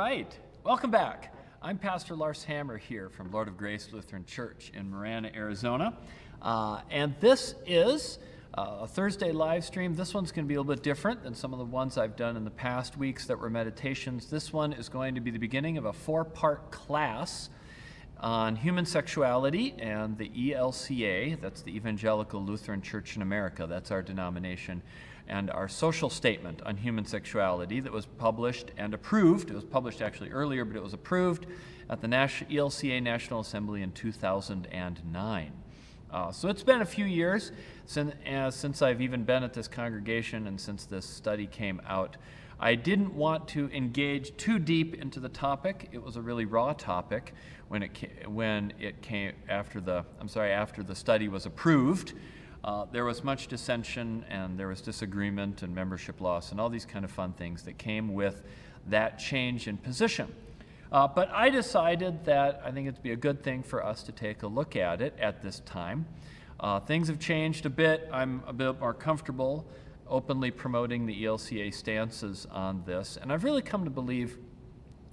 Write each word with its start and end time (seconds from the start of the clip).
right. 0.00 0.34
Welcome 0.64 0.90
back. 0.90 1.30
I'm 1.60 1.76
Pastor 1.76 2.16
Lars 2.16 2.42
Hammer 2.44 2.78
here 2.78 3.10
from 3.10 3.30
Lord 3.30 3.48
of 3.48 3.58
Grace 3.58 3.90
Lutheran 3.92 4.24
Church 4.24 4.72
in 4.72 4.88
Marana, 4.88 5.30
Arizona. 5.34 5.92
Uh, 6.40 6.80
and 6.90 7.14
this 7.20 7.54
is 7.66 8.18
uh, 8.56 8.78
a 8.80 8.86
Thursday 8.86 9.30
live 9.30 9.62
stream. 9.62 9.94
This 9.94 10.14
one's 10.14 10.32
going 10.32 10.46
to 10.46 10.48
be 10.48 10.54
a 10.54 10.58
little 10.58 10.74
bit 10.74 10.82
different 10.82 11.22
than 11.22 11.34
some 11.34 11.52
of 11.52 11.58
the 11.58 11.66
ones 11.66 11.98
I've 11.98 12.16
done 12.16 12.38
in 12.38 12.44
the 12.44 12.50
past 12.50 12.96
weeks 12.96 13.26
that 13.26 13.38
were 13.38 13.50
meditations. 13.50 14.30
This 14.30 14.54
one 14.54 14.72
is 14.72 14.88
going 14.88 15.16
to 15.16 15.20
be 15.20 15.30
the 15.30 15.38
beginning 15.38 15.76
of 15.76 15.84
a 15.84 15.92
four 15.92 16.24
part 16.24 16.70
class 16.70 17.50
on 18.20 18.56
human 18.56 18.84
sexuality 18.84 19.74
and 19.78 20.16
the 20.18 20.28
ELCA, 20.28 21.40
that's 21.40 21.62
the 21.62 21.74
Evangelical 21.74 22.42
Lutheran 22.42 22.82
Church 22.82 23.16
in 23.16 23.22
America, 23.22 23.66
that's 23.66 23.90
our 23.90 24.02
denomination, 24.02 24.82
and 25.28 25.50
our 25.50 25.68
social 25.68 26.10
statement 26.10 26.60
on 26.62 26.76
human 26.76 27.04
sexuality 27.04 27.80
that 27.80 27.92
was 27.92 28.06
published 28.06 28.72
and 28.76 28.92
approved. 28.94 29.50
It 29.50 29.54
was 29.54 29.64
published 29.64 30.02
actually 30.02 30.30
earlier, 30.30 30.64
but 30.64 30.76
it 30.76 30.82
was 30.82 30.92
approved 30.92 31.46
at 31.88 32.00
the 32.00 32.08
ELCA 32.08 33.02
National 33.02 33.40
Assembly 33.40 33.82
in 33.82 33.92
2009. 33.92 35.52
Uh, 36.12 36.32
so 36.32 36.48
it's 36.48 36.64
been 36.64 36.82
a 36.82 36.86
few 36.86 37.04
years 37.04 37.52
since, 37.86 38.12
uh, 38.26 38.50
since 38.50 38.82
I've 38.82 39.00
even 39.00 39.22
been 39.22 39.44
at 39.44 39.54
this 39.54 39.68
congregation 39.68 40.48
and 40.48 40.60
since 40.60 40.84
this 40.84 41.06
study 41.06 41.46
came 41.46 41.80
out. 41.86 42.16
I 42.62 42.74
didn't 42.74 43.14
want 43.14 43.48
to 43.48 43.70
engage 43.72 44.36
too 44.36 44.58
deep 44.58 44.94
into 44.94 45.18
the 45.18 45.30
topic. 45.30 45.88
It 45.92 46.02
was 46.02 46.16
a 46.16 46.20
really 46.20 46.44
raw 46.44 46.74
topic 46.74 47.32
when 47.68 47.82
it 47.82 47.94
came, 47.94 48.10
when 48.34 48.74
it 48.78 49.00
came 49.00 49.32
after 49.48 49.80
the 49.80 50.04
I'm 50.20 50.28
sorry 50.28 50.52
after 50.52 50.82
the 50.82 50.94
study 50.94 51.28
was 51.28 51.46
approved. 51.46 52.12
Uh, 52.62 52.84
there 52.92 53.06
was 53.06 53.24
much 53.24 53.46
dissension 53.46 54.26
and 54.28 54.58
there 54.58 54.68
was 54.68 54.82
disagreement 54.82 55.62
and 55.62 55.74
membership 55.74 56.20
loss 56.20 56.50
and 56.50 56.60
all 56.60 56.68
these 56.68 56.84
kind 56.84 57.02
of 57.02 57.10
fun 57.10 57.32
things 57.32 57.62
that 57.62 57.78
came 57.78 58.12
with 58.12 58.42
that 58.88 59.18
change 59.18 59.66
in 59.66 59.78
position. 59.78 60.30
Uh, 60.92 61.08
but 61.08 61.30
I 61.30 61.48
decided 61.48 62.26
that 62.26 62.60
I 62.62 62.72
think 62.72 62.88
it'd 62.88 63.02
be 63.02 63.12
a 63.12 63.16
good 63.16 63.42
thing 63.42 63.62
for 63.62 63.82
us 63.82 64.02
to 64.02 64.12
take 64.12 64.42
a 64.42 64.46
look 64.46 64.76
at 64.76 65.00
it 65.00 65.16
at 65.18 65.40
this 65.40 65.60
time. 65.60 66.04
Uh, 66.58 66.78
things 66.78 67.08
have 67.08 67.18
changed 67.18 67.64
a 67.64 67.70
bit. 67.70 68.06
I'm 68.12 68.42
a 68.46 68.52
bit 68.52 68.78
more 68.78 68.92
comfortable 68.92 69.66
openly 70.10 70.50
promoting 70.50 71.06
the 71.06 71.24
ELCA 71.24 71.72
stances 71.72 72.46
on 72.50 72.82
this. 72.84 73.16
And 73.20 73.32
I've 73.32 73.44
really 73.44 73.62
come 73.62 73.84
to 73.84 73.90
believe, 73.90 74.36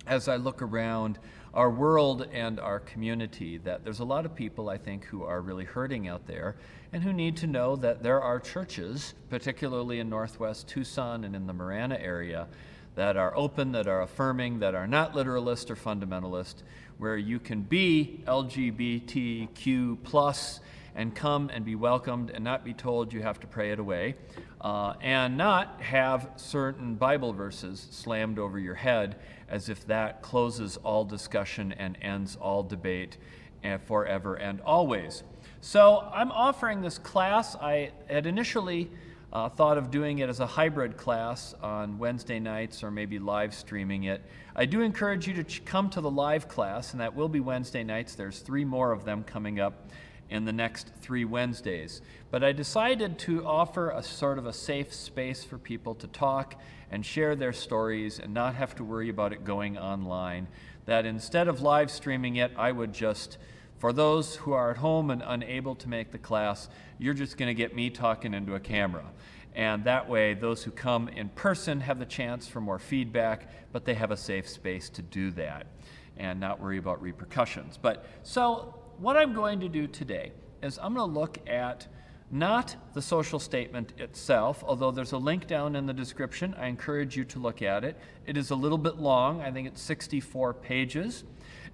as 0.05 0.27
I 0.27 0.35
look 0.35 0.61
around 0.61 1.19
our 1.53 1.69
world 1.69 2.27
and 2.33 2.59
our 2.59 2.79
community, 2.79 3.57
that 3.59 3.83
there's 3.83 3.99
a 3.99 4.05
lot 4.05 4.25
of 4.25 4.35
people, 4.35 4.69
I 4.69 4.77
think, 4.77 5.05
who 5.05 5.23
are 5.23 5.41
really 5.41 5.65
hurting 5.65 6.07
out 6.07 6.27
there 6.27 6.55
and 6.91 7.03
who 7.03 7.13
need 7.13 7.37
to 7.37 7.47
know 7.47 7.75
that 7.77 8.03
there 8.03 8.21
are 8.21 8.39
churches, 8.39 9.13
particularly 9.29 9.99
in 9.99 10.09
northwest 10.09 10.67
Tucson 10.67 11.23
and 11.23 11.35
in 11.35 11.47
the 11.47 11.53
Marana 11.53 11.97
area, 11.97 12.47
that 12.95 13.15
are 13.15 13.35
open, 13.37 13.71
that 13.73 13.87
are 13.87 14.01
affirming, 14.01 14.59
that 14.59 14.73
are 14.73 14.87
not 14.87 15.15
literalist 15.15 15.69
or 15.69 15.75
fundamentalist, 15.75 16.63
where 16.97 17.17
you 17.17 17.39
can 17.39 17.61
be 17.61 18.23
LGBTQ 18.25 19.97
plus 20.03 20.59
and 20.95 21.13
come 21.13 21.49
and 21.53 21.63
be 21.63 21.75
welcomed 21.75 22.31
and 22.31 22.43
not 22.43 22.65
be 22.65 22.73
told 22.73 23.13
you 23.13 23.21
have 23.21 23.39
to 23.39 23.47
pray 23.47 23.71
it 23.71 23.77
away, 23.77 24.15
uh, 24.61 24.93
and 25.01 25.37
not 25.37 25.81
have 25.81 26.29
certain 26.35 26.95
Bible 26.95 27.33
verses 27.33 27.87
slammed 27.91 28.39
over 28.39 28.57
your 28.57 28.75
head 28.75 29.17
as 29.49 29.69
if 29.69 29.85
that 29.87 30.21
closes 30.21 30.77
all 30.77 31.05
discussion 31.05 31.71
and 31.73 31.97
ends 32.01 32.35
all 32.35 32.63
debate 32.63 33.17
and 33.63 33.81
forever 33.81 34.35
and 34.35 34.61
always. 34.61 35.23
So 35.61 36.09
I'm 36.13 36.31
offering 36.31 36.81
this 36.81 36.97
class. 36.97 37.55
I 37.55 37.91
had 38.09 38.25
initially 38.25 38.89
uh, 39.33 39.49
thought 39.49 39.77
of 39.77 39.91
doing 39.91 40.19
it 40.19 40.29
as 40.29 40.39
a 40.39 40.47
hybrid 40.47 40.97
class 40.97 41.53
on 41.61 41.97
Wednesday 41.97 42.39
nights 42.39 42.83
or 42.83 42.91
maybe 42.91 43.19
live 43.19 43.53
streaming 43.53 44.05
it. 44.05 44.21
I 44.55 44.65
do 44.65 44.81
encourage 44.81 45.27
you 45.27 45.33
to 45.35 45.43
ch- 45.43 45.65
come 45.65 45.89
to 45.91 46.01
the 46.01 46.09
live 46.09 46.47
class, 46.47 46.93
and 46.93 47.01
that 47.01 47.13
will 47.13 47.29
be 47.29 47.39
Wednesday 47.39 47.83
nights. 47.83 48.15
There's 48.15 48.39
three 48.39 48.65
more 48.65 48.91
of 48.91 49.03
them 49.03 49.23
coming 49.23 49.59
up 49.59 49.89
in 50.29 50.45
the 50.45 50.53
next 50.53 50.91
three 51.01 51.25
Wednesdays. 51.25 52.01
But 52.31 52.43
I 52.43 52.51
decided 52.51 53.17
to 53.19 53.45
offer 53.45 53.91
a 53.91 54.03
sort 54.03 54.37
of 54.37 54.45
a 54.45 54.53
safe 54.53 54.93
space 54.93 55.43
for 55.43 55.57
people 55.57 55.95
to 55.95 56.07
talk 56.07 56.59
and 56.91 57.05
share 57.05 57.35
their 57.35 57.53
stories 57.53 58.19
and 58.19 58.33
not 58.33 58.55
have 58.55 58.75
to 58.75 58.83
worry 58.83 59.09
about 59.09 59.33
it 59.33 59.43
going 59.43 59.77
online. 59.77 60.47
That 60.85 61.05
instead 61.05 61.47
of 61.47 61.61
live 61.61 61.91
streaming 61.91 62.37
it, 62.37 62.51
I 62.57 62.71
would 62.71 62.93
just, 62.93 63.37
for 63.79 63.93
those 63.93 64.35
who 64.37 64.53
are 64.53 64.71
at 64.71 64.77
home 64.77 65.11
and 65.11 65.23
unable 65.25 65.75
to 65.75 65.89
make 65.89 66.11
the 66.11 66.17
class, 66.17 66.69
you're 66.97 67.13
just 67.13 67.37
going 67.37 67.47
to 67.47 67.53
get 67.53 67.75
me 67.75 67.89
talking 67.89 68.33
into 68.33 68.55
a 68.55 68.59
camera. 68.59 69.05
And 69.53 69.83
that 69.85 70.07
way, 70.07 70.33
those 70.33 70.63
who 70.63 70.71
come 70.71 71.07
in 71.07 71.29
person 71.29 71.81
have 71.81 71.99
the 71.99 72.05
chance 72.05 72.47
for 72.47 72.61
more 72.61 72.79
feedback, 72.79 73.49
but 73.71 73.85
they 73.85 73.95
have 73.95 74.11
a 74.11 74.17
safe 74.17 74.47
space 74.47 74.89
to 74.89 75.01
do 75.01 75.31
that 75.31 75.67
and 76.15 76.39
not 76.39 76.59
worry 76.59 76.77
about 76.77 77.01
repercussions. 77.01 77.77
But 77.81 78.05
so 78.23 78.75
what 78.99 79.15
I'm 79.15 79.33
going 79.33 79.59
to 79.59 79.69
do 79.69 79.87
today 79.87 80.31
is 80.63 80.79
I'm 80.79 80.95
going 80.95 81.11
to 81.11 81.19
look 81.19 81.37
at 81.47 81.87
not 82.29 82.75
the 82.93 83.01
social 83.01 83.39
statement 83.39 83.93
itself, 83.97 84.63
although 84.65 84.91
there's 84.91 85.11
a 85.11 85.17
link 85.17 85.47
down 85.47 85.75
in 85.75 85.85
the 85.85 85.93
description. 85.93 86.55
I 86.57 86.67
encourage 86.67 87.15
you 87.15 87.23
to 87.25 87.39
look 87.39 87.61
at 87.61 87.83
it. 87.83 87.95
It 88.25 88.35
is 88.37 88.49
a 88.49 88.55
little 88.55 88.77
bit 88.77 88.97
long, 88.97 89.41
I 89.41 89.51
think 89.51 89.67
it's 89.67 89.81
64 89.81 90.55
pages. 90.55 91.23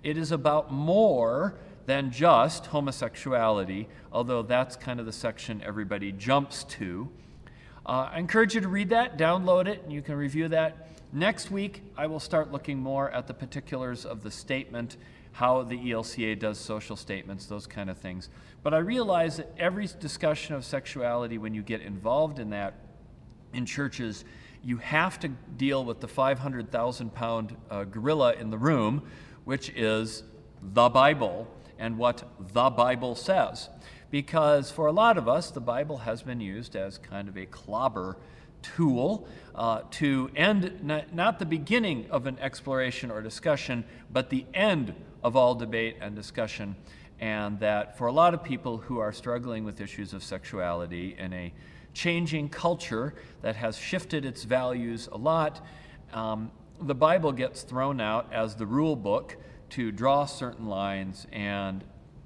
It 0.03 0.17
is 0.17 0.31
about 0.31 0.71
more 0.71 1.55
than 1.85 2.11
just 2.11 2.67
homosexuality, 2.67 3.87
although 4.11 4.41
that's 4.41 4.75
kind 4.75 4.99
of 4.99 5.05
the 5.05 5.13
section 5.13 5.61
everybody 5.65 6.11
jumps 6.11 6.65
to. 6.65 7.09
Uh, 7.85 8.09
I 8.11 8.19
encourage 8.19 8.53
you 8.53 8.61
to 8.61 8.67
read 8.67 8.89
that, 8.89 9.17
download 9.17 9.67
it, 9.67 9.81
and 9.83 9.91
you 9.91 10.01
can 10.01 10.15
review 10.15 10.49
that. 10.49 10.89
Next 11.11 11.51
week, 11.51 11.83
I 11.97 12.07
will 12.07 12.19
start 12.19 12.51
looking 12.51 12.79
more 12.79 13.11
at 13.11 13.27
the 13.27 13.33
particulars 13.33 14.05
of 14.05 14.23
the 14.23 14.31
statement 14.31 14.97
how 15.33 15.63
the 15.63 15.77
ELCA 15.77 16.37
does 16.39 16.59
social 16.59 16.95
statements, 16.95 17.47
those 17.47 17.67
kind 17.67 17.89
of 17.89 17.97
things. 17.97 18.29
But 18.61 18.73
I 18.73 18.77
realize 18.77 19.37
that 19.37 19.51
every 19.57 19.87
discussion 19.99 20.55
of 20.55 20.63
sexuality, 20.63 21.37
when 21.37 21.53
you 21.53 21.63
get 21.63 21.81
involved 21.81 22.39
in 22.39 22.51
that 22.51 22.75
in 23.51 23.65
churches, 23.65 24.25
you 24.63 24.77
have 24.77 25.19
to 25.19 25.27
deal 25.27 25.83
with 25.83 25.99
the 25.99 26.07
500,000 26.07 27.13
pound 27.13 27.55
uh, 27.69 27.83
gorilla 27.83 28.33
in 28.33 28.51
the 28.51 28.57
room, 28.57 29.03
which 29.43 29.69
is 29.69 30.23
the 30.61 30.87
Bible 30.87 31.47
and 31.79 31.97
what 31.97 32.23
the 32.53 32.69
Bible 32.69 33.15
says. 33.15 33.69
Because 34.11 34.69
for 34.69 34.85
a 34.85 34.91
lot 34.91 35.17
of 35.17 35.27
us, 35.27 35.49
the 35.49 35.59
Bible 35.59 35.97
has 35.97 36.21
been 36.21 36.39
used 36.39 36.75
as 36.75 36.99
kind 36.99 37.27
of 37.27 37.37
a 37.37 37.47
clobber 37.47 38.17
tool 38.61 39.27
uh, 39.55 39.81
to 39.91 40.29
end 40.35 40.79
not, 40.83 41.13
not 41.13 41.39
the 41.39 41.45
beginning 41.45 42.05
of 42.11 42.27
an 42.27 42.37
exploration 42.39 43.09
or 43.09 43.21
discussion, 43.21 43.83
but 44.11 44.29
the 44.29 44.45
end 44.53 44.93
of 45.23 45.35
all 45.35 45.55
debate 45.55 45.97
and 46.01 46.15
discussion. 46.15 46.75
And 47.19 47.59
that 47.59 47.97
for 47.97 48.07
a 48.07 48.11
lot 48.11 48.33
of 48.33 48.43
people 48.43 48.77
who 48.77 48.99
are 48.99 49.13
struggling 49.13 49.63
with 49.63 49.79
issues 49.79 50.13
of 50.13 50.23
sexuality 50.23 51.15
in 51.17 51.31
a 51.33 51.53
changing 51.93 52.49
culture 52.49 53.13
that 53.41 53.55
has 53.55 53.77
shifted 53.77 54.25
its 54.25 54.43
values 54.43 55.07
a 55.11 55.17
lot, 55.17 55.65
um, 56.11 56.51
the 56.81 56.95
Bible 56.95 57.31
gets 57.31 57.61
thrown 57.61 58.01
out 58.01 58.31
as 58.33 58.55
the 58.55 58.65
rule 58.65 58.95
book 58.95 59.37
to 59.69 59.91
draw 59.91 60.25
certain 60.25 60.67
lines. 60.67 61.27
And 61.31 61.83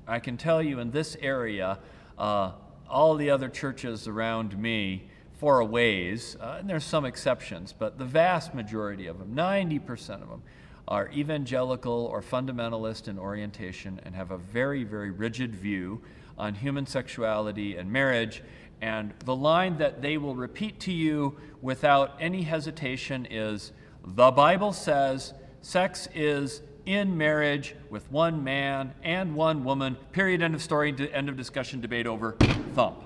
I 0.08 0.20
can 0.20 0.38
tell 0.38 0.64
you 0.64 0.80
in 0.80 0.92
this 0.92 1.16
area, 1.22 1.80
uh, 2.18 2.52
all 2.90 3.16
the 3.16 3.30
other 3.30 3.50
churches 3.50 4.08
around 4.08 4.58
me, 4.58 5.10
for 5.38 5.60
a 5.60 5.66
ways, 5.66 6.36
uh, 6.42 6.58
and 6.60 6.70
there's 6.70 6.84
some 6.84 7.06
exceptions, 7.06 7.72
but 7.72 8.00
the 8.00 8.06
vast 8.06 8.56
majority 8.56 9.06
of 9.06 9.20
them, 9.20 9.36
90% 9.36 10.24
of 10.24 10.30
them, 10.30 10.42
are 10.88 11.10
evangelical 11.12 12.06
or 12.06 12.22
fundamentalist 12.22 13.08
in 13.08 13.20
orientation 13.20 14.00
and 14.04 14.16
have 14.16 14.32
a 14.32 14.38
very, 14.38 14.84
very 14.84 15.12
rigid 15.12 15.56
view 15.56 16.02
on 16.38 16.56
human 16.56 16.86
sexuality 16.86 17.76
and 17.76 17.92
marriage. 17.92 18.42
And 18.82 19.14
the 19.26 19.36
line 19.36 19.78
that 19.80 20.02
they 20.02 20.18
will 20.18 20.36
repeat 20.36 20.80
to 20.82 20.92
you 20.92 21.38
without 21.62 22.16
any 22.20 22.44
hesitation 22.44 23.28
is 23.30 23.72
the 24.06 24.32
Bible 24.32 24.72
says 24.72 25.34
sex 25.62 26.08
is 26.14 26.62
in 26.86 27.18
marriage 27.18 27.76
with 27.90 28.10
one 28.12 28.44
man 28.44 28.94
and 29.04 29.36
one 29.36 29.64
woman, 29.66 29.98
period, 30.14 30.42
end 30.42 30.56
of 30.56 30.62
story, 30.62 30.96
end 31.12 31.28
of 31.28 31.36
discussion, 31.36 31.82
debate 31.82 32.08
over, 32.08 32.38
thump. 32.74 33.04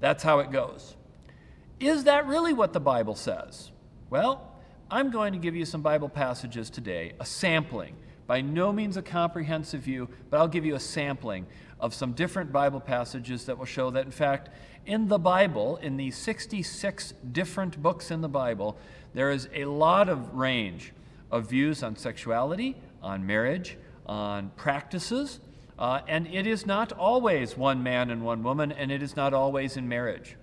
That's 0.00 0.22
how 0.22 0.40
it 0.40 0.50
goes. 0.50 0.94
Is 1.80 2.04
that 2.04 2.26
really 2.26 2.52
what 2.52 2.74
the 2.74 2.80
Bible 2.80 3.14
says? 3.14 3.70
Well, 4.10 4.52
I'm 4.88 5.10
going 5.10 5.32
to 5.32 5.38
give 5.38 5.56
you 5.56 5.64
some 5.64 5.82
Bible 5.82 6.08
passages 6.08 6.70
today, 6.70 7.12
a 7.18 7.26
sampling. 7.26 7.96
By 8.28 8.40
no 8.40 8.72
means 8.72 8.96
a 8.96 9.02
comprehensive 9.02 9.80
view, 9.80 10.08
but 10.30 10.38
I'll 10.38 10.46
give 10.46 10.64
you 10.64 10.76
a 10.76 10.80
sampling 10.80 11.46
of 11.80 11.92
some 11.92 12.12
different 12.12 12.52
Bible 12.52 12.80
passages 12.80 13.46
that 13.46 13.58
will 13.58 13.66
show 13.66 13.90
that, 13.90 14.04
in 14.04 14.12
fact, 14.12 14.48
in 14.86 15.08
the 15.08 15.18
Bible, 15.18 15.76
in 15.78 15.96
the 15.96 16.12
66 16.12 17.14
different 17.32 17.82
books 17.82 18.12
in 18.12 18.20
the 18.20 18.28
Bible, 18.28 18.76
there 19.12 19.32
is 19.32 19.48
a 19.52 19.64
lot 19.64 20.08
of 20.08 20.34
range 20.34 20.92
of 21.32 21.50
views 21.50 21.82
on 21.82 21.96
sexuality, 21.96 22.76
on 23.02 23.26
marriage, 23.26 23.76
on 24.06 24.50
practices, 24.56 25.40
uh, 25.80 26.00
and 26.06 26.28
it 26.28 26.46
is 26.46 26.64
not 26.64 26.92
always 26.92 27.56
one 27.56 27.82
man 27.82 28.10
and 28.10 28.22
one 28.22 28.44
woman, 28.44 28.70
and 28.70 28.92
it 28.92 29.02
is 29.02 29.16
not 29.16 29.34
always 29.34 29.76
in 29.76 29.88
marriage. 29.88 30.36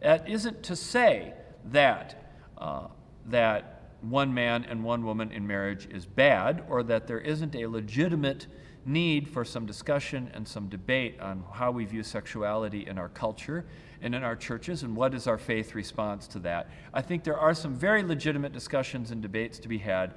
That 0.00 0.26
isn't 0.26 0.62
to 0.64 0.74
say 0.74 1.34
that, 1.66 2.32
uh, 2.56 2.86
that 3.26 3.73
one 4.10 4.32
man 4.32 4.64
and 4.64 4.82
one 4.82 5.04
woman 5.04 5.30
in 5.32 5.46
marriage 5.46 5.88
is 5.90 6.06
bad 6.06 6.64
or 6.68 6.82
that 6.82 7.06
there 7.06 7.20
isn't 7.20 7.54
a 7.54 7.66
legitimate 7.66 8.46
need 8.86 9.28
for 9.28 9.44
some 9.44 9.66
discussion 9.66 10.30
and 10.34 10.46
some 10.46 10.68
debate 10.68 11.18
on 11.20 11.44
how 11.52 11.70
we 11.70 11.84
view 11.84 12.02
sexuality 12.02 12.86
in 12.86 12.98
our 12.98 13.08
culture 13.08 13.64
and 14.02 14.14
in 14.14 14.22
our 14.22 14.36
churches 14.36 14.82
and 14.82 14.94
what 14.94 15.14
is 15.14 15.26
our 15.26 15.38
faith 15.38 15.74
response 15.74 16.26
to 16.26 16.38
that. 16.40 16.68
I 16.92 17.00
think 17.00 17.24
there 17.24 17.38
are 17.38 17.54
some 17.54 17.74
very 17.74 18.02
legitimate 18.02 18.52
discussions 18.52 19.10
and 19.10 19.22
debates 19.22 19.58
to 19.60 19.68
be 19.68 19.78
had, 19.78 20.12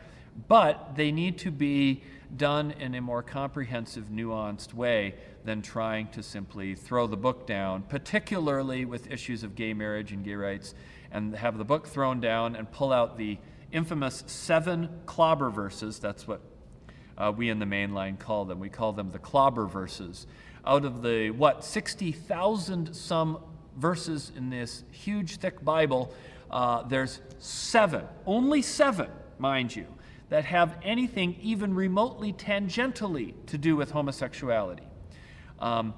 but 0.47 0.95
they 0.95 1.11
need 1.11 1.37
to 1.39 1.51
be 1.51 2.03
done 2.35 2.71
in 2.71 2.95
a 2.95 3.01
more 3.01 3.23
comprehensive, 3.23 4.09
nuanced 4.09 4.73
way 4.73 5.15
than 5.45 5.61
trying 5.61 6.09
to 6.09 6.21
simply 6.21 6.75
throw 6.75 7.07
the 7.07 7.15
book 7.15 7.47
down, 7.47 7.83
particularly 7.83 8.83
with 8.83 9.09
issues 9.09 9.43
of 9.43 9.55
gay 9.55 9.73
marriage 9.73 10.11
and 10.11 10.25
gay 10.25 10.35
rights, 10.35 10.75
and 11.11 11.33
have 11.37 11.57
the 11.57 11.63
book 11.63 11.87
thrown 11.87 12.19
down 12.19 12.57
and 12.57 12.69
pull 12.69 12.91
out 12.91 13.17
the 13.17 13.37
infamous 13.71 14.23
seven 14.27 14.89
clobber 15.05 15.49
verses. 15.49 15.99
That's 15.99 16.27
what 16.27 16.41
uh, 17.17 17.33
we 17.35 17.49
in 17.49 17.59
the 17.59 17.65
mainline 17.65 18.19
call 18.19 18.45
them. 18.45 18.59
We 18.59 18.69
call 18.69 18.93
them 18.93 19.11
the 19.11 19.19
clobber 19.19 19.65
verses. 19.65 20.27
Out 20.65 20.85
of 20.85 21.01
the, 21.01 21.31
what, 21.31 21.63
60,000 21.63 22.93
some 22.93 23.39
verses 23.77 24.31
in 24.35 24.49
this 24.49 24.83
huge, 24.91 25.37
thick 25.37 25.63
Bible, 25.63 26.13
uh, 26.51 26.83
there's 26.83 27.21
seven, 27.39 28.05
only 28.25 28.61
seven, 28.61 29.09
mind 29.39 29.75
you, 29.75 29.87
that 30.29 30.45
have 30.45 30.77
anything 30.83 31.37
even 31.41 31.73
remotely 31.73 32.33
tangentially 32.33 33.33
to 33.47 33.57
do 33.57 33.75
with 33.75 33.91
homosexuality. 33.91 34.83
Um, 35.59 35.93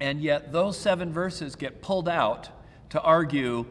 and 0.00 0.20
yet, 0.20 0.52
those 0.52 0.76
seven 0.76 1.12
verses 1.12 1.54
get 1.54 1.80
pulled 1.80 2.08
out 2.08 2.48
to 2.90 3.00
argue, 3.00 3.64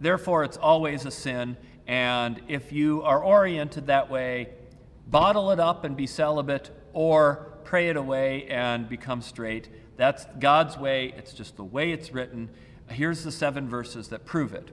therefore, 0.00 0.44
it's 0.44 0.56
always 0.56 1.04
a 1.04 1.10
sin. 1.10 1.56
And 1.92 2.40
if 2.48 2.72
you 2.72 3.02
are 3.02 3.22
oriented 3.22 3.88
that 3.88 4.08
way, 4.08 4.48
bottle 5.08 5.50
it 5.50 5.60
up 5.60 5.84
and 5.84 5.94
be 5.94 6.06
celibate, 6.06 6.70
or 6.94 7.52
pray 7.64 7.90
it 7.90 7.98
away 7.98 8.46
and 8.46 8.88
become 8.88 9.20
straight. 9.20 9.68
That's 9.98 10.24
God's 10.38 10.78
way. 10.78 11.12
It's 11.18 11.34
just 11.34 11.58
the 11.58 11.64
way 11.64 11.92
it's 11.92 12.10
written. 12.10 12.48
Here's 12.88 13.24
the 13.24 13.30
seven 13.30 13.68
verses 13.68 14.08
that 14.08 14.24
prove 14.24 14.54
it. 14.54 14.70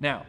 Now, 0.00 0.26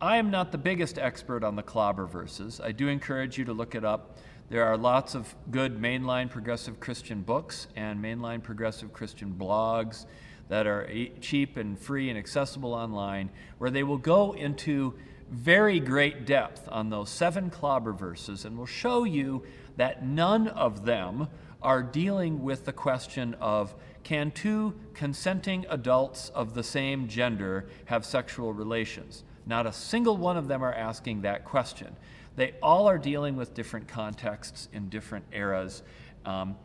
I 0.00 0.16
am 0.16 0.30
not 0.30 0.50
the 0.50 0.56
biggest 0.56 0.98
expert 0.98 1.44
on 1.44 1.56
the 1.56 1.62
clobber 1.62 2.06
verses. 2.06 2.58
I 2.64 2.72
do 2.72 2.88
encourage 2.88 3.36
you 3.36 3.44
to 3.44 3.52
look 3.52 3.74
it 3.74 3.84
up. 3.84 4.16
There 4.48 4.64
are 4.64 4.78
lots 4.78 5.14
of 5.14 5.34
good 5.50 5.78
mainline 5.78 6.30
progressive 6.30 6.80
Christian 6.80 7.20
books 7.20 7.66
and 7.76 8.02
mainline 8.02 8.42
progressive 8.42 8.94
Christian 8.94 9.34
blogs 9.38 10.06
that 10.48 10.66
are 10.66 10.88
cheap 11.20 11.58
and 11.58 11.78
free 11.78 12.08
and 12.08 12.18
accessible 12.18 12.72
online 12.72 13.28
where 13.58 13.70
they 13.70 13.82
will 13.82 13.98
go 13.98 14.32
into 14.32 14.94
very 15.30 15.80
great 15.80 16.26
depth 16.26 16.68
on 16.70 16.90
those 16.90 17.08
seven 17.08 17.50
clobber 17.50 17.92
verses 17.92 18.44
and 18.44 18.58
will 18.58 18.66
show 18.66 19.04
you 19.04 19.44
that 19.76 20.04
none 20.04 20.48
of 20.48 20.84
them 20.84 21.28
are 21.62 21.82
dealing 21.82 22.42
with 22.42 22.64
the 22.64 22.72
question 22.72 23.34
of 23.40 23.74
can 24.02 24.30
two 24.30 24.74
consenting 24.94 25.66
adults 25.68 26.30
of 26.30 26.54
the 26.54 26.62
same 26.62 27.06
gender 27.06 27.68
have 27.84 28.04
sexual 28.04 28.52
relations? 28.52 29.24
Not 29.46 29.66
a 29.66 29.72
single 29.72 30.16
one 30.16 30.36
of 30.36 30.48
them 30.48 30.62
are 30.62 30.74
asking 30.74 31.22
that 31.22 31.44
question. 31.44 31.94
They 32.36 32.54
all 32.62 32.88
are 32.88 32.98
dealing 32.98 33.36
with 33.36 33.54
different 33.54 33.88
contexts 33.88 34.68
in 34.72 34.88
different 34.88 35.26
eras. 35.32 35.82
Um, 36.24 36.56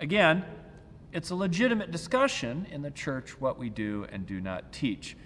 again, 0.00 0.44
it's 1.12 1.30
a 1.30 1.34
legitimate 1.34 1.90
discussion 1.90 2.66
in 2.70 2.82
the 2.82 2.90
church 2.90 3.40
what 3.40 3.58
we 3.58 3.70
do 3.70 4.06
and 4.12 4.26
do 4.26 4.40
not 4.40 4.72
teach. 4.72 5.16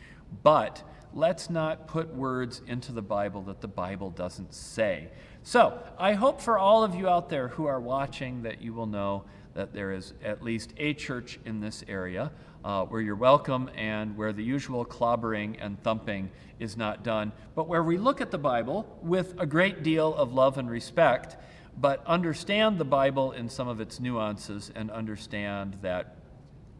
But 0.42 0.82
let's 1.14 1.50
not 1.50 1.86
put 1.86 2.14
words 2.14 2.62
into 2.66 2.92
the 2.92 3.02
Bible 3.02 3.42
that 3.42 3.60
the 3.60 3.68
Bible 3.68 4.10
doesn't 4.10 4.52
say. 4.54 5.08
So, 5.42 5.78
I 5.98 6.12
hope 6.14 6.40
for 6.40 6.58
all 6.58 6.84
of 6.84 6.94
you 6.94 7.08
out 7.08 7.28
there 7.28 7.48
who 7.48 7.66
are 7.66 7.80
watching 7.80 8.42
that 8.42 8.60
you 8.60 8.74
will 8.74 8.86
know 8.86 9.24
that 9.54 9.72
there 9.72 9.92
is 9.92 10.14
at 10.22 10.42
least 10.42 10.72
a 10.76 10.94
church 10.94 11.40
in 11.44 11.60
this 11.60 11.82
area 11.88 12.30
uh, 12.64 12.84
where 12.84 13.00
you're 13.00 13.16
welcome 13.16 13.70
and 13.76 14.16
where 14.16 14.32
the 14.32 14.42
usual 14.42 14.84
clobbering 14.84 15.56
and 15.60 15.82
thumping 15.82 16.30
is 16.58 16.76
not 16.76 17.02
done, 17.02 17.32
but 17.54 17.68
where 17.68 17.82
we 17.82 17.98
look 17.98 18.20
at 18.20 18.30
the 18.30 18.38
Bible 18.38 18.98
with 19.02 19.34
a 19.38 19.46
great 19.46 19.82
deal 19.82 20.14
of 20.14 20.32
love 20.32 20.58
and 20.58 20.70
respect, 20.70 21.36
but 21.76 22.04
understand 22.06 22.78
the 22.78 22.84
Bible 22.84 23.32
in 23.32 23.48
some 23.48 23.68
of 23.68 23.80
its 23.80 24.00
nuances 24.00 24.70
and 24.74 24.90
understand 24.90 25.78
that 25.82 26.16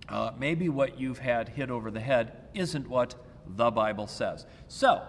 uh, 0.08 0.32
maybe 0.38 0.69
what 0.69 0.98
you've 0.98 1.19
had 1.19 1.48
hit 1.48 1.70
over 1.70 1.90
the 1.90 2.00
head 2.00 2.32
isn't 2.54 2.88
what 2.88 3.14
the 3.48 3.70
Bible 3.70 4.06
says. 4.06 4.46
So, 4.68 5.02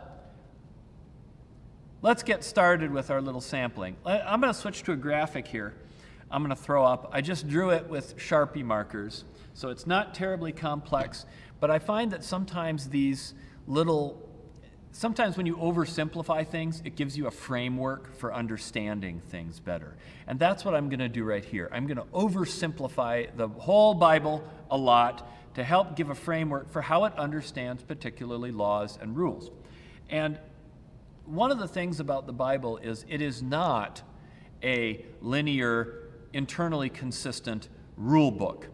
let's 2.01 2.23
get 2.23 2.43
started 2.43 2.91
with 2.91 3.11
our 3.11 3.21
little 3.21 3.41
sampling. 3.41 3.95
I'm 4.05 4.41
going 4.41 4.53
to 4.53 4.59
switch 4.59 4.83
to 4.83 4.93
a 4.93 4.95
graphic 4.95 5.47
here. 5.47 5.73
I'm 6.31 6.43
going 6.43 6.55
to 6.55 6.61
throw 6.61 6.85
up. 6.85 7.09
I 7.11 7.21
just 7.21 7.47
drew 7.47 7.71
it 7.71 7.87
with 7.87 8.17
Sharpie 8.17 8.63
markers. 8.63 9.25
So 9.53 9.69
it's 9.69 9.87
not 9.87 10.13
terribly 10.13 10.51
complex, 10.51 11.25
but 11.59 11.71
I 11.71 11.79
find 11.79 12.11
that 12.11 12.23
sometimes 12.23 12.89
these 12.89 13.33
little 13.67 14.25
sometimes 14.91 15.37
when 15.37 15.45
you 15.45 15.55
oversimplify 15.57 16.47
things, 16.47 16.81
it 16.83 16.95
gives 16.95 17.17
you 17.17 17.27
a 17.27 17.31
framework 17.31 18.15
for 18.17 18.33
understanding 18.33 19.21
things 19.29 19.59
better. 19.59 19.95
And 20.27 20.39
that's 20.39 20.65
what 20.65 20.73
I'm 20.73 20.89
going 20.89 20.99
to 20.99 21.09
do 21.09 21.23
right 21.23 21.45
here. 21.45 21.69
I'm 21.71 21.85
going 21.85 21.97
to 21.97 22.05
oversimplify 22.05 23.35
the 23.35 23.47
whole 23.47 23.93
Bible 23.93 24.43
a 24.71 24.77
lot 24.77 25.29
to 25.55 25.63
help 25.63 25.95
give 25.95 26.09
a 26.09 26.15
framework 26.15 26.71
for 26.71 26.81
how 26.81 27.05
it 27.05 27.13
understands 27.17 27.83
particularly 27.83 28.51
laws 28.51 28.97
and 29.01 29.17
rules. 29.17 29.51
And 30.09 30.39
one 31.25 31.51
of 31.51 31.59
the 31.59 31.67
things 31.67 31.99
about 31.99 32.25
the 32.25 32.33
Bible 32.33 32.77
is 32.77 33.05
it 33.07 33.21
is 33.21 33.43
not 33.43 34.01
a 34.63 35.05
linear, 35.21 36.09
internally 36.33 36.89
consistent 36.89 37.69
rule 37.97 38.31
book. 38.31 38.67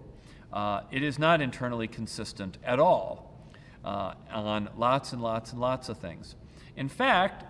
Uh, 0.51 0.81
it 0.91 1.03
is 1.03 1.19
not 1.19 1.41
internally 1.41 1.87
consistent 1.87 2.57
at 2.63 2.79
all 2.79 3.33
uh, 3.83 4.13
on 4.31 4.69
lots 4.77 5.11
and 5.13 5.21
lots 5.21 5.51
and 5.51 5.59
lots 5.59 5.89
of 5.89 5.97
things. 5.97 6.35
In 6.77 6.87
fact, 6.89 7.43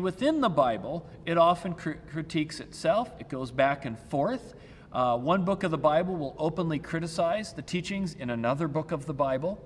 within 0.00 0.40
the 0.40 0.48
Bible, 0.48 1.06
it 1.26 1.36
often 1.36 1.74
cr- 1.74 1.92
critiques 2.10 2.60
itself, 2.60 3.10
it 3.18 3.28
goes 3.28 3.50
back 3.50 3.84
and 3.84 3.98
forth. 3.98 4.54
Uh, 4.94 5.18
one 5.18 5.44
book 5.44 5.64
of 5.64 5.72
the 5.72 5.78
Bible 5.78 6.14
will 6.14 6.36
openly 6.38 6.78
criticize 6.78 7.52
the 7.52 7.62
teachings 7.62 8.14
in 8.14 8.30
another 8.30 8.68
book 8.68 8.92
of 8.92 9.06
the 9.06 9.12
Bible. 9.12 9.58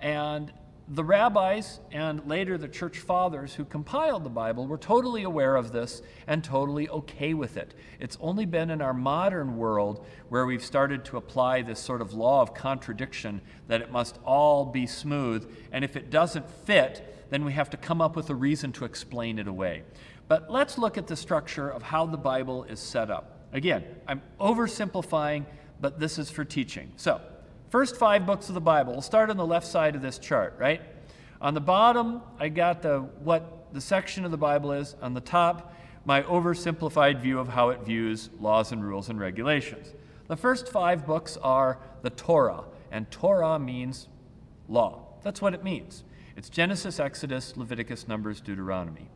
And 0.00 0.52
the 0.86 1.02
rabbis 1.02 1.80
and 1.90 2.24
later 2.28 2.56
the 2.56 2.68
church 2.68 3.00
fathers 3.00 3.54
who 3.54 3.64
compiled 3.64 4.22
the 4.22 4.30
Bible 4.30 4.68
were 4.68 4.78
totally 4.78 5.24
aware 5.24 5.56
of 5.56 5.72
this 5.72 6.00
and 6.28 6.44
totally 6.44 6.88
okay 6.90 7.34
with 7.34 7.56
it. 7.56 7.74
It's 7.98 8.16
only 8.20 8.46
been 8.46 8.70
in 8.70 8.80
our 8.80 8.94
modern 8.94 9.56
world 9.56 10.06
where 10.28 10.46
we've 10.46 10.64
started 10.64 11.04
to 11.06 11.16
apply 11.16 11.62
this 11.62 11.80
sort 11.80 12.00
of 12.00 12.14
law 12.14 12.40
of 12.40 12.54
contradiction 12.54 13.40
that 13.66 13.80
it 13.80 13.90
must 13.90 14.20
all 14.24 14.64
be 14.64 14.86
smooth, 14.86 15.50
and 15.72 15.84
if 15.84 15.96
it 15.96 16.08
doesn't 16.08 16.48
fit, 16.48 17.26
then 17.30 17.44
we 17.44 17.52
have 17.52 17.68
to 17.70 17.76
come 17.76 18.00
up 18.00 18.14
with 18.14 18.30
a 18.30 18.34
reason 18.34 18.70
to 18.72 18.84
explain 18.84 19.40
it 19.40 19.48
away. 19.48 19.82
But 20.28 20.50
let's 20.50 20.78
look 20.78 20.96
at 20.96 21.08
the 21.08 21.16
structure 21.16 21.68
of 21.68 21.82
how 21.82 22.06
the 22.06 22.16
Bible 22.16 22.62
is 22.64 22.78
set 22.78 23.10
up. 23.10 23.37
Again, 23.52 23.84
I'm 24.06 24.22
oversimplifying, 24.40 25.44
but 25.80 25.98
this 25.98 26.18
is 26.18 26.30
for 26.30 26.44
teaching. 26.44 26.92
So, 26.96 27.20
First 27.70 27.96
five 27.96 28.24
books 28.24 28.48
of 28.48 28.54
the 28.54 28.62
Bible. 28.62 28.92
We'll 28.92 29.02
start 29.02 29.28
on 29.28 29.36
the 29.36 29.46
left 29.46 29.66
side 29.66 29.94
of 29.94 30.00
this 30.00 30.18
chart, 30.18 30.54
right? 30.58 30.80
On 31.42 31.52
the 31.52 31.60
bottom, 31.60 32.22
I 32.38 32.48
got 32.48 32.80
the 32.80 33.00
what 33.22 33.74
the 33.74 33.80
section 33.80 34.24
of 34.24 34.30
the 34.30 34.38
Bible 34.38 34.72
is. 34.72 34.96
On 35.02 35.12
the 35.12 35.20
top, 35.20 35.74
my 36.06 36.22
oversimplified 36.22 37.20
view 37.20 37.38
of 37.38 37.48
how 37.48 37.68
it 37.68 37.80
views 37.80 38.30
laws 38.40 38.72
and 38.72 38.82
rules 38.82 39.10
and 39.10 39.20
regulations. 39.20 39.92
The 40.28 40.36
first 40.36 40.68
five 40.68 41.06
books 41.06 41.36
are 41.42 41.78
the 42.00 42.08
Torah, 42.08 42.64
and 42.90 43.10
Torah 43.10 43.58
means 43.58 44.08
law. 44.66 45.02
That's 45.22 45.42
what 45.42 45.52
it 45.52 45.62
means. 45.62 46.04
It's 46.36 46.48
Genesis, 46.48 46.98
Exodus, 46.98 47.54
Leviticus, 47.54 48.08
Numbers, 48.08 48.40
Deuteronomy. 48.40 49.10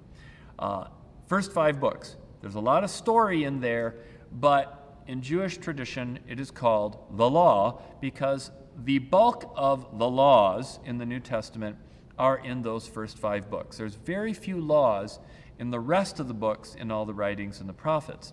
Uh, 0.58 0.88
first 1.26 1.52
five 1.52 1.80
books. 1.80 2.16
There's 2.42 2.56
a 2.56 2.60
lot 2.60 2.84
of 2.84 2.90
story 2.90 3.44
in 3.44 3.60
there, 3.60 3.94
but 4.32 5.02
in 5.06 5.20
Jewish 5.20 5.58
tradition, 5.58 6.18
it 6.28 6.40
is 6.40 6.50
called 6.50 6.98
the 7.10 7.28
law 7.28 7.82
because 8.00 8.50
the 8.84 8.98
bulk 8.98 9.52
of 9.56 9.98
the 9.98 10.08
laws 10.08 10.78
in 10.84 10.98
the 10.98 11.06
New 11.06 11.20
Testament 11.20 11.76
are 12.18 12.38
in 12.38 12.62
those 12.62 12.86
first 12.86 13.18
five 13.18 13.50
books. 13.50 13.76
There's 13.78 13.94
very 13.94 14.32
few 14.32 14.60
laws 14.60 15.18
in 15.58 15.70
the 15.70 15.80
rest 15.80 16.20
of 16.20 16.28
the 16.28 16.34
books 16.34 16.74
in 16.74 16.90
all 16.90 17.04
the 17.04 17.14
writings 17.14 17.60
and 17.60 17.68
the 17.68 17.74
prophets. 17.74 18.32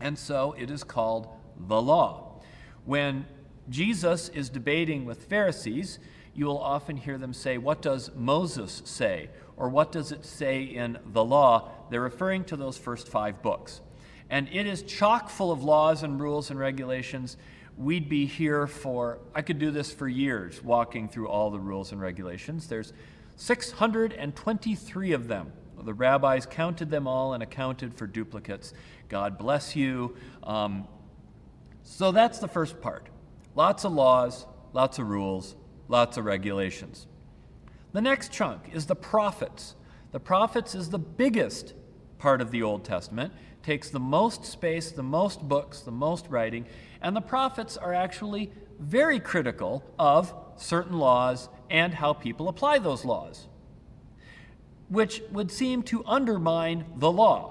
And 0.00 0.18
so 0.18 0.54
it 0.58 0.70
is 0.70 0.84
called 0.84 1.28
the 1.56 1.80
law. 1.80 2.40
When 2.84 3.26
Jesus 3.68 4.28
is 4.30 4.48
debating 4.50 5.04
with 5.04 5.24
Pharisees, 5.24 5.98
you 6.34 6.46
will 6.46 6.58
often 6.58 6.96
hear 6.96 7.16
them 7.16 7.32
say, 7.32 7.58
What 7.58 7.80
does 7.80 8.10
Moses 8.14 8.82
say? 8.84 9.30
Or 9.56 9.68
what 9.68 9.92
does 9.92 10.10
it 10.10 10.24
say 10.24 10.62
in 10.62 10.98
the 11.06 11.24
law? 11.24 11.70
They're 11.90 12.00
referring 12.00 12.44
to 12.46 12.56
those 12.56 12.76
first 12.76 13.08
five 13.08 13.40
books 13.40 13.80
and 14.34 14.48
it 14.50 14.66
is 14.66 14.82
chock 14.82 15.30
full 15.30 15.52
of 15.52 15.62
laws 15.62 16.02
and 16.02 16.20
rules 16.20 16.50
and 16.50 16.58
regulations. 16.58 17.36
We'd 17.76 18.08
be 18.08 18.26
here 18.26 18.66
for, 18.66 19.20
I 19.32 19.42
could 19.42 19.60
do 19.60 19.70
this 19.70 19.92
for 19.92 20.08
years, 20.08 20.60
walking 20.60 21.08
through 21.08 21.28
all 21.28 21.52
the 21.52 21.60
rules 21.60 21.92
and 21.92 22.00
regulations. 22.00 22.66
There's 22.66 22.92
623 23.36 25.12
of 25.12 25.28
them. 25.28 25.52
the 25.80 25.94
rabbis 25.94 26.46
counted 26.46 26.90
them 26.90 27.06
all 27.06 27.34
and 27.34 27.44
accounted 27.44 27.94
for 27.94 28.08
duplicates. 28.08 28.74
God 29.08 29.38
bless 29.38 29.76
you. 29.76 30.16
Um, 30.42 30.88
so 31.84 32.10
that's 32.10 32.40
the 32.40 32.48
first 32.48 32.80
part. 32.80 33.06
Lots 33.54 33.84
of 33.84 33.92
laws, 33.92 34.46
lots 34.72 34.98
of 34.98 35.08
rules, 35.08 35.54
lots 35.86 36.16
of 36.16 36.24
regulations. 36.24 37.06
The 37.92 38.00
next 38.00 38.32
chunk 38.32 38.70
is 38.72 38.86
the 38.86 38.96
prophets. 38.96 39.76
The 40.10 40.18
prophets 40.18 40.74
is 40.74 40.90
the 40.90 40.98
biggest 40.98 41.74
part 42.18 42.40
of 42.40 42.50
the 42.50 42.64
Old 42.64 42.84
Testament, 42.84 43.32
takes 43.64 43.90
the 43.90 44.00
most 44.00 44.44
space, 44.44 44.90
the 44.92 45.02
most 45.02 45.40
books, 45.40 45.80
the 45.80 45.90
most 45.90 46.26
writing, 46.28 46.66
and 47.00 47.16
the 47.16 47.20
prophets 47.20 47.76
are 47.76 47.94
actually 47.94 48.52
very 48.78 49.18
critical 49.18 49.82
of 49.98 50.32
certain 50.56 50.98
laws 50.98 51.48
and 51.70 51.94
how 51.94 52.12
people 52.12 52.48
apply 52.48 52.78
those 52.78 53.04
laws, 53.04 53.48
which 54.88 55.22
would 55.32 55.50
seem 55.50 55.82
to 55.82 56.04
undermine 56.06 56.84
the 56.96 57.10
law. 57.10 57.50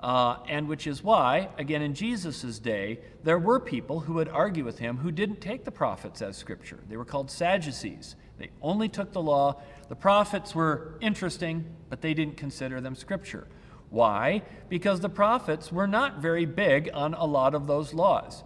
Uh, 0.00 0.38
and 0.48 0.66
which 0.66 0.88
is 0.88 1.00
why, 1.00 1.48
again, 1.58 1.80
in 1.80 1.94
Jesus' 1.94 2.58
day, 2.58 2.98
there 3.22 3.38
were 3.38 3.60
people 3.60 4.00
who 4.00 4.14
would 4.14 4.28
argue 4.28 4.64
with 4.64 4.80
him 4.80 4.96
who 4.96 5.12
didn't 5.12 5.40
take 5.40 5.64
the 5.64 5.70
prophets 5.70 6.20
as 6.20 6.36
scripture. 6.36 6.80
They 6.88 6.96
were 6.96 7.04
called 7.04 7.30
Sadducees. 7.30 8.16
They 8.36 8.50
only 8.60 8.88
took 8.88 9.12
the 9.12 9.22
law. 9.22 9.62
The 9.88 9.94
prophets 9.94 10.56
were 10.56 10.98
interesting, 11.00 11.66
but 11.88 12.00
they 12.00 12.14
didn't 12.14 12.36
consider 12.36 12.80
them 12.80 12.96
scripture. 12.96 13.46
Why? 13.92 14.40
Because 14.70 15.00
the 15.00 15.10
prophets 15.10 15.70
were 15.70 15.86
not 15.86 16.18
very 16.18 16.46
big 16.46 16.88
on 16.94 17.12
a 17.12 17.26
lot 17.26 17.54
of 17.54 17.66
those 17.66 17.92
laws. 17.92 18.42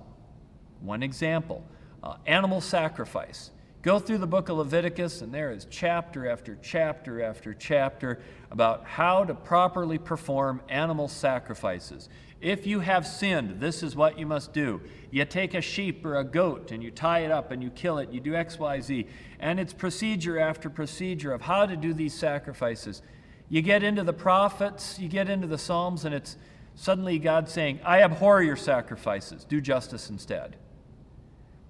One 0.80 1.04
example 1.04 1.64
uh, 2.02 2.16
animal 2.26 2.60
sacrifice. 2.60 3.52
Go 3.82 4.00
through 4.00 4.18
the 4.18 4.26
book 4.26 4.48
of 4.48 4.56
Leviticus, 4.56 5.22
and 5.22 5.32
there 5.32 5.52
is 5.52 5.64
chapter 5.70 6.28
after 6.28 6.58
chapter 6.60 7.22
after 7.22 7.54
chapter 7.54 8.20
about 8.50 8.84
how 8.84 9.24
to 9.24 9.34
properly 9.34 9.98
perform 9.98 10.60
animal 10.68 11.06
sacrifices. 11.06 12.08
If 12.40 12.66
you 12.66 12.80
have 12.80 13.06
sinned, 13.06 13.60
this 13.60 13.84
is 13.84 13.94
what 13.94 14.18
you 14.18 14.26
must 14.26 14.52
do. 14.52 14.80
You 15.12 15.24
take 15.24 15.54
a 15.54 15.60
sheep 15.60 16.04
or 16.04 16.16
a 16.16 16.24
goat 16.24 16.72
and 16.72 16.82
you 16.82 16.90
tie 16.90 17.20
it 17.20 17.30
up 17.30 17.52
and 17.52 17.62
you 17.62 17.70
kill 17.70 17.98
it. 17.98 18.10
You 18.12 18.18
do 18.18 18.34
X, 18.34 18.58
Y, 18.58 18.80
Z. 18.80 19.06
And 19.38 19.60
it's 19.60 19.72
procedure 19.72 20.38
after 20.38 20.68
procedure 20.68 21.32
of 21.32 21.42
how 21.42 21.66
to 21.66 21.76
do 21.76 21.94
these 21.94 22.14
sacrifices. 22.14 23.02
You 23.48 23.62
get 23.62 23.82
into 23.82 24.02
the 24.02 24.12
prophets, 24.12 24.98
you 24.98 25.08
get 25.08 25.28
into 25.28 25.46
the 25.46 25.58
Psalms, 25.58 26.04
and 26.04 26.14
it's 26.14 26.36
suddenly 26.74 27.18
God 27.18 27.48
saying, 27.48 27.80
I 27.84 28.02
abhor 28.02 28.42
your 28.42 28.56
sacrifices. 28.56 29.44
Do 29.44 29.60
justice 29.60 30.10
instead. 30.10 30.56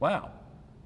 Wow. 0.00 0.32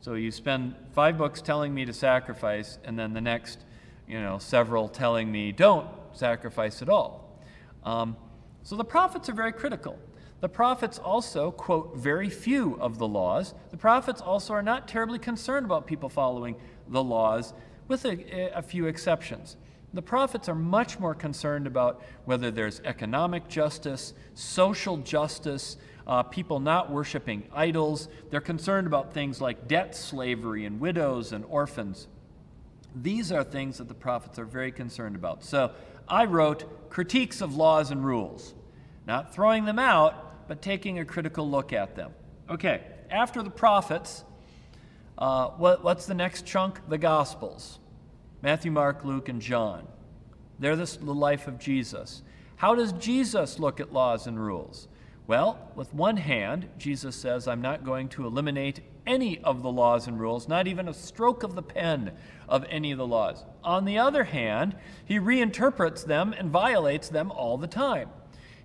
So 0.01 0.15
you 0.15 0.31
spend 0.31 0.75
five 0.93 1.19
books 1.19 1.43
telling 1.43 1.75
me 1.75 1.85
to 1.85 1.93
sacrifice, 1.93 2.79
and 2.85 2.99
then 2.99 3.13
the 3.13 3.21
next, 3.21 3.61
you 4.09 4.21
know, 4.21 4.39
several 4.39 4.89
telling 4.89 5.31
me 5.31 5.53
don't 5.53 5.89
sacrifice 6.13 6.83
at 6.83 6.89
all. 6.89 7.41
Um, 7.85 8.17
so 8.63 8.77
the 8.77 8.85
prophets 8.85 9.29
are 9.29 9.35
very 9.35 9.53
critical. 9.53 9.99
The 10.41 10.49
prophets 10.49 10.99
also 10.99 11.51
quote 11.51 11.97
very 11.97 12.31
few 12.31 12.79
of 12.81 12.99
the 12.99 13.07
laws. 13.07 13.55
The 13.71 13.77
prophets 13.77 14.21
also 14.23 14.55
are 14.55 14.63
not 14.63 14.89
terribly 14.89 15.19
concerned 15.19 15.67
about 15.67 15.87
people 15.87 16.09
following 16.09 16.57
the 16.89 17.05
laws, 17.05 17.53
with 17.89 18.05
a, 18.05 18.51
a 18.57 18.63
few 18.63 18.87
exceptions. 18.87 19.57
The 19.93 20.03
prophets 20.03 20.49
are 20.49 20.55
much 20.55 21.01
more 21.01 21.15
concerned 21.15 21.67
about 21.67 22.03
whether 22.25 22.51
there's 22.53 22.81
economic 22.85 23.49
justice, 23.49 24.15
social 24.35 24.99
justice, 24.99 25.77
uh, 26.07 26.23
people 26.23 26.61
not 26.61 26.91
worshiping 26.91 27.43
idols. 27.53 28.09
They're 28.31 28.41
concerned 28.41 28.87
about 28.87 29.13
things 29.13 29.41
like 29.41 29.67
debt 29.67 29.97
slavery 29.97 30.65
and 30.65 30.79
widows 30.79 31.33
and 31.33 31.45
orphans. 31.47 32.07
These 32.95 33.33
are 33.33 33.43
things 33.43 33.79
that 33.79 33.89
the 33.89 33.95
prophets 33.95 34.39
are 34.39 34.45
very 34.45 34.71
concerned 34.71 35.17
about. 35.17 35.43
So 35.43 35.73
I 36.09 36.25
wrote 36.25 36.91
critiques 36.91 37.41
of 37.41 37.57
laws 37.57 37.91
and 37.91 38.05
rules, 38.05 38.55
not 39.07 39.35
throwing 39.35 39.65
them 39.65 39.79
out, 39.79 40.49
but 40.49 40.63
taking 40.63 41.01
a 41.01 41.05
critical 41.05 41.49
look 41.49 41.73
at 41.73 41.97
them. 41.97 42.13
Okay, 42.49 42.83
after 43.11 43.43
the 43.43 43.51
prophets, 43.51 44.25
uh, 45.19 45.49
what, 45.49 45.83
what's 45.83 46.07
the 46.07 46.15
next 46.15 46.47
chunk? 46.47 46.81
The 46.89 46.99
Gospels 46.99 47.80
Matthew, 48.43 48.71
Mark, 48.71 49.05
Luke, 49.05 49.29
and 49.29 49.41
John. 49.41 49.87
They're 50.59 50.77
the 50.77 51.15
life 51.15 51.47
of 51.47 51.59
Jesus. 51.59 52.23
How 52.57 52.75
does 52.75 52.93
Jesus 52.93 53.59
look 53.59 53.81
at 53.81 53.93
laws 53.93 54.27
and 54.27 54.39
rules? 54.39 54.89
Well, 55.27 55.71
with 55.77 55.95
one 55.95 56.17
hand, 56.17 56.69
Jesus 56.77 57.15
says, 57.17 57.47
I'm 57.47 57.63
not 57.63 57.85
going 57.85 58.09
to 58.11 58.27
eliminate 58.27 58.81
any 59.07 59.39
of 59.41 59.63
the 59.63 59.71
laws 59.71 60.07
and 60.07 60.19
rules, 60.21 60.49
not 60.49 60.67
even 60.67 60.89
a 60.89 60.95
stroke 60.95 61.43
of 61.43 61.55
the 61.55 61.63
pen 61.63 62.13
of 62.49 62.65
any 62.69 62.93
of 62.93 62.99
the 62.99 63.07
laws. 63.07 63.45
On 63.63 63.85
the 63.85 63.99
other 63.99 64.25
hand, 64.25 64.77
he 65.05 65.19
reinterprets 65.19 66.05
them 66.05 66.35
and 66.37 66.51
violates 66.51 67.09
them 67.09 67.31
all 67.31 67.57
the 67.57 67.67
time. 67.67 68.09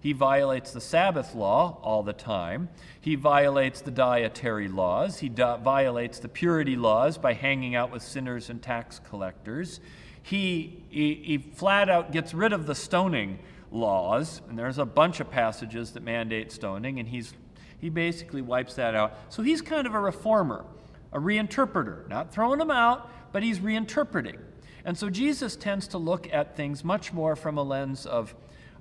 He 0.06 0.14
violates 0.14 0.72
the 0.72 0.82
Sabbath 0.82 1.34
law 1.34 1.80
all 1.82 2.04
the 2.04 2.14
time. 2.14 2.70
He 3.02 3.16
violates 3.16 3.82
the 3.82 3.90
dietary 3.90 4.68
laws. 4.68 5.18
He 5.18 5.30
violates 5.30 6.20
the 6.20 6.28
purity 6.28 6.76
laws 6.76 7.18
by 7.18 7.34
hanging 7.34 7.74
out 7.74 7.92
with 7.92 8.04
sinners 8.04 8.52
and 8.52 8.62
tax 8.62 9.02
collectors. 9.10 9.80
He, 10.22 10.84
he, 10.90 11.16
he 11.16 11.38
flat 11.40 11.90
out 11.90 12.12
gets 12.12 12.36
rid 12.36 12.54
of 12.54 12.68
the 12.68 12.76
stoning 12.76 13.40
laws, 13.72 14.44
and 14.48 14.60
there's 14.60 14.78
a 14.78 14.86
bunch 14.86 15.22
of 15.22 15.32
passages 15.32 15.94
that 15.94 16.04
mandate 16.04 16.52
stoning, 16.52 17.00
and 17.00 17.10
he's, 17.10 17.34
he 17.82 17.90
basically 17.90 18.44
wipes 18.44 18.76
that 18.76 18.94
out. 18.94 19.18
So 19.30 19.42
he's 19.42 19.64
kind 19.64 19.88
of 19.88 19.96
a 19.96 20.00
reformer, 20.00 20.66
a 21.14 21.20
reinterpreter, 21.20 22.08
not 22.10 22.32
throwing 22.32 22.60
them 22.60 22.70
out, 22.70 23.10
but 23.34 23.42
he's 23.42 23.58
reinterpreting. 23.58 24.38
And 24.86 24.96
so 24.96 25.10
Jesus 25.10 25.56
tends 25.56 25.88
to 25.88 25.98
look 25.98 26.32
at 26.32 26.56
things 26.56 26.84
much 26.84 27.12
more 27.12 27.36
from 27.36 27.58
a 27.58 27.64
lens 27.64 28.06
of 28.06 28.36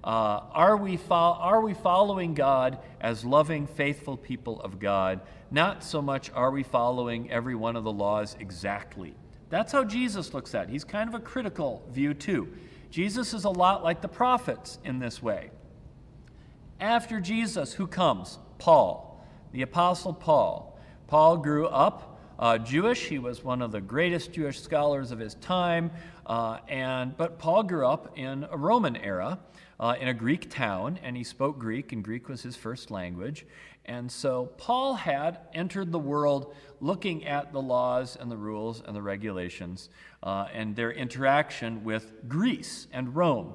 uh, 0.04 0.42
are, 0.52 0.76
we 0.76 0.98
fo- 0.98 1.14
are 1.14 1.62
we 1.62 1.72
following 1.72 2.34
God 2.34 2.78
as 3.00 3.24
loving, 3.24 3.66
faithful 3.66 4.18
people 4.18 4.60
of 4.60 4.78
God? 4.78 5.20
Not 5.50 5.82
so 5.82 6.02
much 6.02 6.30
are 6.34 6.50
we 6.50 6.62
following 6.62 7.30
every 7.30 7.54
one 7.54 7.74
of 7.74 7.84
the 7.84 7.92
laws 7.92 8.36
exactly. 8.38 9.14
That's 9.48 9.72
how 9.72 9.82
Jesus 9.82 10.34
looks 10.34 10.54
at 10.54 10.64
it. 10.64 10.70
He's 10.70 10.84
kind 10.84 11.08
of 11.08 11.14
a 11.14 11.20
critical 11.20 11.82
view, 11.90 12.12
too. 12.12 12.48
Jesus 12.90 13.32
is 13.32 13.44
a 13.44 13.50
lot 13.50 13.82
like 13.82 14.02
the 14.02 14.08
prophets 14.08 14.78
in 14.84 14.98
this 14.98 15.22
way. 15.22 15.50
After 16.80 17.18
Jesus, 17.18 17.72
who 17.72 17.86
comes? 17.86 18.38
Paul, 18.58 19.24
the 19.52 19.62
Apostle 19.62 20.12
Paul. 20.12 20.78
Paul 21.06 21.38
grew 21.38 21.66
up 21.66 22.18
uh, 22.38 22.58
Jewish. 22.58 23.06
He 23.06 23.18
was 23.18 23.42
one 23.42 23.62
of 23.62 23.72
the 23.72 23.80
greatest 23.80 24.32
Jewish 24.32 24.60
scholars 24.60 25.12
of 25.12 25.18
his 25.18 25.34
time. 25.36 25.90
Uh, 26.26 26.58
and, 26.68 27.16
but 27.16 27.38
Paul 27.38 27.62
grew 27.62 27.86
up 27.86 28.18
in 28.18 28.46
a 28.50 28.56
Roman 28.56 28.96
era, 28.96 29.38
uh, 29.78 29.94
in 30.00 30.08
a 30.08 30.14
Greek 30.14 30.50
town, 30.50 30.98
and 31.02 31.16
he 31.16 31.24
spoke 31.24 31.58
Greek, 31.58 31.92
and 31.92 32.02
Greek 32.02 32.28
was 32.28 32.42
his 32.42 32.56
first 32.56 32.90
language. 32.90 33.46
And 33.86 34.10
so 34.10 34.46
Paul 34.56 34.94
had 34.94 35.40
entered 35.52 35.92
the 35.92 35.98
world 35.98 36.54
looking 36.80 37.26
at 37.26 37.52
the 37.52 37.60
laws 37.60 38.16
and 38.16 38.30
the 38.30 38.36
rules 38.36 38.82
and 38.86 38.96
the 38.96 39.02
regulations 39.02 39.90
uh, 40.22 40.46
and 40.52 40.74
their 40.74 40.90
interaction 40.90 41.84
with 41.84 42.12
Greece 42.28 42.86
and 42.92 43.14
Rome, 43.14 43.52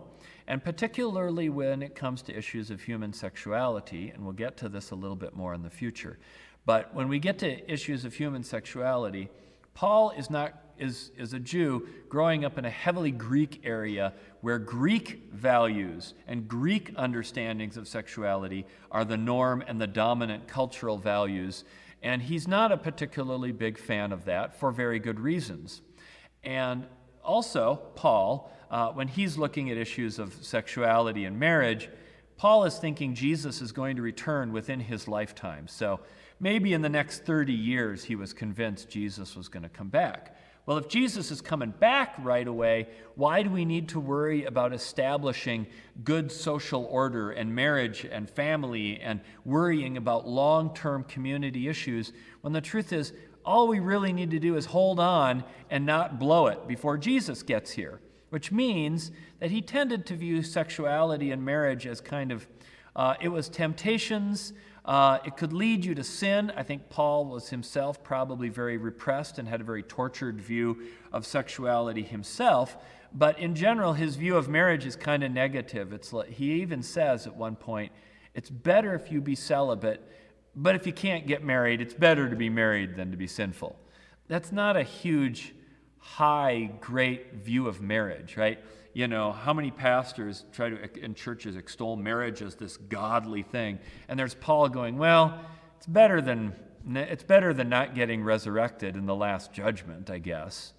and 0.47 0.63
particularly 0.63 1.49
when 1.49 1.81
it 1.81 1.95
comes 1.95 2.21
to 2.23 2.37
issues 2.37 2.69
of 2.69 2.81
human 2.81 3.11
sexuality. 3.11 4.11
And 4.11 4.23
we'll 4.23 4.33
get 4.33 4.57
to 4.57 4.69
this 4.69 4.91
a 4.91 4.95
little 4.95 5.15
bit 5.15 5.35
more 5.35 5.53
in 5.53 5.63
the 5.63 5.69
future. 5.69 6.19
But 6.65 6.93
when 6.93 7.07
we 7.07 7.17
get 7.17 7.39
to 7.39 7.71
issues 7.71 8.05
of 8.05 8.13
human 8.13 8.43
sexuality, 8.43 9.29
Paul 9.73 10.11
is 10.11 10.29
not 10.29 10.68
is, 10.79 11.11
is 11.17 11.33
a 11.33 11.39
Jew 11.39 11.87
growing 12.07 12.45
up 12.45 12.57
in 12.57 12.65
a 12.65 12.69
heavily 12.69 13.11
Greek 13.11 13.61
area 13.63 14.13
where 14.41 14.57
Greek 14.57 15.29
values 15.31 16.13
and 16.27 16.47
Greek 16.47 16.91
understandings 16.95 17.77
of 17.77 17.87
sexuality 17.87 18.65
are 18.91 19.05
the 19.05 19.17
norm 19.17 19.63
and 19.67 19.79
the 19.79 19.87
dominant 19.87 20.47
cultural 20.47 20.97
values. 20.97 21.63
And 22.01 22.21
he's 22.21 22.47
not 22.47 22.71
a 22.71 22.77
particularly 22.77 23.51
big 23.51 23.77
fan 23.77 24.11
of 24.11 24.25
that 24.25 24.59
for 24.59 24.71
very 24.71 24.99
good 24.99 25.19
reasons. 25.19 25.81
And 26.43 26.85
also, 27.23 27.81
Paul, 27.95 28.51
uh, 28.71 28.89
when 28.89 29.07
he's 29.07 29.37
looking 29.37 29.69
at 29.69 29.77
issues 29.77 30.19
of 30.19 30.33
sexuality 30.33 31.25
and 31.25 31.37
marriage, 31.37 31.89
Paul 32.37 32.63
is 32.63 32.77
thinking 32.77 33.15
Jesus 33.15 33.61
is 33.61 33.73
going 33.73 33.97
to 33.97 34.01
return 34.01 34.53
within 34.53 34.79
his 34.79 35.09
lifetime. 35.09 35.67
So 35.67 35.99
maybe 36.39 36.73
in 36.73 36.81
the 36.81 36.89
next 36.89 37.25
30 37.25 37.51
years, 37.51 38.05
he 38.05 38.15
was 38.15 38.31
convinced 38.31 38.89
Jesus 38.89 39.35
was 39.35 39.49
going 39.49 39.63
to 39.63 39.69
come 39.69 39.89
back. 39.89 40.37
Well, 40.69 40.77
if 40.77 40.87
Jesus 40.87 41.31
is 41.31 41.41
coming 41.41 41.71
back 41.71 42.13
right 42.19 42.47
away, 42.47 42.89
why 43.15 43.41
do 43.41 43.49
we 43.49 43.65
need 43.65 43.89
to 43.89 43.99
worry 43.99 44.45
about 44.45 44.71
establishing 44.71 45.65
good 46.03 46.31
social 46.31 46.85
order 46.91 47.31
and 47.31 47.55
marriage 47.55 48.05
and 48.05 48.29
family 48.29 48.99
and 49.01 49.19
worrying 49.45 49.97
about 49.97 50.27
long 50.27 50.75
term 50.75 51.05
community 51.05 51.67
issues 51.67 52.13
when 52.41 52.53
the 52.53 52.61
truth 52.61 52.93
is, 52.93 53.13
all 53.43 53.67
we 53.67 53.79
really 53.79 54.13
need 54.13 54.29
to 54.29 54.37
do 54.37 54.57
is 54.57 54.67
hold 54.67 54.99
on 54.99 55.43
and 55.71 55.87
not 55.87 56.19
blow 56.19 56.45
it 56.45 56.67
before 56.67 56.99
Jesus 56.99 57.41
gets 57.41 57.71
here? 57.71 57.99
Which 58.29 58.51
means 58.51 59.09
that 59.39 59.49
he 59.49 59.63
tended 59.63 60.05
to 60.05 60.15
view 60.15 60.43
sexuality 60.43 61.31
and 61.31 61.43
marriage 61.43 61.87
as 61.87 61.99
kind 61.99 62.31
of 62.31 62.47
Uh, 62.95 63.15
it 63.21 63.29
was 63.29 63.47
temptations. 63.47 64.51
Uh, 64.89 65.19
it 65.23 65.37
could 65.37 65.53
lead 65.53 65.85
you 65.85 65.93
to 65.93 66.03
sin. 66.03 66.51
I 66.57 66.63
think 66.63 66.89
Paul 66.89 67.25
was 67.25 67.49
himself 67.49 68.03
probably 68.03 68.49
very 68.49 68.77
repressed 68.77 69.37
and 69.37 69.47
had 69.47 69.61
a 69.61 69.63
very 69.63 69.83
tortured 69.83 70.41
view 70.41 70.81
of 71.13 71.27
sexuality 71.27 72.01
himself. 72.01 72.75
But 73.13 73.37
in 73.37 73.53
general, 73.53 73.93
his 73.93 74.15
view 74.15 74.35
of 74.35 74.49
marriage 74.49 74.87
is 74.87 74.95
kind 74.95 75.23
of 75.23 75.31
negative. 75.31 75.93
It's 75.93 76.11
like, 76.11 76.29
he 76.29 76.53
even 76.53 76.81
says 76.81 77.27
at 77.27 77.35
one 77.35 77.55
point, 77.55 77.91
it's 78.33 78.49
better 78.49 78.95
if 78.95 79.11
you 79.11 79.21
be 79.21 79.35
celibate, 79.35 80.01
but 80.55 80.73
if 80.73 80.87
you 80.87 80.93
can't 80.93 81.27
get 81.27 81.43
married, 81.43 81.81
it's 81.81 81.93
better 81.93 82.27
to 82.27 82.35
be 82.35 82.49
married 82.49 82.95
than 82.95 83.11
to 83.11 83.17
be 83.17 83.27
sinful. 83.27 83.75
That's 84.27 84.51
not 84.51 84.75
a 84.75 84.81
huge, 84.81 85.53
high, 85.99 86.71
great 86.81 87.35
view 87.35 87.67
of 87.67 87.79
marriage, 87.79 88.37
right? 88.37 88.57
You 88.93 89.07
know, 89.07 89.31
how 89.31 89.53
many 89.53 89.71
pastors 89.71 90.45
try 90.51 90.69
to, 90.69 91.03
in 91.03 91.13
churches, 91.13 91.55
extol 91.55 91.95
marriage 91.95 92.41
as 92.41 92.55
this 92.55 92.77
godly 92.77 93.43
thing? 93.43 93.79
And 94.07 94.19
there's 94.19 94.33
Paul 94.33 94.69
going, 94.69 94.97
well, 94.97 95.39
it's 95.77 95.85
better 95.85 96.21
than, 96.21 96.53
it's 96.87 97.23
better 97.23 97.53
than 97.53 97.69
not 97.69 97.95
getting 97.95 98.23
resurrected 98.23 98.95
in 98.95 99.05
the 99.05 99.15
last 99.15 99.53
judgment, 99.53 100.09
I 100.09 100.19
guess. 100.19 100.73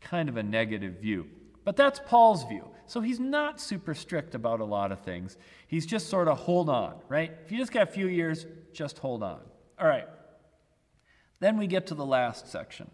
Kind 0.00 0.28
of 0.28 0.36
a 0.36 0.42
negative 0.42 1.00
view. 1.00 1.26
But 1.64 1.76
that's 1.76 2.00
Paul's 2.06 2.44
view. 2.44 2.68
So 2.86 3.00
he's 3.00 3.18
not 3.18 3.60
super 3.60 3.94
strict 3.94 4.34
about 4.34 4.60
a 4.60 4.64
lot 4.64 4.92
of 4.92 5.00
things. 5.00 5.36
He's 5.66 5.86
just 5.86 6.08
sort 6.08 6.28
of 6.28 6.38
hold 6.38 6.68
on, 6.68 6.94
right? 7.08 7.32
If 7.44 7.50
you 7.50 7.58
just 7.58 7.72
got 7.72 7.82
a 7.82 7.90
few 7.90 8.06
years, 8.06 8.46
just 8.72 8.98
hold 8.98 9.22
on. 9.22 9.40
All 9.80 9.88
right. 9.88 10.06
Then 11.40 11.58
we 11.58 11.66
get 11.66 11.88
to 11.88 11.94
the 11.94 12.06
last 12.06 12.50
section. 12.50 12.90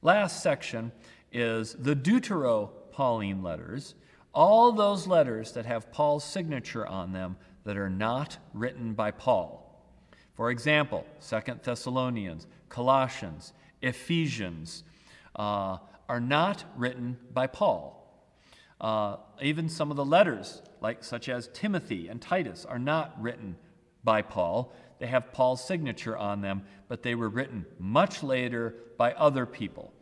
Last 0.00 0.42
section 0.42 0.92
is 1.32 1.74
the 1.74 1.94
Deutero 1.94 2.70
Pauline 2.98 3.44
letters, 3.44 3.94
all 4.34 4.72
those 4.72 5.06
letters 5.06 5.52
that 5.52 5.64
have 5.66 5.92
Paul's 5.92 6.24
signature 6.24 6.84
on 6.84 7.12
them 7.12 7.36
that 7.62 7.76
are 7.76 7.88
not 7.88 8.38
written 8.52 8.92
by 8.92 9.12
Paul. 9.12 9.80
For 10.34 10.50
example, 10.50 11.06
Second 11.20 11.60
Thessalonians, 11.62 12.48
Colossians, 12.68 13.52
Ephesians 13.82 14.82
uh, 15.36 15.78
are 16.08 16.20
not 16.20 16.64
written 16.76 17.16
by 17.32 17.46
Paul. 17.46 18.04
Uh, 18.80 19.18
even 19.40 19.68
some 19.68 19.92
of 19.92 19.96
the 19.96 20.04
letters, 20.04 20.60
like 20.80 21.04
such 21.04 21.28
as 21.28 21.48
Timothy 21.54 22.08
and 22.08 22.20
Titus, 22.20 22.64
are 22.64 22.80
not 22.80 23.14
written 23.22 23.54
by 24.02 24.22
Paul. 24.22 24.72
They 24.98 25.06
have 25.06 25.32
Paul's 25.32 25.64
signature 25.64 26.18
on 26.18 26.40
them, 26.40 26.64
but 26.88 27.04
they 27.04 27.14
were 27.14 27.28
written 27.28 27.64
much 27.78 28.24
later 28.24 28.74
by 28.96 29.12
other 29.12 29.46
people. 29.46 29.92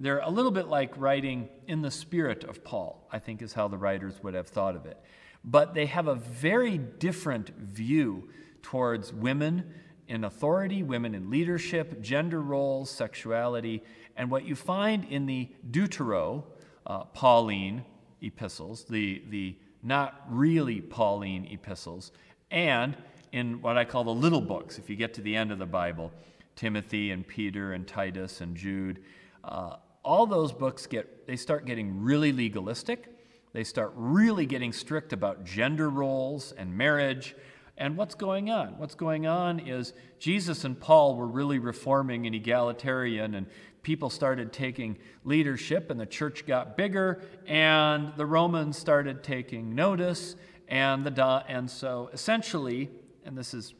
They're 0.00 0.20
a 0.20 0.30
little 0.30 0.50
bit 0.50 0.66
like 0.66 0.96
writing 0.96 1.50
in 1.66 1.82
the 1.82 1.90
spirit 1.90 2.42
of 2.44 2.64
Paul, 2.64 3.06
I 3.12 3.18
think 3.18 3.42
is 3.42 3.52
how 3.52 3.68
the 3.68 3.76
writers 3.76 4.14
would 4.22 4.32
have 4.32 4.48
thought 4.48 4.74
of 4.74 4.86
it. 4.86 4.98
But 5.44 5.74
they 5.74 5.86
have 5.86 6.08
a 6.08 6.14
very 6.14 6.78
different 6.78 7.50
view 7.56 8.30
towards 8.62 9.12
women 9.12 9.74
in 10.08 10.24
authority, 10.24 10.82
women 10.82 11.14
in 11.14 11.30
leadership, 11.30 12.00
gender 12.00 12.40
roles, 12.40 12.90
sexuality. 12.90 13.82
And 14.16 14.30
what 14.30 14.44
you 14.46 14.56
find 14.56 15.04
in 15.04 15.26
the 15.26 15.50
Deutero, 15.70 16.44
uh, 16.86 17.04
Pauline 17.04 17.84
epistles, 18.22 18.84
the, 18.84 19.22
the 19.28 19.54
not 19.82 20.22
really 20.28 20.80
Pauline 20.80 21.46
epistles, 21.50 22.10
and 22.50 22.96
in 23.32 23.60
what 23.60 23.76
I 23.76 23.84
call 23.84 24.04
the 24.04 24.10
little 24.14 24.40
books, 24.40 24.78
if 24.78 24.90
you 24.90 24.96
get 24.96 25.14
to 25.14 25.20
the 25.20 25.36
end 25.36 25.52
of 25.52 25.58
the 25.58 25.66
Bible, 25.66 26.10
Timothy 26.56 27.10
and 27.10 27.26
Peter 27.26 27.74
and 27.74 27.86
Titus 27.86 28.40
and 28.40 28.56
Jude, 28.56 29.02
uh, 29.44 29.76
all 30.02 30.26
those 30.26 30.52
books 30.52 30.86
get 30.86 31.26
they 31.26 31.36
start 31.36 31.64
getting 31.64 32.02
really 32.02 32.32
legalistic. 32.32 33.06
They 33.52 33.64
start 33.64 33.92
really 33.94 34.46
getting 34.46 34.72
strict 34.72 35.12
about 35.12 35.44
gender 35.44 35.90
roles 35.90 36.52
and 36.52 36.76
marriage. 36.76 37.34
And 37.76 37.96
what's 37.96 38.14
going 38.14 38.50
on? 38.50 38.78
What's 38.78 38.94
going 38.94 39.26
on 39.26 39.60
is 39.60 39.92
Jesus 40.18 40.64
and 40.64 40.78
Paul 40.78 41.16
were 41.16 41.26
really 41.26 41.58
reforming 41.58 42.26
and 42.26 42.34
egalitarian, 42.34 43.34
and 43.34 43.46
people 43.82 44.10
started 44.10 44.52
taking 44.52 44.98
leadership, 45.24 45.90
and 45.90 45.98
the 45.98 46.06
church 46.06 46.46
got 46.46 46.76
bigger, 46.76 47.22
and 47.46 48.12
the 48.16 48.26
Romans 48.26 48.76
started 48.76 49.22
taking 49.22 49.74
notice, 49.74 50.36
and 50.68 51.04
the 51.04 51.44
and 51.48 51.70
so 51.70 52.10
essentially, 52.12 52.90
and 53.24 53.36
this 53.36 53.54
is 53.54 53.74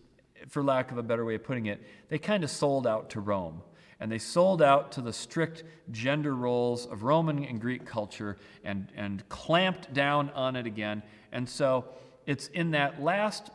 for 0.49 0.63
lack 0.63 0.91
of 0.91 0.99
a 0.99 1.03
better 1.03 1.25
way 1.25 1.35
of 1.35 1.45
putting 1.45 1.67
it, 1.67 1.83
they 2.09 2.19
kind 2.19 2.43
of 2.43 2.51
sold 2.51 2.87
out 2.87 3.11
to 3.11 3.21
Rome 3.21 3.63
and 4.01 4.11
they 4.11 4.19
sold 4.19 4.63
out 4.63 4.93
to 4.93 5.03
the 5.03 5.13
strict 5.13 5.63
gender 5.91 6.35
roles 6.35 6.87
of 6.87 7.03
Roman 7.03 7.45
and 7.45 7.61
Greek 7.61 7.85
culture 7.85 8.39
and, 8.65 8.91
and 8.97 9.29
clamped 9.29 9.93
down 9.93 10.31
on 10.31 10.57
it 10.57 10.67
again. 10.67 11.03
And 11.33 11.47
so 11.49 11.85
it's 12.27 12.49
in 12.49 12.71
that 12.71 13.03
last 13.03 13.51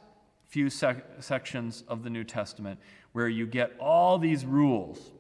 few 0.47 0.69
sec- 0.69 1.03
sections 1.19 1.83
of 1.87 2.03
the 2.03 2.09
New 2.11 2.23
Testament 2.23 2.79
where 3.11 3.27
you 3.27 3.47
get 3.47 3.73
all 3.79 4.19
these 4.19 4.45
rules. 4.45 5.11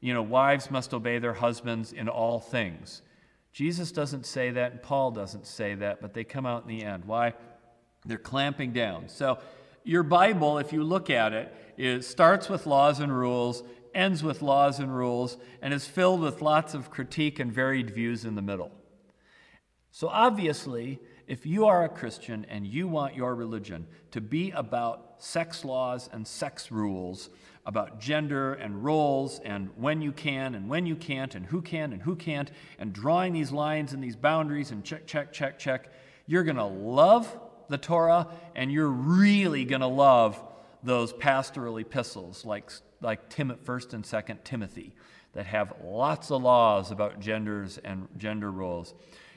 You 0.00 0.12
know, 0.12 0.22
wives 0.22 0.70
must 0.70 0.92
obey 0.92 1.18
their 1.18 1.34
husbands 1.34 1.92
in 1.92 2.08
all 2.08 2.40
things. 2.40 3.02
Jesus 3.52 3.92
doesn't 3.92 4.26
say 4.26 4.50
that, 4.50 4.72
and 4.72 4.82
Paul 4.82 5.12
doesn't 5.12 5.46
say 5.46 5.76
that, 5.76 6.02
but 6.02 6.12
they 6.12 6.24
come 6.24 6.44
out 6.44 6.62
in 6.62 6.68
the 6.68 6.82
end. 6.82 7.04
Why? 7.04 7.34
They're 8.04 8.18
clamping 8.18 8.72
down. 8.72 9.08
So, 9.08 9.38
your 9.84 10.02
Bible, 10.02 10.58
if 10.58 10.72
you 10.72 10.82
look 10.82 11.10
at 11.10 11.32
it, 11.32 11.54
it 11.76 12.04
starts 12.04 12.48
with 12.48 12.66
laws 12.66 13.00
and 13.00 13.16
rules 13.16 13.62
ends 13.94 14.22
with 14.22 14.42
laws 14.42 14.78
and 14.78 14.94
rules, 14.94 15.36
and 15.62 15.72
is 15.72 15.86
filled 15.86 16.20
with 16.20 16.42
lots 16.42 16.74
of 16.74 16.90
critique 16.90 17.38
and 17.38 17.52
varied 17.52 17.90
views 17.90 18.24
in 18.24 18.34
the 18.34 18.42
middle. 18.42 18.70
So, 19.90 20.08
obviously, 20.08 21.00
if 21.26 21.46
you 21.46 21.66
are 21.66 21.84
a 21.84 21.88
Christian 21.88 22.44
and 22.48 22.66
you 22.66 22.88
want 22.88 23.14
your 23.14 23.34
religion 23.34 23.86
to 24.10 24.20
be 24.20 24.50
about 24.50 25.14
sex 25.18 25.64
laws 25.64 26.10
and 26.12 26.26
sex 26.26 26.70
rules, 26.70 27.30
about 27.66 27.98
gender 27.98 28.54
and 28.54 28.84
roles 28.84 29.40
and 29.40 29.70
when 29.76 30.02
you 30.02 30.12
can 30.12 30.54
and 30.54 30.68
when 30.68 30.84
you 30.84 30.96
can't 30.96 31.34
and 31.34 31.46
who 31.46 31.62
can 31.62 31.92
and 31.92 32.02
who 32.02 32.14
can't, 32.14 32.50
and 32.78 32.92
drawing 32.92 33.32
these 33.32 33.52
lines 33.52 33.92
and 33.92 34.02
these 34.02 34.16
boundaries 34.16 34.70
and 34.70 34.84
check, 34.84 35.06
check, 35.06 35.32
check, 35.32 35.58
check, 35.58 35.92
you're 36.26 36.44
going 36.44 36.56
to 36.56 36.64
love 36.64 37.38
the 37.68 37.78
Torah 37.78 38.28
and 38.54 38.70
you're 38.70 38.88
really 38.88 39.64
going 39.64 39.80
to 39.80 39.86
love 39.86 40.42
those 40.82 41.12
pastoral 41.14 41.78
epistles 41.78 42.44
like 42.44 42.70
like 43.04 43.28
Tim, 43.28 43.56
First 43.62 43.94
and 43.94 44.04
Second 44.04 44.44
Timothy 44.44 44.92
that 45.34 45.46
have 45.46 45.74
lots 45.84 46.30
of 46.30 46.42
laws 46.42 46.90
about 46.90 47.20
genders 47.20 47.78
and 47.78 48.08
gender 48.16 48.50
roles. 48.50 48.94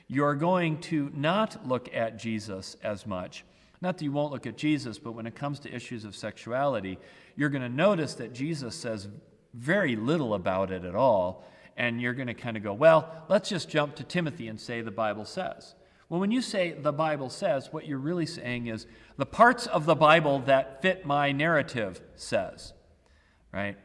You're 0.08 0.34
going 0.34 0.80
to 0.82 1.10
not 1.14 1.68
look 1.68 1.94
at 1.94 2.18
Jesus 2.18 2.76
as 2.82 3.06
much. 3.06 3.44
Not 3.80 3.98
that 3.98 4.04
you 4.04 4.12
won't 4.12 4.32
look 4.32 4.46
at 4.46 4.56
Jesus, 4.56 4.98
but 4.98 5.12
when 5.12 5.26
it 5.26 5.34
comes 5.34 5.60
to 5.60 5.74
issues 5.74 6.04
of 6.04 6.16
sexuality, 6.16 6.98
you're 7.36 7.50
going 7.50 7.62
to 7.62 7.68
notice 7.68 8.14
that 8.14 8.32
Jesus 8.32 8.74
says 8.74 9.08
very 9.54 9.96
little 9.96 10.34
about 10.34 10.72
it 10.72 10.84
at 10.84 10.94
all. 10.94 11.44
And 11.76 12.00
you're 12.00 12.14
going 12.14 12.26
to 12.26 12.34
kind 12.34 12.56
of 12.56 12.62
go, 12.64 12.72
well, 12.72 13.24
let's 13.28 13.48
just 13.48 13.68
jump 13.68 13.94
to 13.96 14.04
Timothy 14.04 14.48
and 14.48 14.58
say 14.58 14.80
the 14.80 14.90
Bible 14.90 15.24
says. 15.24 15.74
Well, 16.08 16.18
when 16.18 16.32
you 16.32 16.42
say 16.42 16.72
the 16.72 16.92
Bible 16.92 17.28
says, 17.28 17.72
what 17.72 17.86
you're 17.86 17.98
really 17.98 18.26
saying 18.26 18.66
is 18.66 18.86
the 19.16 19.26
parts 19.26 19.66
of 19.66 19.84
the 19.84 19.94
Bible 19.94 20.40
that 20.40 20.82
fit 20.82 21.04
my 21.04 21.30
narrative 21.30 22.00
says 22.16 22.72
right? 23.52 23.76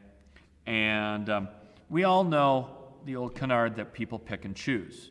And 0.66 1.28
um, 1.28 1.48
we 1.90 2.04
all 2.04 2.24
know 2.24 2.70
the 3.04 3.16
old 3.16 3.34
canard 3.34 3.76
that 3.76 3.92
people 3.92 4.18
pick 4.18 4.44
and 4.44 4.56
choose, 4.56 5.10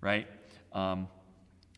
right? 0.00 0.26
Um, 0.72 1.08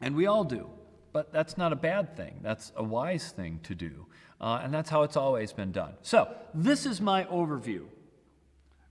and 0.00 0.14
we 0.14 0.26
all 0.26 0.44
do. 0.44 0.68
But 1.12 1.32
that's 1.32 1.56
not 1.56 1.72
a 1.72 1.76
bad 1.76 2.16
thing. 2.16 2.40
That's 2.42 2.72
a 2.76 2.82
wise 2.82 3.30
thing 3.30 3.60
to 3.62 3.74
do. 3.74 4.06
Uh, 4.40 4.60
and 4.62 4.74
that's 4.74 4.90
how 4.90 5.04
it's 5.04 5.16
always 5.16 5.52
been 5.52 5.70
done. 5.70 5.94
So, 6.02 6.34
this 6.52 6.86
is 6.86 7.00
my 7.00 7.24
overview. 7.24 7.84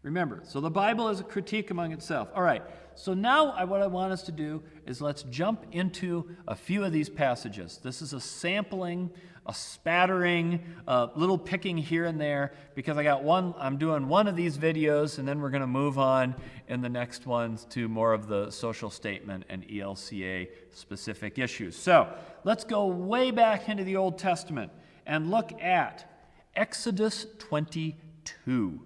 Remember, 0.03 0.41
so 0.43 0.59
the 0.59 0.69
Bible 0.69 1.09
is 1.09 1.19
a 1.19 1.23
critique 1.23 1.71
among 1.71 1.91
itself. 1.91 2.29
All 2.35 2.43
right, 2.43 2.61
so 2.95 3.13
now 3.13 3.51
I, 3.51 3.63
what 3.63 3.81
I 3.81 3.87
want 3.87 4.11
us 4.11 4.23
to 4.23 4.31
do 4.31 4.63
is 4.85 5.01
let's 5.01 5.23
jump 5.23 5.65
into 5.71 6.29
a 6.47 6.55
few 6.55 6.83
of 6.83 6.91
these 6.91 7.09
passages. 7.09 7.79
This 7.83 8.01
is 8.01 8.13
a 8.13 8.19
sampling 8.19 9.11
a 9.45 9.53
spattering, 9.53 10.61
a 10.87 11.09
little 11.15 11.37
picking 11.37 11.77
here 11.77 12.05
and 12.05 12.19
there, 12.19 12.53
because 12.75 12.97
I 12.97 13.03
got 13.03 13.23
one, 13.23 13.53
I'm 13.57 13.77
doing 13.77 14.07
one 14.07 14.27
of 14.27 14.35
these 14.35 14.57
videos, 14.57 15.19
and 15.19 15.27
then 15.27 15.41
we're 15.41 15.49
going 15.49 15.61
to 15.61 15.67
move 15.67 15.99
on 15.99 16.35
in 16.67 16.81
the 16.81 16.89
next 16.89 17.25
ones 17.27 17.65
to 17.71 17.89
more 17.89 18.13
of 18.13 18.27
the 18.27 18.49
social 18.51 18.89
statement 18.89 19.43
and 19.49 19.67
ELCA 19.67 20.47
specific 20.71 21.39
issues. 21.39 21.75
So 21.75 22.13
let's 22.43 22.63
go 22.63 22.87
way 22.87 23.31
back 23.31 23.67
into 23.67 23.83
the 23.83 23.97
Old 23.97 24.17
Testament 24.17 24.71
and 25.05 25.29
look 25.29 25.51
at 25.61 26.09
Exodus 26.55 27.25
22. 27.39 28.79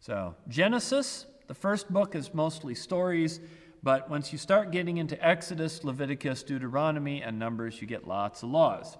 So, 0.00 0.34
Genesis, 0.48 1.26
the 1.46 1.54
first 1.54 1.92
book, 1.92 2.14
is 2.14 2.32
mostly 2.34 2.74
stories. 2.74 3.40
But 3.82 4.08
once 4.08 4.32
you 4.32 4.38
start 4.38 4.70
getting 4.70 4.98
into 4.98 5.22
Exodus, 5.26 5.82
Leviticus, 5.82 6.42
Deuteronomy, 6.42 7.20
and 7.22 7.38
Numbers, 7.38 7.80
you 7.80 7.86
get 7.86 8.06
lots 8.06 8.42
of 8.42 8.50
laws. 8.50 8.96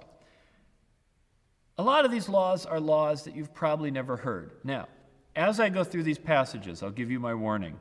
A 1.79 1.83
lot 1.83 2.05
of 2.05 2.11
these 2.11 2.29
laws 2.29 2.67
are 2.67 2.81
laws 2.81 3.25
that 3.25 3.37
you've 3.37 3.55
probably 3.55 3.91
never 3.91 4.17
heard. 4.17 4.53
Now, 4.65 4.89
as 5.35 5.61
I 5.61 5.69
go 5.69 5.85
through 5.85 6.03
these 6.03 6.19
passages, 6.19 6.83
I'll 6.83 6.91
give 6.91 7.11
you 7.11 7.21
my 7.21 7.35
warning. 7.35 7.77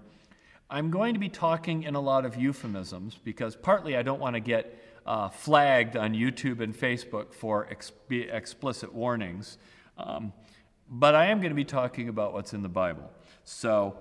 I'm 0.69 0.89
going 0.89 1.13
to 1.13 1.19
be 1.19 1.27
talking 1.27 1.83
in 1.83 1.95
a 1.95 1.99
lot 1.99 2.25
of 2.25 2.37
euphemisms 2.37 3.17
because 3.23 3.55
partly 3.55 3.97
I 3.97 4.03
don't 4.03 4.21
want 4.21 4.35
to 4.35 4.39
get 4.39 4.81
uh, 5.05 5.27
flagged 5.27 5.97
on 5.97 6.13
YouTube 6.13 6.61
and 6.61 6.73
Facebook 6.73 7.33
for 7.33 7.67
ex- 7.69 7.91
explicit 8.09 8.93
warnings. 8.93 9.57
Um, 9.97 10.31
but 10.89 11.15
I 11.15 11.25
am 11.25 11.39
going 11.39 11.49
to 11.49 11.55
be 11.55 11.65
talking 11.65 12.09
about 12.09 12.31
what's 12.33 12.53
in 12.53 12.61
the 12.61 12.69
Bible. 12.69 13.11
So, 13.43 13.97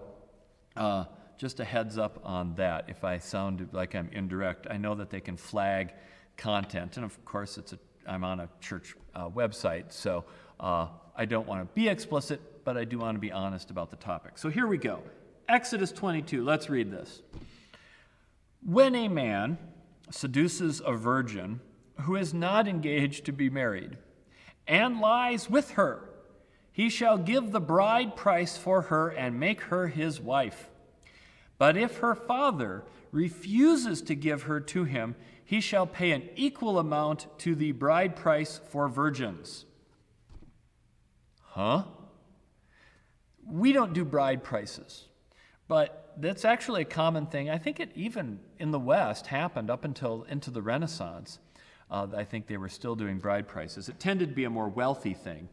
uh, 0.80 1.04
just 1.36 1.60
a 1.60 1.64
heads 1.64 1.98
up 1.98 2.20
on 2.24 2.54
that. 2.54 2.86
If 2.88 3.04
I 3.04 3.18
sound 3.18 3.68
like 3.72 3.94
I'm 3.94 4.08
indirect, 4.12 4.66
I 4.68 4.78
know 4.78 4.94
that 4.96 5.10
they 5.10 5.20
can 5.20 5.36
flag 5.36 5.92
content, 6.36 6.96
and 6.96 7.04
of 7.04 7.22
course, 7.24 7.58
it's 7.58 7.74
a, 7.74 7.78
I'm 8.06 8.24
on 8.24 8.40
a 8.40 8.48
church 8.60 8.96
uh, 9.14 9.28
website, 9.28 9.92
so 9.92 10.24
uh, 10.58 10.88
I 11.14 11.26
don't 11.26 11.46
want 11.46 11.60
to 11.60 11.74
be 11.74 11.88
explicit, 11.88 12.64
but 12.64 12.78
I 12.78 12.84
do 12.84 12.98
want 12.98 13.16
to 13.16 13.20
be 13.20 13.30
honest 13.30 13.70
about 13.70 13.90
the 13.90 13.96
topic. 13.96 14.38
So 14.38 14.48
here 14.48 14.66
we 14.66 14.78
go. 14.78 15.02
Exodus 15.48 15.92
22. 15.92 16.42
Let's 16.44 16.70
read 16.70 16.90
this. 16.90 17.20
When 18.64 18.94
a 18.94 19.08
man 19.08 19.58
seduces 20.10 20.80
a 20.84 20.94
virgin 20.94 21.60
who 22.02 22.16
is 22.16 22.32
not 22.32 22.66
engaged 22.66 23.26
to 23.26 23.32
be 23.32 23.50
married 23.50 23.98
and 24.66 25.00
lies 25.00 25.50
with 25.50 25.72
her, 25.72 26.08
he 26.72 26.88
shall 26.88 27.18
give 27.18 27.52
the 27.52 27.60
bride 27.60 28.16
price 28.16 28.56
for 28.56 28.82
her 28.82 29.08
and 29.08 29.38
make 29.38 29.62
her 29.62 29.88
his 29.88 30.20
wife. 30.20 30.69
But 31.60 31.76
if 31.76 31.98
her 31.98 32.14
father 32.14 32.84
refuses 33.12 34.00
to 34.02 34.14
give 34.14 34.44
her 34.44 34.60
to 34.60 34.84
him, 34.84 35.14
he 35.44 35.60
shall 35.60 35.86
pay 35.86 36.12
an 36.12 36.26
equal 36.34 36.78
amount 36.78 37.26
to 37.40 37.54
the 37.54 37.72
bride 37.72 38.16
price 38.16 38.58
for 38.70 38.88
virgins. 38.88 39.66
Huh? 41.42 41.84
We 43.46 43.74
don't 43.74 43.92
do 43.92 44.06
bride 44.06 44.42
prices, 44.42 45.04
but 45.68 46.14
that's 46.16 46.46
actually 46.46 46.80
a 46.80 46.86
common 46.86 47.26
thing. 47.26 47.50
I 47.50 47.58
think 47.58 47.78
it 47.78 47.90
even 47.94 48.40
in 48.58 48.70
the 48.70 48.80
West 48.80 49.26
happened 49.26 49.68
up 49.68 49.84
until 49.84 50.22
into 50.30 50.50
the 50.50 50.62
Renaissance. 50.62 51.40
Uh, 51.90 52.06
I 52.16 52.24
think 52.24 52.46
they 52.46 52.56
were 52.56 52.70
still 52.70 52.94
doing 52.94 53.18
bride 53.18 53.46
prices. 53.46 53.90
It 53.90 54.00
tended 54.00 54.30
to 54.30 54.34
be 54.34 54.44
a 54.44 54.50
more 54.50 54.70
wealthy 54.70 55.12
thing. 55.12 55.50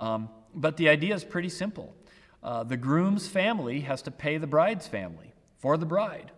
Um, 0.00 0.30
but 0.52 0.76
the 0.78 0.88
idea 0.88 1.14
is 1.14 1.22
pretty 1.22 1.48
simple. 1.48 1.94
Uh, 2.42 2.64
the 2.64 2.76
groom's 2.76 3.28
family 3.28 3.82
has 3.82 4.02
to 4.02 4.10
pay 4.10 4.38
the 4.38 4.48
bride's 4.48 4.88
family 4.88 5.33
for 5.64 5.78
the 5.78 5.86
bride. 5.86 6.30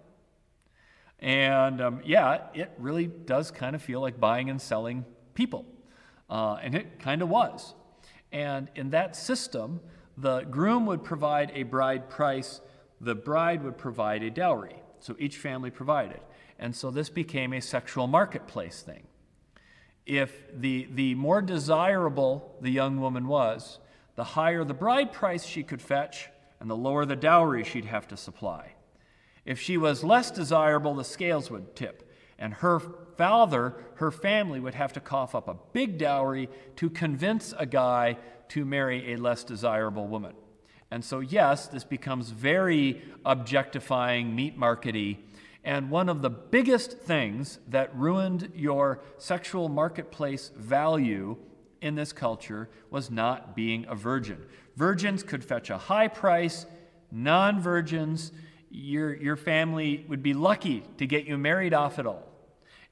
And 1.18 1.80
um, 1.80 2.00
yeah, 2.04 2.42
it 2.54 2.70
really 2.78 3.08
does 3.08 3.50
kind 3.50 3.74
of 3.74 3.82
feel 3.82 4.00
like 4.00 4.20
buying 4.20 4.50
and 4.50 4.62
selling 4.62 5.04
people. 5.34 5.66
Uh, 6.30 6.58
and 6.62 6.76
it 6.76 7.00
kind 7.00 7.22
of 7.22 7.28
was. 7.28 7.74
And 8.30 8.70
in 8.76 8.90
that 8.90 9.16
system, 9.16 9.80
the 10.16 10.42
groom 10.42 10.86
would 10.86 11.02
provide 11.02 11.50
a 11.56 11.64
bride 11.64 12.08
price, 12.08 12.60
the 13.00 13.16
bride 13.16 13.64
would 13.64 13.76
provide 13.76 14.22
a 14.22 14.30
dowry. 14.30 14.76
So 15.00 15.16
each 15.18 15.38
family 15.38 15.72
provided. 15.72 16.20
And 16.60 16.76
so 16.76 16.92
this 16.92 17.08
became 17.08 17.52
a 17.52 17.60
sexual 17.60 18.06
marketplace 18.06 18.80
thing 18.80 19.08
if 20.06 20.44
the, 20.54 20.86
the 20.94 21.16
more 21.16 21.42
desirable 21.42 22.54
the 22.60 22.70
young 22.70 23.00
woman 23.00 23.26
was, 23.26 23.80
the 24.14 24.22
higher 24.22 24.62
the 24.62 24.72
bride 24.72 25.12
price 25.12 25.44
she 25.44 25.64
could 25.64 25.82
fetch, 25.82 26.28
and 26.60 26.70
the 26.70 26.76
lower 26.76 27.04
the 27.04 27.16
dowry 27.16 27.64
she'd 27.64 27.86
have 27.86 28.06
to 28.06 28.16
supply. 28.16 28.75
If 29.46 29.60
she 29.60 29.76
was 29.76 30.04
less 30.04 30.30
desirable, 30.30 30.94
the 30.94 31.04
scales 31.04 31.50
would 31.50 31.76
tip, 31.76 32.12
and 32.38 32.52
her 32.54 32.80
father, 33.16 33.76
her 33.94 34.10
family, 34.10 34.60
would 34.60 34.74
have 34.74 34.92
to 34.94 35.00
cough 35.00 35.34
up 35.34 35.48
a 35.48 35.56
big 35.72 35.96
dowry 35.96 36.50
to 36.76 36.90
convince 36.90 37.54
a 37.56 37.64
guy 37.64 38.18
to 38.48 38.64
marry 38.64 39.14
a 39.14 39.16
less 39.16 39.44
desirable 39.44 40.08
woman. 40.08 40.34
And 40.90 41.04
so, 41.04 41.20
yes, 41.20 41.68
this 41.68 41.84
becomes 41.84 42.30
very 42.30 43.02
objectifying, 43.24 44.34
meat 44.34 44.58
markety, 44.58 45.18
and 45.64 45.90
one 45.90 46.08
of 46.08 46.22
the 46.22 46.30
biggest 46.30 46.98
things 46.98 47.58
that 47.68 47.96
ruined 47.96 48.52
your 48.54 49.00
sexual 49.18 49.68
marketplace 49.68 50.52
value 50.56 51.36
in 51.80 51.96
this 51.96 52.12
culture 52.12 52.68
was 52.90 53.10
not 53.10 53.56
being 53.56 53.84
a 53.88 53.94
virgin. 53.94 54.44
Virgins 54.76 55.22
could 55.22 55.44
fetch 55.44 55.70
a 55.70 55.78
high 55.78 56.08
price, 56.08 56.66
non 57.10 57.60
virgins, 57.60 58.30
your, 58.70 59.14
your 59.14 59.36
family 59.36 60.04
would 60.08 60.22
be 60.22 60.34
lucky 60.34 60.82
to 60.98 61.06
get 61.06 61.26
you 61.26 61.38
married 61.38 61.74
off 61.74 61.98
at 61.98 62.06
all. 62.06 62.26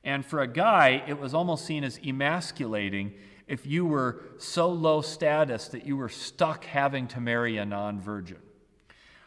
And 0.02 0.24
for 0.24 0.40
a 0.40 0.46
guy, 0.46 1.02
it 1.06 1.18
was 1.18 1.34
almost 1.34 1.64
seen 1.64 1.82
as 1.82 1.98
emasculating 2.04 3.14
if 3.46 3.66
you 3.66 3.84
were 3.84 4.22
so 4.38 4.68
low 4.68 5.00
status 5.00 5.68
that 5.68 5.87
you 5.87 5.96
were 5.96 6.08
stuck 6.08 6.64
having 6.64 7.06
to 7.08 7.20
marry 7.20 7.56
a 7.56 7.64
non 7.64 8.00
virgin. 8.00 8.38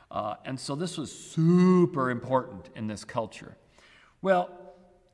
Uh, 0.10 0.36
and 0.46 0.60
so 0.60 0.76
this 0.76 0.98
was 0.98 1.12
super 1.12 2.10
important 2.10 2.70
in 2.76 2.88
this 2.88 3.04
culture. 3.04 3.58
Well, 4.22 4.50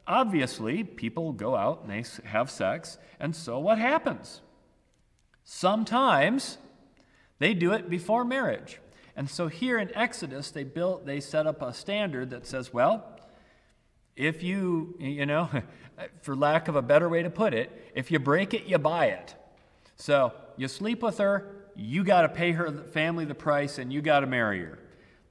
obviously, 0.06 0.84
people 0.84 1.32
go 1.34 1.56
out 1.56 1.82
and 1.82 1.89
they 1.89 2.04
have 2.28 2.50
sex, 2.52 2.98
and 3.19 3.36
so 3.36 3.60
what 3.60 3.80
happens? 3.80 4.41
Sometimes 5.43 6.58
they 7.39 7.54
do 7.54 7.74
it 7.74 7.89
before 7.89 8.24
marriage. 8.24 8.80
And 9.15 9.30
so 9.30 9.47
here 9.47 9.78
in 9.78 9.95
Exodus, 9.95 10.52
they 10.52 10.63
built, 10.63 11.06
they 11.06 11.19
set 11.19 11.45
up 11.45 11.62
a 11.62 11.73
standard 11.73 12.32
that 12.32 12.47
says, 12.47 12.73
well, 12.73 13.19
if 14.15 14.43
you, 14.43 14.95
you 14.99 15.26
know, 15.26 15.49
for 16.21 16.36
lack 16.36 16.67
of 16.67 16.76
a 16.76 16.82
better 16.82 17.08
way 17.10 17.23
to 17.23 17.30
put 17.30 17.54
it, 17.54 17.91
if 17.95 18.12
you 18.12 18.19
break 18.19 18.54
it, 18.54 18.65
you 18.65 18.78
buy 18.78 19.08
it. 19.08 19.36
So 19.95 20.34
you 20.58 20.67
sleep 20.67 21.04
with 21.04 21.19
her, 21.19 21.56
you 21.76 22.04
got 22.04 22.21
to 22.21 22.30
pay 22.30 22.52
her 22.52 22.71
family 22.71 23.26
the 23.26 23.36
price, 23.36 23.78
and 23.78 23.91
you 23.91 24.02
got 24.02 24.21
to 24.21 24.28
marry 24.28 24.60
her. 24.60 24.80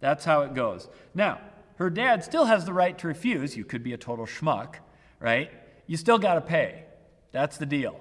That's 0.00 0.24
how 0.24 0.42
it 0.42 0.54
goes. 0.54 0.88
Now, 1.14 1.40
her 1.76 1.90
dad 1.90 2.24
still 2.24 2.44
has 2.46 2.64
the 2.64 2.72
right 2.72 2.96
to 2.98 3.08
refuse. 3.08 3.56
You 3.56 3.64
could 3.64 3.82
be 3.82 3.92
a 3.92 3.96
total 3.96 4.26
schmuck, 4.26 4.76
right? 5.20 5.50
You 5.86 5.96
still 5.96 6.18
got 6.18 6.34
to 6.34 6.40
pay. 6.40 6.84
That's 7.30 7.58
the 7.58 7.66
deal. 7.66 8.00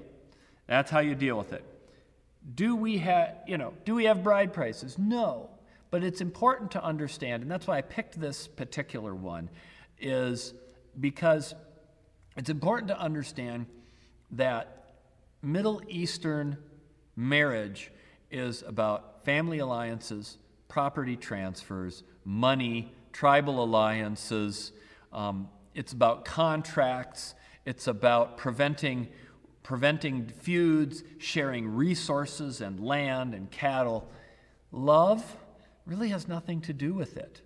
That's 0.68 0.90
how 0.90 1.00
you 1.00 1.16
deal 1.16 1.38
with 1.38 1.54
it. 1.54 1.64
Do 2.56 2.76
we 2.76 2.98
have, 3.00 3.36
you 3.48 3.58
know, 3.58 3.74
do 3.86 3.94
we 3.96 4.06
have 4.06 4.24
bride 4.24 4.54
prices? 4.54 4.98
No. 4.98 5.51
But 5.92 6.06
it's 6.06 6.22
important 6.22 6.72
to 6.72 6.84
understand, 6.84 7.44
and 7.44 7.52
that's 7.52 7.68
why 7.68 7.78
I 7.78 7.82
picked 7.82 8.20
this 8.20 8.48
particular 8.48 9.14
one, 9.14 9.50
is 10.00 10.54
because 11.00 11.54
it's 12.38 12.50
important 12.50 12.88
to 12.88 13.00
understand 13.00 13.66
that 14.32 14.94
Middle 15.42 15.82
Eastern 15.88 16.58
marriage 17.16 17.92
is 18.32 18.64
about 18.66 19.26
family 19.26 19.60
alliances, 19.60 20.38
property 20.70 21.18
transfers, 21.18 22.04
money, 22.24 22.94
tribal 23.12 23.62
alliances. 23.62 24.72
Um, 25.12 25.50
it's 25.76 25.92
about 25.92 26.24
contracts. 26.24 27.36
It's 27.66 27.88
about 27.88 28.38
preventing, 28.38 29.10
preventing 29.62 30.28
feuds, 30.28 31.04
sharing 31.18 31.68
resources 31.68 32.62
and 32.62 32.80
land 32.80 33.34
and 33.34 33.52
cattle. 33.52 34.10
Love 34.72 35.36
really 35.92 36.08
has 36.08 36.26
nothing 36.26 36.62
to 36.62 36.72
do 36.72 36.94
with 36.94 37.18
it. 37.18 37.42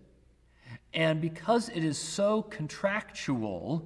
And 0.94 1.20
because 1.20 1.68
it 1.70 1.84
is 1.84 1.98
so 1.98 2.44
contractual, 2.44 3.84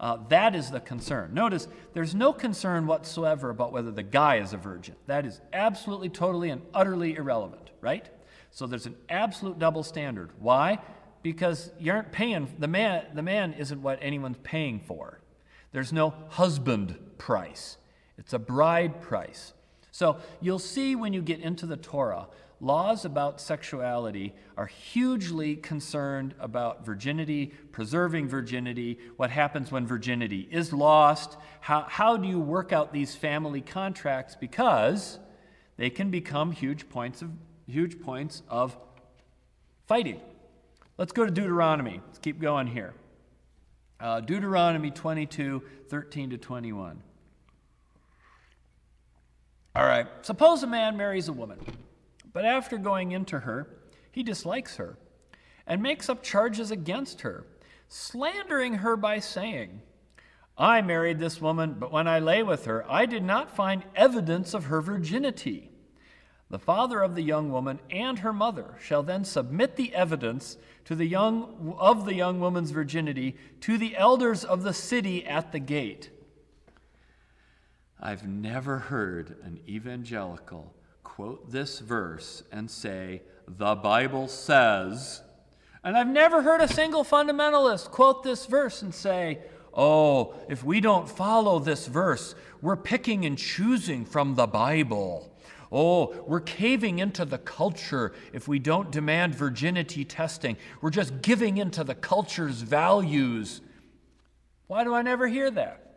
uh, 0.00 0.18
that 0.28 0.56
is 0.56 0.72
the 0.72 0.80
concern. 0.80 1.32
Notice 1.32 1.68
there's 1.94 2.12
no 2.12 2.32
concern 2.32 2.88
whatsoever 2.88 3.48
about 3.50 3.72
whether 3.72 3.92
the 3.92 4.02
guy 4.02 4.38
is 4.38 4.52
a 4.52 4.56
virgin. 4.56 4.96
That 5.06 5.24
is 5.24 5.40
absolutely, 5.52 6.08
totally, 6.08 6.50
and 6.50 6.62
utterly 6.74 7.14
irrelevant, 7.14 7.70
right? 7.80 8.10
So 8.50 8.66
there's 8.66 8.86
an 8.86 8.96
absolute 9.08 9.60
double 9.60 9.84
standard. 9.84 10.30
Why? 10.40 10.80
Because 11.22 11.70
you 11.78 11.92
aren't 11.92 12.10
paying, 12.10 12.52
the 12.58 12.66
man, 12.66 13.04
the 13.14 13.22
man 13.22 13.52
isn't 13.52 13.80
what 13.80 14.00
anyone's 14.02 14.38
paying 14.42 14.80
for. 14.80 15.20
There's 15.70 15.92
no 15.92 16.12
husband 16.30 16.98
price, 17.18 17.76
it's 18.18 18.32
a 18.32 18.38
bride 18.40 19.00
price. 19.00 19.52
So 19.92 20.16
you'll 20.40 20.58
see 20.58 20.96
when 20.96 21.12
you 21.12 21.22
get 21.22 21.38
into 21.38 21.66
the 21.66 21.76
Torah, 21.76 22.26
laws 22.62 23.04
about 23.04 23.40
sexuality 23.40 24.32
are 24.56 24.66
hugely 24.66 25.56
concerned 25.56 26.34
about 26.38 26.86
virginity, 26.86 27.52
preserving 27.72 28.28
virginity, 28.28 28.98
what 29.16 29.30
happens 29.30 29.70
when 29.70 29.86
virginity 29.86 30.48
is 30.50 30.72
lost, 30.72 31.36
how, 31.60 31.82
how 31.82 32.16
do 32.16 32.26
you 32.28 32.38
work 32.38 32.72
out 32.72 32.92
these 32.92 33.14
family 33.14 33.60
contracts 33.60 34.36
because 34.36 35.18
they 35.76 35.90
can 35.90 36.10
become 36.10 36.52
huge 36.52 36.88
points 36.88 37.20
of 37.20 37.30
huge 37.66 38.00
points 38.00 38.42
of 38.48 38.76
fighting. 39.86 40.20
Let's 40.98 41.12
go 41.12 41.24
to 41.24 41.30
Deuteronomy. 41.30 42.00
Let's 42.06 42.18
keep 42.18 42.40
going 42.40 42.66
here. 42.66 42.94
Uh, 43.98 44.20
Deuteronomy 44.20 44.90
22, 44.90 45.62
13 45.88 46.30
to 46.30 46.38
21. 46.38 47.02
All 49.74 49.84
right. 49.84 50.06
Suppose 50.22 50.62
a 50.62 50.66
man 50.66 50.96
marries 50.96 51.28
a 51.28 51.32
woman, 51.32 51.58
but 52.32 52.44
after 52.44 52.78
going 52.78 53.12
into 53.12 53.40
her, 53.40 53.68
he 54.10 54.22
dislikes 54.22 54.76
her 54.76 54.96
and 55.66 55.82
makes 55.82 56.08
up 56.08 56.22
charges 56.22 56.70
against 56.70 57.22
her, 57.22 57.46
slandering 57.88 58.74
her 58.74 58.96
by 58.96 59.18
saying, 59.18 59.80
I 60.56 60.82
married 60.82 61.18
this 61.18 61.40
woman, 61.40 61.76
but 61.78 61.92
when 61.92 62.06
I 62.06 62.18
lay 62.18 62.42
with 62.42 62.66
her, 62.66 62.84
I 62.90 63.06
did 63.06 63.22
not 63.22 63.54
find 63.54 63.84
evidence 63.94 64.54
of 64.54 64.64
her 64.66 64.80
virginity. 64.82 65.70
The 66.50 66.58
father 66.58 67.00
of 67.00 67.14
the 67.14 67.22
young 67.22 67.50
woman 67.50 67.80
and 67.90 68.18
her 68.18 68.32
mother 68.32 68.74
shall 68.78 69.02
then 69.02 69.24
submit 69.24 69.76
the 69.76 69.94
evidence 69.94 70.58
to 70.84 70.94
the 70.94 71.06
young, 71.06 71.74
of 71.78 72.04
the 72.04 72.14
young 72.14 72.40
woman's 72.40 72.70
virginity 72.70 73.36
to 73.60 73.78
the 73.78 73.96
elders 73.96 74.44
of 74.44 74.62
the 74.62 74.74
city 74.74 75.24
at 75.24 75.52
the 75.52 75.58
gate. 75.58 76.10
I've 77.98 78.28
never 78.28 78.78
heard 78.78 79.36
an 79.42 79.60
evangelical 79.66 80.74
quote 81.12 81.50
this 81.50 81.78
verse 81.78 82.42
and 82.50 82.70
say, 82.70 83.20
The 83.46 83.74
Bible 83.74 84.28
says. 84.28 85.20
And 85.84 85.94
I've 85.94 86.08
never 86.08 86.40
heard 86.40 86.62
a 86.62 86.68
single 86.68 87.04
fundamentalist 87.04 87.90
quote 87.90 88.22
this 88.22 88.46
verse 88.46 88.80
and 88.80 88.94
say, 88.94 89.40
Oh, 89.74 90.34
if 90.48 90.64
we 90.64 90.80
don't 90.80 91.06
follow 91.06 91.58
this 91.58 91.86
verse, 91.86 92.34
we're 92.62 92.78
picking 92.78 93.26
and 93.26 93.36
choosing 93.36 94.06
from 94.06 94.36
the 94.36 94.46
Bible. 94.46 95.30
Oh, 95.70 96.24
we're 96.26 96.40
caving 96.40 96.98
into 96.98 97.26
the 97.26 97.38
culture 97.38 98.14
if 98.32 98.48
we 98.48 98.58
don't 98.58 98.90
demand 98.90 99.34
virginity 99.34 100.06
testing. 100.06 100.56
We're 100.80 100.88
just 100.88 101.20
giving 101.20 101.58
into 101.58 101.84
the 101.84 101.94
culture's 101.94 102.62
values. 102.62 103.60
Why 104.66 104.82
do 104.82 104.94
I 104.94 105.02
never 105.02 105.26
hear 105.26 105.50
that? 105.50 105.94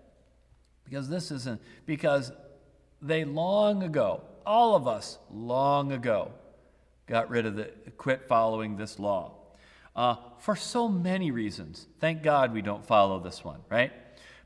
Because 0.84 1.08
this 1.08 1.32
isn't, 1.32 1.62
because 1.86 2.34
they 3.02 3.24
long 3.24 3.82
ago, 3.82 4.22
all 4.46 4.76
of 4.76 4.88
us 4.88 5.18
long 5.32 5.92
ago, 5.92 6.32
got 7.08 7.30
rid 7.30 7.46
of 7.46 7.56
the, 7.56 7.72
quit 7.98 8.28
following 8.28 8.78
this 8.78 9.00
law. 9.00 9.34
Uh, 9.96 10.16
for 10.40 10.56
so 10.56 10.90
many 10.90 11.32
reasons. 11.32 11.88
Thank 12.00 12.22
God 12.22 12.54
we 12.54 12.62
don't 12.62 12.86
follow 12.86 13.20
this 13.20 13.46
one, 13.46 13.62
right? 13.70 13.94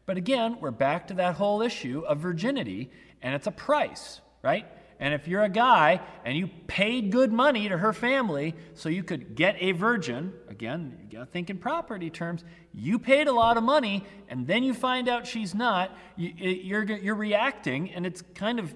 But 0.06 0.18
again, 0.18 0.58
we're 0.60 0.72
back 0.72 1.08
to 1.08 1.16
that 1.16 1.36
whole 1.36 1.62
issue 1.62 2.04
of 2.08 2.20
virginity, 2.20 2.92
and 3.22 3.34
it's 3.34 3.48
a 3.48 3.52
price, 3.52 4.22
right? 4.44 4.66
And 5.00 5.14
if 5.14 5.28
you're 5.28 5.44
a 5.44 5.50
guy 5.50 6.02
and 6.26 6.38
you 6.38 6.50
paid 6.68 7.12
good 7.12 7.32
money 7.32 7.70
to 7.70 7.78
her 7.78 7.94
family 7.94 8.54
so 8.74 8.90
you 8.90 9.02
could 9.02 9.34
get 9.34 9.56
a 9.60 9.72
virgin, 9.72 10.34
again, 10.50 10.98
you 11.02 11.18
got 11.18 11.26
to 11.26 11.32
think 11.32 11.50
in 11.50 11.58
property 11.58 12.10
terms, 12.10 12.44
you 12.74 13.00
paid 13.00 13.28
a 13.28 13.32
lot 13.32 13.56
of 13.56 13.64
money 13.64 14.04
and 14.28 14.46
then 14.46 14.62
you 14.62 14.74
find 14.74 15.08
out 15.08 15.26
she's 15.26 15.56
not, 15.56 15.98
you, 16.18 16.34
you're, 16.38 16.84
you're 16.84 17.16
reacting, 17.16 17.92
and 17.92 18.06
it's 18.06 18.22
kind 18.36 18.60
of, 18.60 18.74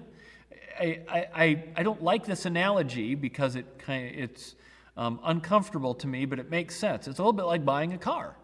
I, 0.78 1.26
I, 1.34 1.64
I 1.76 1.82
don't 1.82 2.02
like 2.02 2.24
this 2.24 2.46
analogy 2.46 3.14
because 3.14 3.56
it 3.56 3.78
kind 3.78 4.08
of, 4.08 4.22
it's 4.22 4.54
um, 4.96 5.20
uncomfortable 5.24 5.94
to 5.94 6.06
me, 6.06 6.24
but 6.24 6.38
it 6.38 6.50
makes 6.50 6.76
sense. 6.76 7.08
It's 7.08 7.18
a 7.18 7.22
little 7.22 7.32
bit 7.32 7.44
like 7.44 7.64
buying 7.64 7.92
a 7.92 7.98
car. 7.98 8.36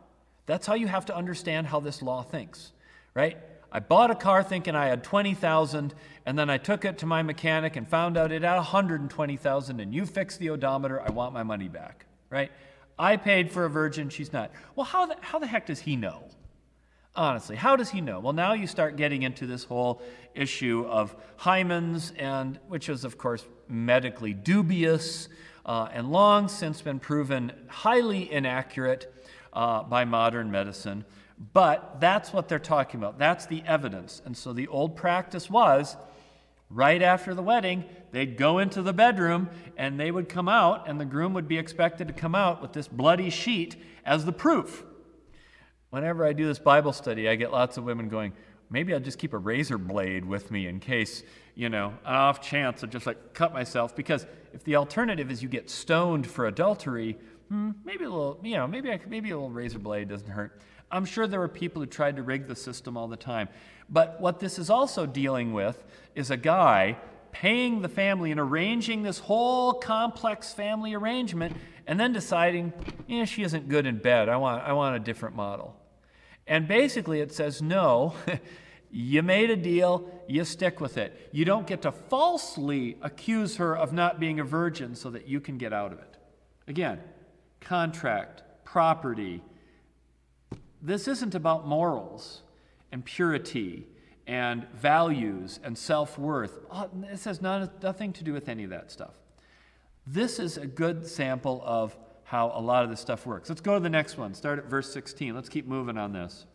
That's 0.46 0.66
how 0.66 0.74
you 0.74 0.88
have 0.88 1.06
to 1.06 1.16
understand 1.16 1.66
how 1.66 1.80
this 1.80 2.02
law 2.02 2.22
thinks, 2.22 2.72
right? 3.14 3.36
I 3.72 3.78
bought 3.78 4.10
a 4.10 4.16
car 4.16 4.42
thinking 4.42 4.74
I 4.74 4.86
had 4.86 5.04
20,000 5.04 5.94
and 6.26 6.38
then 6.38 6.50
I 6.50 6.58
took 6.58 6.84
it 6.84 6.98
to 6.98 7.06
my 7.06 7.22
mechanic 7.22 7.76
and 7.76 7.88
found 7.88 8.16
out 8.16 8.32
it 8.32 8.42
had 8.42 8.56
120,000 8.56 9.80
and 9.80 9.94
you 9.94 10.06
fixed 10.06 10.40
the 10.40 10.50
odometer, 10.50 11.00
I 11.00 11.10
want 11.10 11.32
my 11.32 11.44
money 11.44 11.68
back, 11.68 12.06
right? 12.30 12.50
I 12.98 13.16
paid 13.16 13.50
for 13.50 13.64
a 13.64 13.70
virgin, 13.70 14.08
she's 14.08 14.32
not. 14.32 14.50
Well, 14.74 14.86
how 14.86 15.06
the, 15.06 15.16
how 15.20 15.38
the 15.38 15.46
heck 15.46 15.66
does 15.66 15.80
he 15.80 15.96
know? 15.96 16.24
Honestly, 17.16 17.56
how 17.56 17.74
does 17.74 17.90
he 17.90 18.00
know? 18.00 18.20
Well, 18.20 18.32
now 18.32 18.52
you 18.52 18.66
start 18.66 18.96
getting 18.96 19.22
into 19.22 19.46
this 19.46 19.64
whole 19.64 20.00
issue 20.34 20.86
of 20.88 21.16
hymens, 21.40 22.12
and 22.16 22.58
which 22.68 22.88
is, 22.88 23.04
of 23.04 23.18
course, 23.18 23.44
medically 23.68 24.32
dubious 24.32 25.28
uh, 25.66 25.88
and 25.92 26.12
long 26.12 26.48
since 26.48 26.80
been 26.82 27.00
proven 27.00 27.52
highly 27.68 28.30
inaccurate 28.30 29.12
uh, 29.52 29.82
by 29.82 30.04
modern 30.04 30.50
medicine. 30.50 31.04
But 31.52 32.00
that's 32.00 32.32
what 32.32 32.48
they're 32.48 32.58
talking 32.58 33.00
about. 33.00 33.18
That's 33.18 33.46
the 33.46 33.62
evidence. 33.66 34.22
And 34.24 34.36
so 34.36 34.52
the 34.52 34.68
old 34.68 34.94
practice 34.94 35.50
was 35.50 35.96
right 36.68 37.02
after 37.02 37.34
the 37.34 37.42
wedding, 37.42 37.84
they'd 38.12 38.36
go 38.36 38.58
into 38.58 38.82
the 38.82 38.92
bedroom 38.92 39.50
and 39.76 39.98
they 39.98 40.10
would 40.10 40.28
come 40.28 40.48
out, 40.48 40.88
and 40.88 41.00
the 41.00 41.04
groom 41.04 41.34
would 41.34 41.48
be 41.48 41.58
expected 41.58 42.06
to 42.06 42.14
come 42.14 42.34
out 42.34 42.62
with 42.62 42.72
this 42.72 42.86
bloody 42.86 43.30
sheet 43.30 43.74
as 44.04 44.24
the 44.24 44.32
proof. 44.32 44.84
Whenever 45.90 46.24
I 46.24 46.32
do 46.32 46.46
this 46.46 46.58
Bible 46.58 46.92
study, 46.92 47.28
I 47.28 47.34
get 47.34 47.50
lots 47.50 47.76
of 47.76 47.84
women 47.84 48.08
going, 48.08 48.32
maybe 48.70 48.94
I'll 48.94 49.00
just 49.00 49.18
keep 49.18 49.32
a 49.32 49.38
razor 49.38 49.76
blade 49.76 50.24
with 50.24 50.50
me 50.50 50.68
in 50.68 50.78
case, 50.78 51.22
you 51.54 51.68
know, 51.68 51.92
off 52.06 52.40
chance 52.40 52.82
I'll 52.82 52.90
just 52.90 53.06
like 53.06 53.34
cut 53.34 53.52
myself. 53.52 53.94
Because 53.94 54.26
if 54.52 54.62
the 54.64 54.76
alternative 54.76 55.30
is 55.30 55.42
you 55.42 55.48
get 55.48 55.68
stoned 55.68 56.26
for 56.26 56.46
adultery, 56.46 57.18
hmm, 57.48 57.72
maybe 57.84 58.04
a 58.04 58.08
little, 58.08 58.38
you 58.42 58.56
know, 58.56 58.66
maybe 58.66 58.90
I, 58.90 59.00
maybe 59.08 59.30
a 59.30 59.36
little 59.36 59.50
razor 59.50 59.80
blade 59.80 60.08
doesn't 60.08 60.30
hurt. 60.30 60.60
I'm 60.92 61.04
sure 61.04 61.26
there 61.26 61.40
were 61.40 61.48
people 61.48 61.82
who 61.82 61.86
tried 61.86 62.16
to 62.16 62.22
rig 62.22 62.46
the 62.46 62.56
system 62.56 62.96
all 62.96 63.08
the 63.08 63.16
time. 63.16 63.48
But 63.88 64.20
what 64.20 64.38
this 64.38 64.58
is 64.58 64.70
also 64.70 65.06
dealing 65.06 65.52
with 65.52 65.84
is 66.14 66.30
a 66.30 66.36
guy 66.36 66.98
paying 67.32 67.82
the 67.82 67.88
family 67.88 68.30
and 68.30 68.40
arranging 68.40 69.02
this 69.02 69.18
whole 69.18 69.74
complex 69.74 70.52
family 70.52 70.94
arrangement 70.94 71.56
and 71.86 71.98
then 71.98 72.12
deciding, 72.12 72.72
yeah, 73.06 73.24
she 73.24 73.42
isn't 73.42 73.68
good 73.68 73.86
in 73.86 73.98
bed. 73.98 74.28
I 74.28 74.36
want, 74.36 74.64
I 74.64 74.72
want 74.72 74.96
a 74.96 75.00
different 75.00 75.36
model. 75.36 75.76
And 76.50 76.66
basically, 76.66 77.20
it 77.20 77.32
says, 77.32 77.62
no, 77.62 78.14
you 78.90 79.22
made 79.22 79.50
a 79.50 79.56
deal, 79.56 80.10
you 80.26 80.44
stick 80.44 80.80
with 80.80 80.98
it. 80.98 81.30
You 81.30 81.44
don't 81.44 81.64
get 81.64 81.82
to 81.82 81.92
falsely 81.92 82.98
accuse 83.02 83.56
her 83.58 83.76
of 83.76 83.92
not 83.92 84.18
being 84.18 84.40
a 84.40 84.44
virgin 84.44 84.96
so 84.96 85.10
that 85.10 85.28
you 85.28 85.40
can 85.40 85.58
get 85.58 85.72
out 85.72 85.92
of 85.92 86.00
it. 86.00 86.16
Again, 86.66 86.98
contract, 87.60 88.42
property, 88.64 89.42
this 90.82 91.06
isn't 91.06 91.36
about 91.36 91.68
morals 91.68 92.42
and 92.90 93.04
purity 93.04 93.86
and 94.26 94.66
values 94.70 95.60
and 95.62 95.78
self 95.78 96.18
worth. 96.18 96.58
Uh, 96.68 96.88
this 96.92 97.24
has 97.26 97.40
nothing 97.40 98.12
to 98.14 98.24
do 98.24 98.32
with 98.32 98.48
any 98.48 98.64
of 98.64 98.70
that 98.70 98.90
stuff. 98.90 99.14
This 100.04 100.40
is 100.40 100.56
a 100.56 100.66
good 100.66 101.06
sample 101.06 101.62
of 101.64 101.96
how 102.30 102.52
a 102.54 102.60
lot 102.60 102.84
of 102.84 102.90
this 102.90 103.00
stuff 103.00 103.26
works. 103.26 103.48
Let's 103.48 103.60
go 103.60 103.74
to 103.74 103.80
the 103.80 103.90
next 103.90 104.16
one. 104.16 104.34
Start 104.34 104.60
at 104.60 104.66
verse 104.66 104.92
16. 104.92 105.34
Let's 105.34 105.48
keep 105.48 105.66
moving 105.66 105.98
on 105.98 106.12
this. 106.12 106.46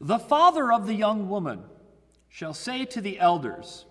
The 0.00 0.18
father 0.18 0.72
of 0.72 0.88
the 0.88 0.94
young 0.94 1.28
woman 1.28 1.62
shall 2.28 2.52
say 2.52 2.84
to 2.86 3.00
the 3.00 3.20
elders, 3.20 3.86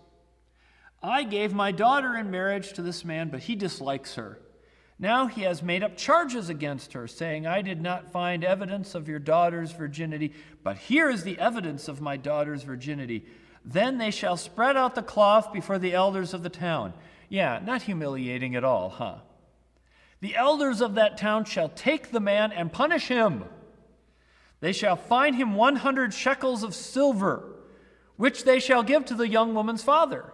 I 1.01 1.23
gave 1.23 1.53
my 1.53 1.71
daughter 1.71 2.17
in 2.17 2.29
marriage 2.29 2.73
to 2.73 2.81
this 2.81 3.05
man, 3.05 3.29
but 3.29 3.39
he 3.39 3.55
dislikes 3.55 4.15
her. 4.15 4.37
Now 4.99 5.27
he 5.27 5.43
has 5.43 5.63
made 5.63 5.81
up 5.81 5.95
charges 5.95 6.49
against 6.49 6.91
her, 6.91 7.07
saying, 7.07 7.47
I 7.47 7.61
did 7.61 7.81
not 7.81 8.11
find 8.11 8.43
evidence 8.43 8.95
of 8.95 9.07
your 9.07 9.19
daughter's 9.19 9.71
virginity, 9.71 10.33
but 10.61 10.75
here 10.75 11.09
is 11.09 11.23
the 11.23 11.39
evidence 11.39 11.87
of 11.87 12.01
my 12.01 12.17
daughter's 12.17 12.63
virginity. 12.63 13.25
Then 13.63 13.97
they 13.97 14.11
shall 14.11 14.35
spread 14.35 14.75
out 14.75 14.95
the 14.95 15.03
cloth 15.03 15.53
before 15.53 15.79
the 15.79 15.93
elders 15.93 16.33
of 16.33 16.43
the 16.43 16.49
town. 16.49 16.93
Yeah, 17.29 17.61
not 17.63 17.83
humiliating 17.83 18.57
at 18.57 18.65
all, 18.65 18.89
huh? 18.89 19.19
The 20.23 20.37
elders 20.37 20.79
of 20.79 20.95
that 20.95 21.17
town 21.17 21.43
shall 21.43 21.67
take 21.67 22.11
the 22.11 22.21
man 22.21 22.53
and 22.53 22.71
punish 22.71 23.09
him. 23.09 23.43
They 24.61 24.71
shall 24.71 24.95
fine 24.95 25.33
him 25.33 25.53
100 25.53 26.13
shekels 26.13 26.63
of 26.63 26.73
silver, 26.73 27.43
which 28.15 28.45
they 28.45 28.61
shall 28.61 28.83
give 28.83 29.03
to 29.07 29.15
the 29.15 29.27
young 29.27 29.53
woman's 29.53 29.83
father. 29.83 30.31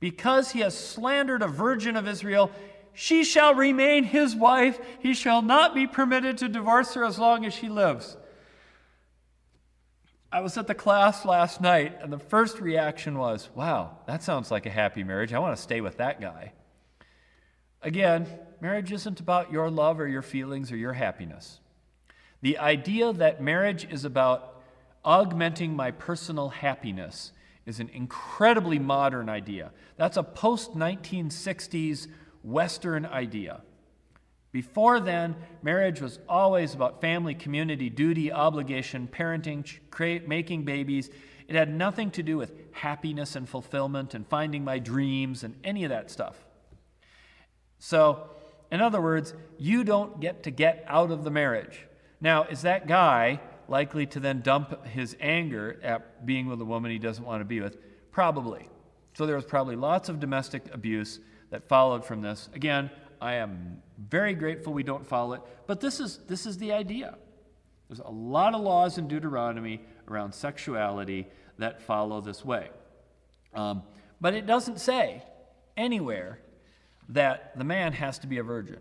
Because 0.00 0.50
he 0.50 0.58
has 0.62 0.76
slandered 0.76 1.42
a 1.42 1.46
virgin 1.46 1.94
of 1.94 2.08
Israel, 2.08 2.50
she 2.92 3.22
shall 3.22 3.54
remain 3.54 4.02
his 4.02 4.34
wife. 4.34 4.80
He 4.98 5.14
shall 5.14 5.42
not 5.42 5.76
be 5.76 5.86
permitted 5.86 6.38
to 6.38 6.48
divorce 6.48 6.94
her 6.94 7.04
as 7.04 7.20
long 7.20 7.46
as 7.46 7.54
she 7.54 7.68
lives. 7.68 8.16
I 10.32 10.40
was 10.40 10.58
at 10.58 10.66
the 10.66 10.74
class 10.74 11.24
last 11.24 11.60
night, 11.60 12.00
and 12.02 12.12
the 12.12 12.18
first 12.18 12.58
reaction 12.58 13.16
was, 13.16 13.48
wow, 13.54 13.98
that 14.08 14.24
sounds 14.24 14.50
like 14.50 14.66
a 14.66 14.70
happy 14.70 15.04
marriage. 15.04 15.32
I 15.32 15.38
want 15.38 15.56
to 15.56 15.62
stay 15.62 15.80
with 15.80 15.98
that 15.98 16.20
guy. 16.20 16.52
Again, 17.80 18.26
marriage 18.62 18.92
isn't 18.92 19.18
about 19.18 19.50
your 19.50 19.68
love 19.68 19.98
or 19.98 20.06
your 20.06 20.22
feelings 20.22 20.70
or 20.70 20.76
your 20.76 20.92
happiness. 20.92 21.58
The 22.42 22.58
idea 22.58 23.12
that 23.12 23.42
marriage 23.42 23.88
is 23.90 24.04
about 24.04 24.62
augmenting 25.04 25.74
my 25.74 25.90
personal 25.90 26.48
happiness 26.48 27.32
is 27.66 27.80
an 27.80 27.90
incredibly 27.92 28.78
modern 28.78 29.28
idea. 29.28 29.72
That's 29.96 30.16
a 30.16 30.22
post 30.22 30.76
1960s 30.76 32.06
Western 32.44 33.04
idea. 33.04 33.62
Before 34.52 35.00
then, 35.00 35.34
marriage 35.62 36.00
was 36.00 36.20
always 36.28 36.72
about 36.72 37.00
family, 37.00 37.34
community, 37.34 37.90
duty, 37.90 38.30
obligation, 38.30 39.08
parenting, 39.10 39.68
create, 39.90 40.28
making 40.28 40.64
babies. 40.64 41.10
It 41.48 41.56
had 41.56 41.74
nothing 41.74 42.12
to 42.12 42.22
do 42.22 42.36
with 42.36 42.52
happiness 42.70 43.34
and 43.34 43.48
fulfillment 43.48 44.14
and 44.14 44.24
finding 44.24 44.62
my 44.62 44.78
dreams 44.78 45.42
and 45.42 45.56
any 45.64 45.82
of 45.82 45.90
that 45.90 46.12
stuff. 46.12 46.36
So, 47.80 48.28
in 48.72 48.80
other 48.80 49.02
words, 49.02 49.34
you 49.58 49.84
don't 49.84 50.18
get 50.18 50.42
to 50.44 50.50
get 50.50 50.82
out 50.88 51.10
of 51.10 51.24
the 51.24 51.30
marriage. 51.30 51.86
Now, 52.22 52.44
is 52.44 52.62
that 52.62 52.88
guy 52.88 53.40
likely 53.68 54.06
to 54.06 54.18
then 54.18 54.40
dump 54.40 54.86
his 54.86 55.14
anger 55.20 55.78
at 55.82 56.24
being 56.24 56.46
with 56.46 56.60
a 56.60 56.64
woman 56.64 56.90
he 56.90 56.98
doesn't 56.98 57.24
want 57.24 57.42
to 57.42 57.44
be 57.44 57.60
with? 57.60 57.76
Probably. 58.10 58.68
So, 59.12 59.26
there 59.26 59.36
was 59.36 59.44
probably 59.44 59.76
lots 59.76 60.08
of 60.08 60.20
domestic 60.20 60.74
abuse 60.74 61.20
that 61.50 61.68
followed 61.68 62.02
from 62.02 62.22
this. 62.22 62.48
Again, 62.54 62.90
I 63.20 63.34
am 63.34 63.82
very 64.08 64.32
grateful 64.34 64.72
we 64.72 64.82
don't 64.82 65.06
follow 65.06 65.34
it, 65.34 65.42
but 65.66 65.80
this 65.80 66.00
is, 66.00 66.20
this 66.26 66.46
is 66.46 66.56
the 66.56 66.72
idea. 66.72 67.16
There's 67.88 68.00
a 68.00 68.10
lot 68.10 68.54
of 68.54 68.62
laws 68.62 68.96
in 68.96 69.06
Deuteronomy 69.06 69.82
around 70.08 70.32
sexuality 70.32 71.28
that 71.58 71.82
follow 71.82 72.22
this 72.22 72.42
way. 72.42 72.70
Um, 73.54 73.82
but 74.18 74.32
it 74.32 74.46
doesn't 74.46 74.80
say 74.80 75.22
anywhere 75.76 76.38
that 77.08 77.56
the 77.56 77.64
man 77.64 77.92
has 77.92 78.18
to 78.20 78.26
be 78.26 78.38
a 78.38 78.42
virgin. 78.42 78.78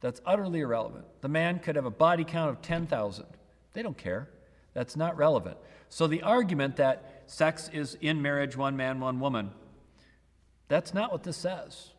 That's 0.00 0.20
utterly 0.26 0.60
irrelevant. 0.60 1.06
The 1.22 1.28
man 1.28 1.58
could 1.58 1.76
have 1.76 1.86
a 1.86 1.90
body 1.90 2.24
count 2.24 2.50
of 2.50 2.60
10,000. 2.62 3.26
They 3.72 3.82
don't 3.82 3.96
care. 3.96 4.28
That's 4.74 4.96
not 4.96 5.16
relevant. 5.16 5.56
So 5.88 6.06
the 6.06 6.22
argument 6.22 6.76
that 6.76 7.22
sex 7.26 7.70
is 7.72 7.96
in 8.00 8.20
marriage, 8.20 8.56
one 8.56 8.76
man, 8.76 9.00
one 9.00 9.20
woman, 9.20 9.52
that's 10.68 10.92
not 10.92 11.12
what 11.12 11.22
this 11.22 11.36
says. 11.36 11.90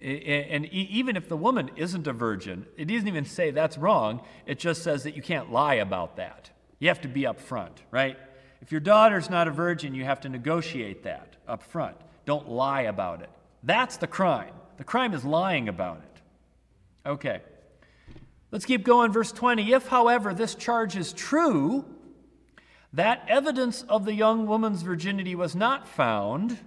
And 0.00 0.66
even 0.66 1.16
if 1.16 1.28
the 1.28 1.36
woman 1.36 1.70
isn't 1.74 2.06
a 2.06 2.12
virgin, 2.12 2.66
it 2.76 2.86
doesn't 2.86 3.08
even 3.08 3.24
say 3.24 3.50
that's 3.50 3.76
wrong. 3.76 4.22
It 4.46 4.58
just 4.58 4.82
says 4.82 5.02
that 5.02 5.16
you 5.16 5.22
can't 5.22 5.50
lie 5.50 5.74
about 5.74 6.16
that. 6.16 6.50
You 6.78 6.88
have 6.88 7.00
to 7.00 7.08
be 7.08 7.22
upfront, 7.22 7.72
right? 7.90 8.16
If 8.62 8.70
your 8.70 8.80
daughter's 8.80 9.28
not 9.28 9.48
a 9.48 9.50
virgin, 9.50 9.94
you 9.94 10.04
have 10.04 10.20
to 10.20 10.28
negotiate 10.28 11.02
that 11.02 11.36
up 11.48 11.64
front. 11.64 11.96
Don't 12.26 12.48
lie 12.48 12.82
about 12.82 13.22
it. 13.22 13.30
That's 13.64 13.96
the 13.96 14.06
crime. 14.06 14.54
The 14.78 14.84
crime 14.84 15.12
is 15.12 15.24
lying 15.24 15.68
about 15.68 15.98
it. 15.98 16.22
Okay. 17.08 17.40
Let's 18.50 18.64
keep 18.64 18.84
going. 18.84 19.12
Verse 19.12 19.32
20. 19.32 19.72
If, 19.72 19.88
however, 19.88 20.32
this 20.32 20.54
charge 20.54 20.96
is 20.96 21.12
true, 21.12 21.84
that 22.92 23.24
evidence 23.28 23.82
of 23.82 24.04
the 24.04 24.14
young 24.14 24.46
woman's 24.46 24.82
virginity 24.82 25.34
was 25.34 25.54
not 25.54 25.86
found, 25.86 26.58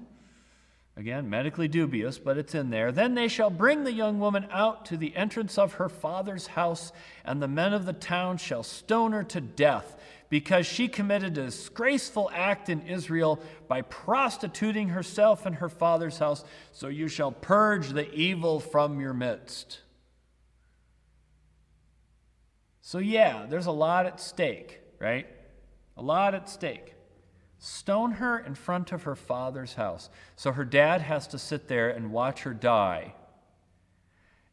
again, 0.96 1.30
medically 1.30 1.68
dubious, 1.68 2.20
but 2.20 2.38
it's 2.38 2.54
in 2.54 2.70
there, 2.70 2.92
then 2.92 3.16
they 3.16 3.28
shall 3.28 3.50
bring 3.50 3.84
the 3.84 3.94
young 3.94 4.20
woman 4.20 4.46
out 4.52 4.86
to 4.86 4.98
the 4.98 5.16
entrance 5.16 5.58
of 5.58 5.74
her 5.74 5.90
father's 5.90 6.48
house, 6.48 6.92
and 7.26 7.42
the 7.42 7.48
men 7.48 7.74
of 7.74 7.86
the 7.86 7.94
town 7.94 8.38
shall 8.38 8.62
stone 8.62 9.14
her 9.14 9.24
to 9.24 9.42
death 9.42 9.96
because 10.32 10.66
she 10.66 10.88
committed 10.88 11.38
a 11.38 11.44
disgraceful 11.44 12.32
act 12.34 12.70
in 12.70 12.88
Israel 12.88 13.38
by 13.68 13.82
prostituting 13.82 14.88
herself 14.88 15.46
in 15.46 15.52
her 15.52 15.68
father's 15.68 16.20
house. 16.20 16.46
So 16.72 16.88
you 16.88 17.10
shall 17.10 17.34
purge 17.34 17.90
the 17.90 18.10
evil 18.14 18.62
from 18.62 19.02
your 19.02 19.14
midst. 19.14 19.82
So, 22.80 22.98
yeah, 23.00 23.46
there's 23.50 23.66
a 23.66 23.74
lot 23.74 24.06
at 24.06 24.22
stake, 24.22 24.80
right? 25.00 25.28
A 25.98 26.02
lot 26.02 26.34
at 26.34 26.50
stake. 26.50 26.96
Stone 27.60 28.14
her 28.14 28.40
in 28.40 28.56
front 28.56 28.94
of 28.94 29.04
her 29.04 29.18
father's 29.18 29.74
house. 29.74 30.10
So 30.38 30.54
her 30.54 30.66
dad 30.66 31.02
has 31.02 31.28
to 31.28 31.38
sit 31.38 31.68
there 31.68 31.90
and 31.90 32.14
watch 32.14 32.44
her 32.44 32.54
die. 32.54 33.16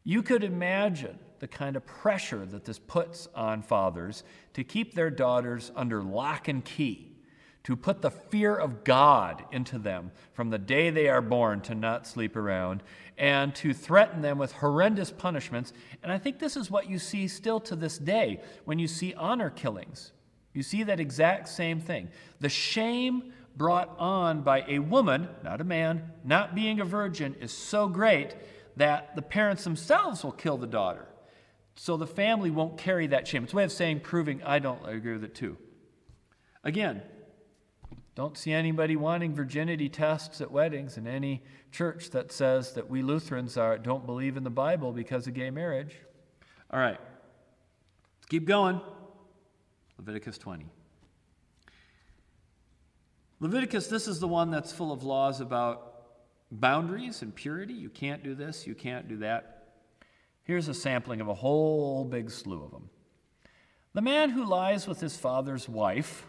You 0.03 0.23
could 0.23 0.43
imagine 0.43 1.19
the 1.39 1.47
kind 1.47 1.75
of 1.75 1.85
pressure 1.85 2.45
that 2.45 2.65
this 2.65 2.79
puts 2.79 3.27
on 3.35 3.61
fathers 3.61 4.23
to 4.53 4.63
keep 4.63 4.93
their 4.93 5.09
daughters 5.09 5.71
under 5.75 6.01
lock 6.01 6.47
and 6.47 6.63
key, 6.63 7.15
to 7.63 7.75
put 7.75 8.01
the 8.01 8.11
fear 8.11 8.55
of 8.55 8.83
God 8.83 9.43
into 9.51 9.77
them 9.77 10.11
from 10.33 10.49
the 10.49 10.57
day 10.57 10.89
they 10.89 11.07
are 11.07 11.21
born 11.21 11.61
to 11.61 11.75
not 11.75 12.07
sleep 12.07 12.35
around, 12.35 12.83
and 13.17 13.53
to 13.55 13.73
threaten 13.73 14.21
them 14.21 14.37
with 14.37 14.53
horrendous 14.53 15.11
punishments. 15.11 15.73
And 16.01 16.11
I 16.11 16.17
think 16.17 16.39
this 16.39 16.55
is 16.55 16.71
what 16.71 16.89
you 16.89 16.99
see 16.99 17.27
still 17.27 17.59
to 17.61 17.75
this 17.75 17.97
day 17.97 18.41
when 18.65 18.79
you 18.79 18.87
see 18.87 19.13
honor 19.13 19.49
killings. 19.49 20.13
You 20.53 20.63
see 20.63 20.83
that 20.83 20.99
exact 20.99 21.49
same 21.49 21.79
thing. 21.79 22.09
The 22.39 22.49
shame 22.49 23.33
brought 23.55 23.93
on 23.99 24.41
by 24.41 24.63
a 24.67 24.79
woman, 24.79 25.27
not 25.43 25.59
a 25.59 25.65
man, 25.65 26.11
not 26.23 26.55
being 26.55 26.79
a 26.79 26.85
virgin, 26.85 27.35
is 27.41 27.51
so 27.51 27.87
great 27.87 28.35
that 28.77 29.15
the 29.15 29.21
parents 29.21 29.65
themselves 29.65 30.23
will 30.23 30.31
kill 30.31 30.57
the 30.57 30.65
daughter 30.65 31.05
so 31.81 31.95
the 31.95 32.05
family 32.05 32.51
won't 32.51 32.77
carry 32.77 33.07
that 33.07 33.25
shame. 33.25 33.45
It's 33.45 33.53
a 33.53 33.55
way 33.55 33.63
of 33.63 33.71
saying, 33.71 34.01
proving 34.01 34.43
I 34.43 34.59
don't 34.59 34.85
agree 34.85 35.13
with 35.13 35.23
it 35.23 35.33
too. 35.33 35.57
Again, 36.61 37.01
don't 38.15 38.37
see 38.37 38.51
anybody 38.51 38.97
wanting 38.97 39.33
virginity 39.33 39.87
tests 39.87 40.41
at 40.41 40.51
weddings 40.51 40.97
in 40.97 41.07
any 41.07 41.41
church 41.71 42.09
that 42.09 42.33
says 42.33 42.73
that 42.73 42.89
we 42.89 43.01
Lutherans 43.01 43.55
are, 43.55 43.77
don't 43.77 44.05
believe 44.05 44.35
in 44.35 44.43
the 44.43 44.49
Bible 44.49 44.91
because 44.91 45.25
of 45.25 45.35
gay 45.35 45.51
marriage. 45.51 45.95
All 46.69 46.81
right, 46.81 46.99
let's 46.99 48.25
keep 48.27 48.45
going. 48.45 48.81
Leviticus 49.97 50.37
20. 50.37 50.65
Leviticus, 53.39 53.87
this 53.87 54.09
is 54.09 54.19
the 54.19 54.27
one 54.27 54.51
that's 54.51 54.73
full 54.73 54.91
of 54.91 55.03
laws 55.03 55.39
about 55.39 55.93
boundaries 56.51 57.21
and 57.21 57.33
purity. 57.33 57.73
You 57.73 57.89
can't 57.89 58.21
do 58.21 58.35
this, 58.35 58.67
you 58.67 58.75
can't 58.75 59.07
do 59.07 59.19
that. 59.19 59.58
Here's 60.49 60.67
a 60.67 60.73
sampling 60.73 61.21
of 61.21 61.27
a 61.27 61.35
whole 61.35 62.03
big 62.03 62.31
slew 62.31 62.63
of 62.63 62.71
them. 62.71 62.89
The 63.93 64.01
man 64.01 64.31
who 64.31 64.43
lies 64.43 64.87
with 64.87 64.99
his 64.99 65.15
father's 65.15 65.69
wife 65.69 66.25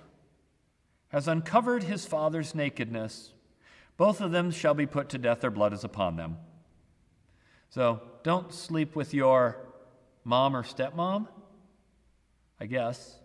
has 1.08 1.26
uncovered 1.26 1.84
his 1.84 2.04
father's 2.04 2.54
nakedness. 2.54 3.32
Both 3.96 4.20
of 4.20 4.30
them 4.30 4.50
shall 4.50 4.74
be 4.74 4.84
put 4.84 5.08
to 5.08 5.18
death, 5.18 5.40
their 5.40 5.50
blood 5.50 5.72
is 5.72 5.84
upon 5.84 6.16
them. 6.16 6.36
So 7.70 8.02
don't 8.22 8.52
sleep 8.52 8.94
with 8.94 9.14
your 9.14 9.56
mom 10.22 10.54
or 10.54 10.64
stepmom, 10.64 11.26
I 12.60 12.66
guess. 12.66 13.20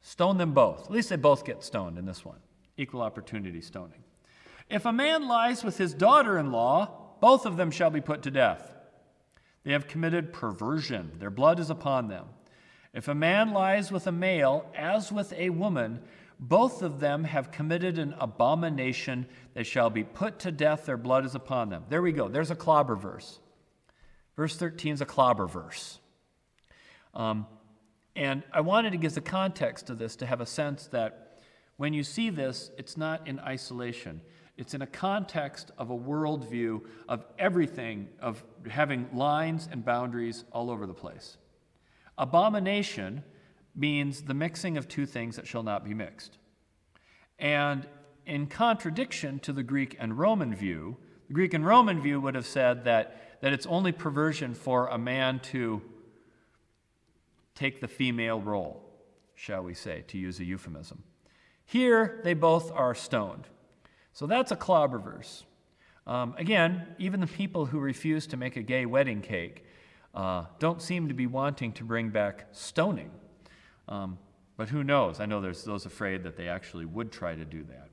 Stone 0.00 0.38
them 0.38 0.52
both. 0.52 0.86
At 0.86 0.90
least 0.90 1.10
they 1.10 1.16
both 1.16 1.44
get 1.44 1.62
stoned 1.62 1.96
in 1.96 2.06
this 2.06 2.24
one. 2.24 2.40
Equal 2.76 3.02
opportunity 3.02 3.60
stoning. 3.60 4.02
If 4.68 4.84
a 4.84 4.92
man 4.92 5.28
lies 5.28 5.62
with 5.62 5.78
his 5.78 5.94
daughter 5.94 6.40
in 6.40 6.50
law, 6.50 6.90
both 7.20 7.46
of 7.46 7.56
them 7.56 7.70
shall 7.70 7.90
be 7.90 8.00
put 8.00 8.22
to 8.22 8.32
death. 8.32 8.73
They 9.64 9.72
have 9.72 9.88
committed 9.88 10.32
perversion, 10.32 11.12
their 11.18 11.30
blood 11.30 11.58
is 11.58 11.70
upon 11.70 12.08
them. 12.08 12.26
If 12.92 13.08
a 13.08 13.14
man 13.14 13.52
lies 13.52 13.90
with 13.90 14.06
a 14.06 14.12
male, 14.12 14.70
as 14.76 15.10
with 15.10 15.32
a 15.32 15.50
woman, 15.50 16.00
both 16.38 16.82
of 16.82 17.00
them 17.00 17.24
have 17.24 17.50
committed 17.50 17.98
an 17.98 18.14
abomination. 18.20 19.26
They 19.54 19.64
shall 19.64 19.90
be 19.90 20.04
put 20.04 20.38
to 20.40 20.52
death, 20.52 20.86
their 20.86 20.96
blood 20.96 21.24
is 21.24 21.34
upon 21.34 21.70
them. 21.70 21.84
There 21.88 22.02
we 22.02 22.12
go. 22.12 22.28
There's 22.28 22.50
a 22.50 22.56
clobber 22.56 22.94
verse. 22.94 23.40
Verse 24.36 24.56
13 24.56 24.94
is 24.94 25.00
a 25.00 25.06
clobber 25.06 25.46
verse. 25.46 25.98
Um, 27.14 27.46
and 28.16 28.42
I 28.52 28.60
wanted 28.60 28.90
to 28.90 28.96
give 28.96 29.14
the 29.14 29.20
context 29.20 29.86
to 29.88 29.94
this 29.94 30.16
to 30.16 30.26
have 30.26 30.40
a 30.40 30.46
sense 30.46 30.86
that 30.88 31.40
when 31.76 31.92
you 31.92 32.04
see 32.04 32.30
this, 32.30 32.70
it's 32.78 32.96
not 32.96 33.26
in 33.26 33.40
isolation. 33.40 34.20
It's 34.56 34.74
in 34.74 34.82
a 34.82 34.86
context 34.86 35.72
of 35.78 35.90
a 35.90 35.96
worldview 35.96 36.82
of 37.08 37.24
everything, 37.38 38.08
of 38.20 38.44
having 38.68 39.08
lines 39.12 39.68
and 39.70 39.84
boundaries 39.84 40.44
all 40.52 40.70
over 40.70 40.86
the 40.86 40.94
place. 40.94 41.38
Abomination 42.16 43.24
means 43.74 44.22
the 44.22 44.34
mixing 44.34 44.76
of 44.76 44.86
two 44.86 45.06
things 45.06 45.36
that 45.36 45.46
shall 45.46 45.64
not 45.64 45.84
be 45.84 45.94
mixed. 45.94 46.38
And 47.38 47.88
in 48.26 48.46
contradiction 48.46 49.40
to 49.40 49.52
the 49.52 49.64
Greek 49.64 49.96
and 49.98 50.16
Roman 50.16 50.54
view, 50.54 50.96
the 51.26 51.34
Greek 51.34 51.52
and 51.52 51.66
Roman 51.66 52.00
view 52.00 52.20
would 52.20 52.36
have 52.36 52.46
said 52.46 52.84
that, 52.84 53.40
that 53.40 53.52
it's 53.52 53.66
only 53.66 53.90
perversion 53.90 54.54
for 54.54 54.86
a 54.86 54.98
man 54.98 55.40
to 55.40 55.82
take 57.56 57.80
the 57.80 57.88
female 57.88 58.40
role, 58.40 58.84
shall 59.34 59.62
we 59.62 59.74
say, 59.74 60.04
to 60.08 60.18
use 60.18 60.38
a 60.38 60.44
euphemism. 60.44 61.02
Here, 61.64 62.20
they 62.22 62.34
both 62.34 62.70
are 62.70 62.94
stoned. 62.94 63.48
So 64.14 64.28
that's 64.28 64.52
a 64.52 64.56
clobber 64.56 64.98
verse. 64.98 65.44
Um, 66.06 66.34
again, 66.38 66.86
even 66.98 67.20
the 67.20 67.26
people 67.26 67.66
who 67.66 67.80
refuse 67.80 68.28
to 68.28 68.36
make 68.36 68.56
a 68.56 68.62
gay 68.62 68.86
wedding 68.86 69.20
cake 69.20 69.64
uh, 70.14 70.44
don't 70.60 70.80
seem 70.80 71.08
to 71.08 71.14
be 71.14 71.26
wanting 71.26 71.72
to 71.72 71.84
bring 71.84 72.10
back 72.10 72.46
stoning. 72.52 73.10
Um, 73.88 74.18
but 74.56 74.68
who 74.68 74.84
knows? 74.84 75.18
I 75.18 75.26
know 75.26 75.40
there's 75.40 75.64
those 75.64 75.84
afraid 75.84 76.22
that 76.22 76.36
they 76.36 76.48
actually 76.48 76.84
would 76.84 77.10
try 77.10 77.34
to 77.34 77.44
do 77.44 77.64
that. 77.64 77.88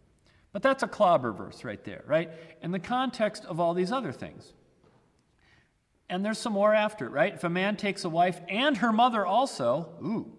But 0.53 0.61
that's 0.61 0.83
a 0.83 0.87
clobber 0.87 1.31
verse 1.31 1.63
right 1.63 1.83
there, 1.83 2.03
right? 2.05 2.29
In 2.61 2.71
the 2.71 2.79
context 2.79 3.45
of 3.45 3.59
all 3.59 3.73
these 3.73 3.91
other 3.91 4.11
things. 4.11 4.53
And 6.07 6.23
there's 6.23 6.37
some 6.37 6.53
more 6.53 6.75
after 6.75 7.07
it, 7.07 7.11
right? 7.11 7.33
If 7.33 7.45
a 7.45 7.49
man 7.49 7.77
takes 7.77 8.03
a 8.05 8.09
wife 8.09 8.39
and 8.47 8.77
her 8.77 8.91
mother 8.91 9.25
also, 9.25 9.89
ooh, 10.03 10.31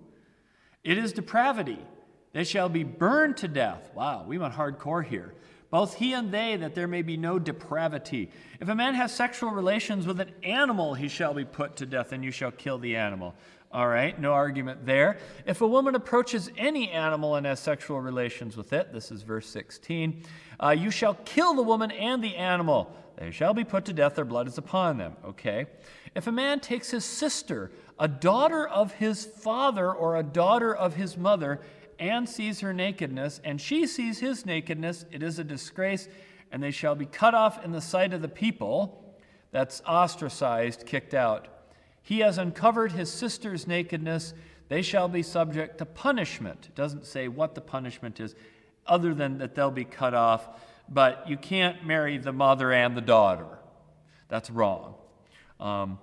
it 0.84 0.96
is 0.96 1.12
depravity. 1.12 1.78
They 2.32 2.44
shall 2.44 2.68
be 2.68 2.84
burned 2.84 3.38
to 3.38 3.48
death. 3.48 3.90
Wow, 3.94 4.24
we 4.28 4.38
went 4.38 4.54
hardcore 4.54 5.04
here 5.04 5.34
both 5.72 5.94
he 5.94 6.12
and 6.12 6.30
they, 6.30 6.54
that 6.56 6.74
there 6.74 6.86
may 6.86 7.00
be 7.00 7.16
no 7.16 7.38
depravity. 7.38 8.30
If 8.60 8.68
a 8.68 8.74
man 8.74 8.92
has 8.94 9.10
sexual 9.10 9.52
relations 9.52 10.06
with 10.06 10.20
an 10.20 10.30
animal, 10.42 10.92
he 10.92 11.08
shall 11.08 11.32
be 11.32 11.46
put 11.46 11.76
to 11.76 11.86
death, 11.86 12.12
and 12.12 12.22
you 12.22 12.30
shall 12.30 12.50
kill 12.50 12.76
the 12.76 12.94
animal. 12.94 13.34
All 13.72 13.88
right, 13.88 14.20
no 14.20 14.34
argument 14.34 14.84
there. 14.84 15.16
If 15.46 15.62
a 15.62 15.66
woman 15.66 15.94
approaches 15.94 16.50
any 16.58 16.90
animal 16.90 17.36
and 17.36 17.46
has 17.46 17.58
sexual 17.58 18.02
relations 18.02 18.54
with 18.54 18.74
it, 18.74 18.92
this 18.92 19.10
is 19.10 19.22
verse 19.22 19.48
16, 19.48 20.22
uh, 20.62 20.76
you 20.78 20.90
shall 20.90 21.14
kill 21.24 21.54
the 21.54 21.62
woman 21.62 21.90
and 21.90 22.22
the 22.22 22.36
animal. 22.36 22.94
They 23.16 23.30
shall 23.30 23.54
be 23.54 23.64
put 23.64 23.86
to 23.86 23.94
death, 23.94 24.14
their 24.14 24.26
blood 24.26 24.48
is 24.48 24.58
upon 24.58 24.98
them. 24.98 25.16
Okay. 25.24 25.68
If 26.14 26.26
a 26.26 26.32
man 26.32 26.60
takes 26.60 26.90
his 26.90 27.06
sister, 27.06 27.70
a 27.98 28.08
daughter 28.08 28.68
of 28.68 28.92
his 28.92 29.24
father 29.24 29.90
or 29.90 30.16
a 30.16 30.22
daughter 30.22 30.74
of 30.74 30.96
his 30.96 31.16
mother, 31.16 31.62
and 32.02 32.28
sees 32.28 32.60
her 32.60 32.72
nakedness, 32.72 33.40
and 33.44 33.60
she 33.60 33.86
sees 33.86 34.18
his 34.18 34.44
nakedness, 34.44 35.04
it 35.12 35.22
is 35.22 35.38
a 35.38 35.44
disgrace, 35.44 36.08
and 36.50 36.60
they 36.60 36.72
shall 36.72 36.96
be 36.96 37.06
cut 37.06 37.32
off 37.32 37.64
in 37.64 37.70
the 37.70 37.80
sight 37.80 38.12
of 38.12 38.22
the 38.22 38.28
people. 38.28 39.14
That's 39.52 39.80
ostracized, 39.86 40.84
kicked 40.84 41.14
out. 41.14 41.46
He 42.02 42.18
has 42.18 42.38
uncovered 42.38 42.92
his 42.92 43.10
sister's 43.10 43.68
nakedness, 43.68 44.34
they 44.68 44.82
shall 44.82 45.06
be 45.06 45.22
subject 45.22 45.78
to 45.78 45.86
punishment. 45.86 46.66
It 46.66 46.74
doesn't 46.74 47.06
say 47.06 47.28
what 47.28 47.54
the 47.54 47.60
punishment 47.60 48.18
is, 48.18 48.34
other 48.84 49.14
than 49.14 49.38
that 49.38 49.54
they'll 49.54 49.70
be 49.70 49.84
cut 49.84 50.14
off, 50.14 50.48
but 50.88 51.28
you 51.28 51.36
can't 51.36 51.86
marry 51.86 52.18
the 52.18 52.32
mother 52.32 52.72
and 52.72 52.96
the 52.96 53.00
daughter. 53.00 53.46
That's 54.28 54.50
wrong. 54.50 54.94
Um, 55.60 55.98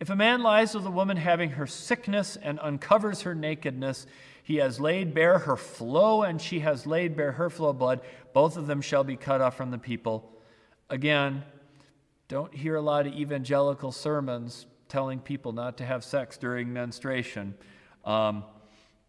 if 0.00 0.10
a 0.10 0.16
man 0.16 0.42
lies 0.42 0.74
with 0.74 0.84
a 0.86 0.90
woman 0.90 1.16
having 1.16 1.50
her 1.50 1.68
sickness 1.68 2.36
and 2.36 2.58
uncovers 2.60 3.22
her 3.22 3.34
nakedness, 3.34 4.06
he 4.44 4.56
has 4.56 4.78
laid 4.78 5.14
bare 5.14 5.38
her 5.40 5.56
flow, 5.56 6.22
and 6.22 6.40
she 6.40 6.60
has 6.60 6.86
laid 6.86 7.16
bare 7.16 7.32
her 7.32 7.48
flow 7.48 7.70
of 7.70 7.78
blood. 7.78 8.02
Both 8.34 8.58
of 8.58 8.66
them 8.66 8.82
shall 8.82 9.02
be 9.02 9.16
cut 9.16 9.40
off 9.40 9.56
from 9.56 9.70
the 9.70 9.78
people. 9.78 10.30
Again, 10.90 11.42
don't 12.28 12.54
hear 12.54 12.76
a 12.76 12.82
lot 12.82 13.06
of 13.06 13.14
evangelical 13.14 13.90
sermons 13.90 14.66
telling 14.86 15.18
people 15.18 15.52
not 15.52 15.78
to 15.78 15.86
have 15.86 16.04
sex 16.04 16.36
during 16.36 16.74
menstruation. 16.74 17.54
Um, 18.04 18.44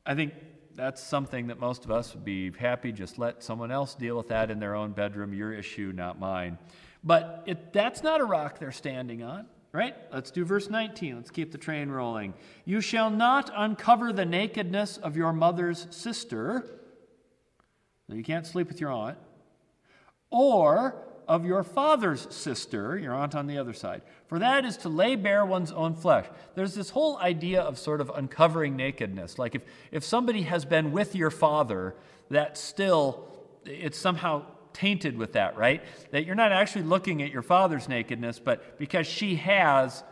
I 0.06 0.16
think 0.16 0.34
that's 0.74 1.04
something 1.04 1.48
that 1.48 1.60
most 1.60 1.84
of 1.84 1.92
us 1.92 2.14
would 2.14 2.24
be 2.24 2.52
happy 2.52 2.94
just 2.94 3.20
let 3.20 3.44
someone 3.44 3.72
else 3.72 3.94
deal 3.94 4.16
with 4.16 4.30
that 4.30 4.50
in 4.50 4.60
their 4.60 4.74
own 4.74 4.94
bedroom. 4.94 5.34
Your 5.34 5.52
issue, 5.52 5.92
not 5.94 6.18
mine. 6.18 6.58
But 7.04 7.44
it, 7.46 7.74
that's 7.74 8.02
not 8.04 8.22
a 8.22 8.26
rock 8.26 8.58
they're 8.58 8.72
standing 8.72 9.22
on, 9.22 9.48
right? 9.76 9.96
Let's 10.12 10.32
do 10.32 10.46
verse 10.46 10.70
19. 10.70 11.18
Let's 11.18 11.32
keep 11.32 11.52
the 11.52 11.58
train 11.58 11.90
rolling. 11.90 12.34
You 12.64 12.82
shall 12.82 13.10
not 13.10 13.52
uncover 13.56 14.14
the 14.14 14.26
nakedness 14.26 14.98
of 14.98 15.18
your 15.18 15.34
mother's 15.34 15.88
sister. 15.92 16.66
You 18.08 18.24
can't 18.24 18.48
sleep 18.48 18.70
with 18.70 18.80
your 18.80 18.92
aunt. 18.92 19.18
Or 20.30 20.96
of 21.28 21.46
your 21.46 21.64
father's 21.64 22.28
sister, 22.34 22.98
your 22.98 23.14
aunt 23.14 23.36
on 23.36 23.48
the 23.48 23.58
other 23.58 23.74
side, 23.74 24.04
for 24.28 24.40
that 24.40 24.64
is 24.66 24.78
to 24.78 24.90
lay 24.90 25.16
bare 25.16 25.46
one's 25.46 25.72
own 25.72 25.96
flesh. 25.96 26.26
There's 26.54 26.76
this 26.76 26.92
whole 26.92 27.18
idea 27.18 27.62
of 27.62 27.80
sort 27.80 28.02
of 28.02 28.12
uncovering 28.14 28.76
nakedness. 28.76 29.40
Like 29.40 29.56
if, 29.56 29.64
if 29.92 30.04
somebody 30.04 30.44
has 30.44 30.66
been 30.66 30.92
with 30.92 31.16
your 31.16 31.32
father, 31.32 31.96
that 32.30 32.58
still, 32.58 33.28
it's 33.66 33.98
somehow 33.98 34.46
tainted 34.76 35.18
with 35.18 35.34
that, 35.34 35.58
right? 35.58 35.82
That 36.12 36.26
you're 36.26 36.36
not 36.36 36.52
actually 36.52 36.84
looking 36.84 37.24
at 37.24 37.32
your 37.32 37.42
father's 37.42 37.88
nakedness, 37.88 38.40
but 38.40 38.78
because 38.78 39.08
she 39.08 39.36
has, 39.38 40.04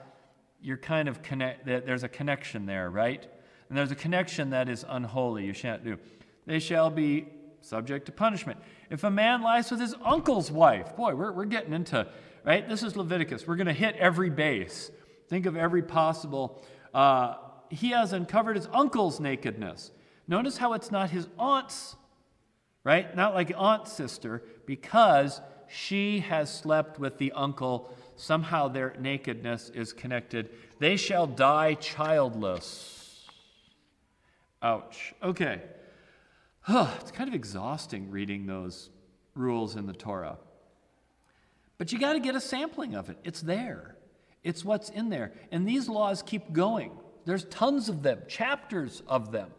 you're 0.62 0.78
kind 0.78 1.10
of 1.10 1.22
connect, 1.22 1.66
there's 1.66 2.04
a 2.04 2.10
connection 2.10 2.66
there, 2.66 2.90
right? 2.90 3.28
And 3.70 3.78
there's 3.78 3.92
a 3.92 3.96
connection 3.96 4.52
that 4.52 4.70
is 4.70 4.86
unholy, 4.88 5.46
you 5.46 5.54
shan't 5.54 5.84
do. 5.84 5.98
They 6.46 6.60
shall 6.60 6.90
be 6.90 7.28
subject 7.62 8.06
to 8.06 8.12
punishment. 8.12 8.60
If 8.90 9.04
a 9.04 9.12
man 9.12 9.42
lies 9.42 9.70
with 9.70 9.82
his 9.82 9.96
uncle's 10.04 10.50
wife, 10.50 10.96
boy, 10.96 11.14
we're, 11.14 11.32
we're 11.32 11.46
getting 11.46 11.74
into, 11.74 12.08
right? 12.46 12.68
This 12.68 12.84
is 12.84 12.96
Leviticus. 12.96 13.46
We're 13.46 13.56
going 13.58 13.68
to 13.68 13.74
hit 13.74 13.96
every 13.98 14.30
base. 14.30 14.92
Think 15.28 15.46
of 15.46 15.58
every 15.58 15.84
possible. 15.84 16.64
Uh, 16.94 17.36
he 17.70 17.90
has 17.90 18.14
uncovered 18.14 18.56
his 18.56 18.68
uncle's 18.72 19.20
nakedness. 19.20 19.92
Notice 20.28 20.58
how 20.58 20.74
it's 20.74 20.92
not 20.92 21.10
his 21.10 21.28
aunt's, 21.38 21.96
right? 22.84 23.16
Not 23.16 23.34
like 23.34 23.54
aunt 23.56 23.88
sister, 23.88 24.44
because 24.66 25.42
she 25.68 26.20
has 26.20 26.54
slept 26.54 27.00
with 27.00 27.18
the 27.18 27.32
uncle. 27.32 27.94
Somehow 28.16 28.68
their 28.68 28.96
nakedness 29.00 29.70
is 29.70 29.94
connected. 29.94 30.50
They 30.80 30.98
shall 30.98 31.28
die 31.28 31.74
childless. 31.76 33.28
Ouch. 34.62 35.14
Okay 35.22 35.62
it's 36.68 37.12
kind 37.12 37.28
of 37.28 37.34
exhausting 37.34 38.10
reading 38.10 38.46
those 38.46 38.90
rules 39.36 39.76
in 39.76 39.86
the 39.86 39.94
Torah. 39.94 40.38
But 41.78 41.92
you 41.92 42.00
got 42.00 42.14
to 42.14 42.20
get 42.20 42.36
a 42.36 42.42
sampling 42.42 42.96
of 42.96 43.10
it. 43.10 43.18
It's 43.24 43.42
there, 43.42 43.98
it's 44.44 44.64
what's 44.64 44.90
in 44.90 45.10
there. 45.10 45.34
And 45.52 45.68
these 45.68 45.90
laws 45.90 46.22
keep 46.22 46.54
going. 46.54 46.92
There's 47.26 47.46
tons 47.46 47.90
of 47.90 48.04
them, 48.04 48.20
chapters 48.28 49.02
of 49.08 49.32
them. 49.32 49.50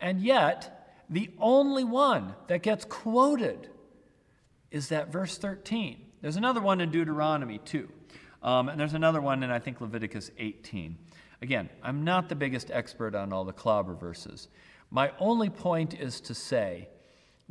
And 0.00 0.20
yet, 0.20 0.77
the 1.10 1.30
only 1.38 1.84
one 1.84 2.34
that 2.48 2.62
gets 2.62 2.84
quoted 2.84 3.70
is 4.70 4.88
that 4.88 5.10
verse 5.10 5.38
13. 5.38 6.04
There's 6.20 6.36
another 6.36 6.60
one 6.60 6.80
in 6.80 6.90
Deuteronomy, 6.90 7.58
too. 7.58 7.88
Um, 8.42 8.68
and 8.68 8.78
there's 8.78 8.94
another 8.94 9.20
one 9.20 9.42
in, 9.42 9.50
I 9.50 9.58
think, 9.58 9.80
Leviticus 9.80 10.30
18. 10.38 10.96
Again, 11.40 11.68
I'm 11.82 12.04
not 12.04 12.28
the 12.28 12.34
biggest 12.34 12.70
expert 12.70 13.14
on 13.14 13.32
all 13.32 13.44
the 13.44 13.52
clobber 13.52 13.94
verses. 13.94 14.48
My 14.90 15.12
only 15.18 15.50
point 15.50 15.94
is 15.94 16.20
to 16.22 16.34
say 16.34 16.88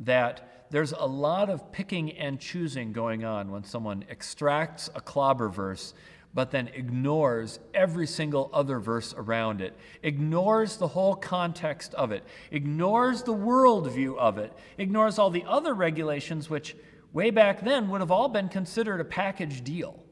that 0.00 0.66
there's 0.70 0.92
a 0.92 1.06
lot 1.06 1.48
of 1.48 1.72
picking 1.72 2.12
and 2.12 2.38
choosing 2.38 2.92
going 2.92 3.24
on 3.24 3.50
when 3.50 3.64
someone 3.64 4.04
extracts 4.08 4.90
a 4.94 5.00
clobber 5.00 5.48
verse 5.48 5.94
but 6.34 6.50
then 6.50 6.68
ignores 6.68 7.58
every 7.74 8.06
single 8.06 8.50
other 8.52 8.78
verse 8.78 9.14
around 9.16 9.60
it, 9.60 9.76
ignores 10.02 10.76
the 10.76 10.88
whole 10.88 11.14
context 11.14 11.94
of 11.94 12.12
it, 12.12 12.24
ignores 12.50 13.22
the 13.22 13.34
worldview 13.34 14.16
of 14.16 14.38
it, 14.38 14.52
ignores 14.76 15.18
all 15.18 15.30
the 15.30 15.44
other 15.46 15.74
regulations, 15.74 16.50
which 16.50 16.76
way 17.12 17.30
back 17.30 17.62
then 17.62 17.88
would 17.88 18.00
have 18.00 18.10
all 18.10 18.28
been 18.28 18.48
considered 18.48 19.00
a 19.00 19.04
package 19.04 19.64
deal. 19.64 20.02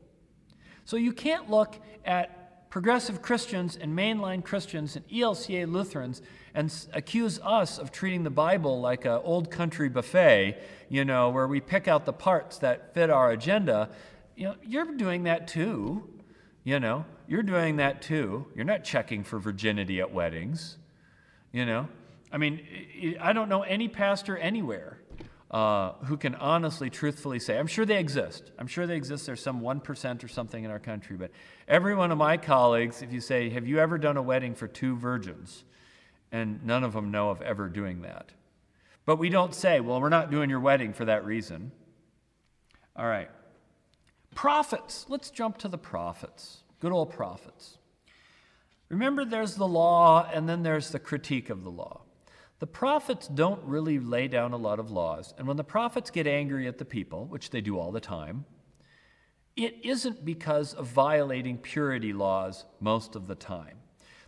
So 0.84 0.96
you 0.96 1.12
can't 1.12 1.50
look 1.50 1.76
at 2.04 2.70
progressive 2.70 3.22
Christians 3.22 3.76
and 3.76 3.96
mainline 3.96 4.44
Christians 4.44 4.96
and 4.96 5.08
ELCA 5.08 5.70
Lutherans 5.70 6.22
and 6.54 6.72
accuse 6.92 7.38
us 7.42 7.78
of 7.78 7.90
treating 7.90 8.22
the 8.22 8.30
Bible 8.30 8.80
like 8.80 9.04
an 9.04 9.20
old 9.24 9.50
country 9.50 9.88
buffet, 9.88 10.58
you 10.88 11.04
know, 11.04 11.30
where 11.30 11.46
we 11.46 11.60
pick 11.60 11.88
out 11.88 12.04
the 12.04 12.12
parts 12.12 12.58
that 12.58 12.94
fit 12.94 13.10
our 13.10 13.30
agenda. 13.30 13.90
You 14.36 14.48
know, 14.48 14.54
you're 14.62 14.96
doing 14.96 15.24
that 15.24 15.48
too. 15.48 16.08
You 16.62 16.78
know, 16.78 17.04
you're 17.26 17.42
doing 17.42 17.76
that 17.76 18.02
too. 18.02 18.46
You're 18.54 18.64
not 18.64 18.84
checking 18.84 19.24
for 19.24 19.38
virginity 19.38 20.00
at 20.00 20.12
weddings. 20.12 20.78
You 21.52 21.64
know, 21.64 21.88
I 22.30 22.38
mean, 22.38 23.16
I 23.20 23.32
don't 23.32 23.48
know 23.48 23.62
any 23.62 23.88
pastor 23.88 24.36
anywhere 24.36 25.00
uh, 25.50 25.92
who 26.04 26.16
can 26.16 26.34
honestly, 26.34 26.90
truthfully 26.90 27.38
say, 27.38 27.58
I'm 27.58 27.66
sure 27.66 27.86
they 27.86 27.98
exist. 27.98 28.50
I'm 28.58 28.66
sure 28.66 28.86
they 28.86 28.96
exist. 28.96 29.26
There's 29.26 29.42
some 29.42 29.60
1% 29.60 30.24
or 30.24 30.28
something 30.28 30.64
in 30.64 30.70
our 30.70 30.80
country. 30.80 31.16
But 31.16 31.30
every 31.68 31.94
one 31.94 32.10
of 32.10 32.18
my 32.18 32.36
colleagues, 32.36 33.00
if 33.00 33.12
you 33.12 33.20
say, 33.20 33.48
Have 33.50 33.66
you 33.66 33.78
ever 33.78 33.96
done 33.96 34.16
a 34.16 34.22
wedding 34.22 34.54
for 34.54 34.66
two 34.66 34.96
virgins? 34.96 35.64
And 36.32 36.64
none 36.64 36.84
of 36.84 36.92
them 36.92 37.10
know 37.10 37.30
of 37.30 37.40
ever 37.40 37.68
doing 37.68 38.02
that. 38.02 38.32
But 39.06 39.16
we 39.16 39.30
don't 39.30 39.54
say, 39.54 39.80
Well, 39.80 40.00
we're 40.00 40.08
not 40.08 40.30
doing 40.30 40.50
your 40.50 40.60
wedding 40.60 40.92
for 40.92 41.04
that 41.04 41.24
reason. 41.24 41.70
All 42.96 43.06
right. 43.06 43.30
Prophets. 44.46 45.06
Let's 45.08 45.30
jump 45.30 45.58
to 45.58 45.66
the 45.66 45.76
prophets. 45.76 46.58
Good 46.78 46.92
old 46.92 47.10
prophets. 47.10 47.78
Remember, 48.88 49.24
there's 49.24 49.56
the 49.56 49.66
law, 49.66 50.30
and 50.32 50.48
then 50.48 50.62
there's 50.62 50.90
the 50.90 51.00
critique 51.00 51.50
of 51.50 51.64
the 51.64 51.70
law. 51.70 52.02
The 52.60 52.68
prophets 52.68 53.26
don't 53.26 53.60
really 53.64 53.98
lay 53.98 54.28
down 54.28 54.52
a 54.52 54.56
lot 54.56 54.78
of 54.78 54.88
laws. 54.92 55.34
And 55.36 55.48
when 55.48 55.56
the 55.56 55.64
prophets 55.64 56.12
get 56.12 56.28
angry 56.28 56.68
at 56.68 56.78
the 56.78 56.84
people, 56.84 57.24
which 57.24 57.50
they 57.50 57.60
do 57.60 57.76
all 57.76 57.90
the 57.90 57.98
time, 57.98 58.44
it 59.56 59.84
isn't 59.84 60.24
because 60.24 60.74
of 60.74 60.86
violating 60.86 61.58
purity 61.58 62.12
laws 62.12 62.66
most 62.78 63.16
of 63.16 63.26
the 63.26 63.34
time. 63.34 63.78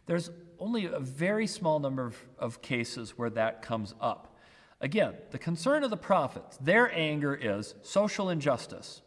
There's 0.06 0.32
only 0.58 0.86
a 0.86 0.98
very 0.98 1.46
small 1.46 1.78
number 1.78 2.04
of, 2.04 2.16
of 2.40 2.60
cases 2.60 3.16
where 3.16 3.30
that 3.30 3.62
comes 3.62 3.94
up. 4.00 4.36
Again, 4.80 5.14
the 5.30 5.38
concern 5.38 5.84
of 5.84 5.90
the 5.90 5.96
prophets, 5.96 6.56
their 6.56 6.92
anger 6.92 7.36
is 7.36 7.76
social 7.82 8.30
injustice, 8.30 9.02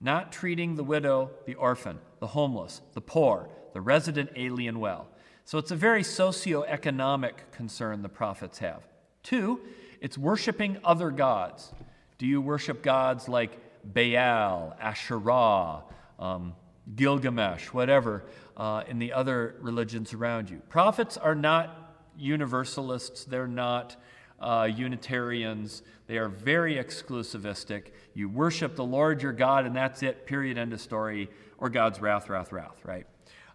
not 0.00 0.32
treating 0.32 0.74
the 0.74 0.84
widow, 0.84 1.30
the 1.46 1.54
orphan, 1.54 1.98
the 2.20 2.26
homeless, 2.28 2.80
the 2.92 3.00
poor, 3.00 3.48
the 3.72 3.80
resident 3.80 4.30
alien 4.36 4.78
well. 4.80 5.08
So 5.44 5.58
it's 5.58 5.70
a 5.70 5.76
very 5.76 6.02
socio-economic 6.02 7.52
concern 7.52 8.02
the 8.02 8.08
prophets 8.08 8.58
have. 8.58 8.82
Two, 9.22 9.60
it's 10.00 10.16
worshiping 10.16 10.78
other 10.84 11.10
gods. 11.10 11.72
Do 12.18 12.26
you 12.26 12.40
worship 12.40 12.82
gods 12.82 13.28
like 13.28 13.58
Baal, 13.84 14.76
Asherah, 14.80 15.82
um, 16.18 16.54
Gilgamesh, 16.94 17.66
whatever, 17.68 18.24
uh, 18.56 18.84
in 18.88 18.98
the 18.98 19.12
other 19.12 19.56
religions 19.60 20.12
around 20.14 20.50
you? 20.50 20.62
Prophets 20.68 21.16
are 21.16 21.34
not 21.34 21.94
universalists, 22.16 23.24
they're 23.24 23.46
not 23.46 23.96
uh, 24.44 24.64
Unitarians. 24.64 25.82
They 26.06 26.18
are 26.18 26.28
very 26.28 26.74
exclusivistic. 26.74 27.92
You 28.14 28.28
worship 28.28 28.76
the 28.76 28.84
Lord 28.84 29.22
your 29.22 29.32
God, 29.32 29.66
and 29.66 29.74
that's 29.74 30.02
it, 30.02 30.26
period, 30.26 30.58
end 30.58 30.72
of 30.72 30.80
story, 30.80 31.30
or 31.58 31.68
God's 31.70 32.00
wrath, 32.00 32.28
wrath, 32.28 32.52
wrath, 32.52 32.84
right? 32.84 33.06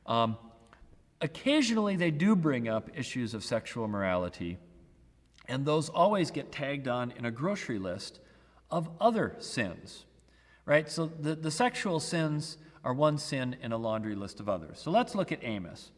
Um, 0.05 0.37
Occasionally, 1.21 1.97
they 1.97 2.11
do 2.11 2.35
bring 2.35 2.69
up 2.69 2.89
issues 2.95 3.33
of 3.33 3.43
sexual 3.43 3.87
morality, 3.87 4.57
and 5.47 5.65
those 5.65 5.89
always 5.89 6.31
get 6.31 6.51
tagged 6.51 6.87
on 6.87 7.11
in 7.11 7.25
a 7.25 7.31
grocery 7.31 7.77
list 7.77 8.19
of 8.71 8.89
other 9.01 9.35
sins, 9.39 10.05
right? 10.65 10.89
So 10.89 11.07
the, 11.07 11.35
the 11.35 11.51
sexual 11.51 11.99
sins 11.99 12.57
are 12.85 12.93
one 12.93 13.17
sin 13.17 13.57
in 13.61 13.73
a 13.73 13.77
laundry 13.77 14.15
list 14.15 14.39
of 14.39 14.47
others. 14.47 14.79
So 14.79 14.91
let's 14.91 15.13
look 15.13 15.33
at 15.33 15.43
Amos. 15.43 15.91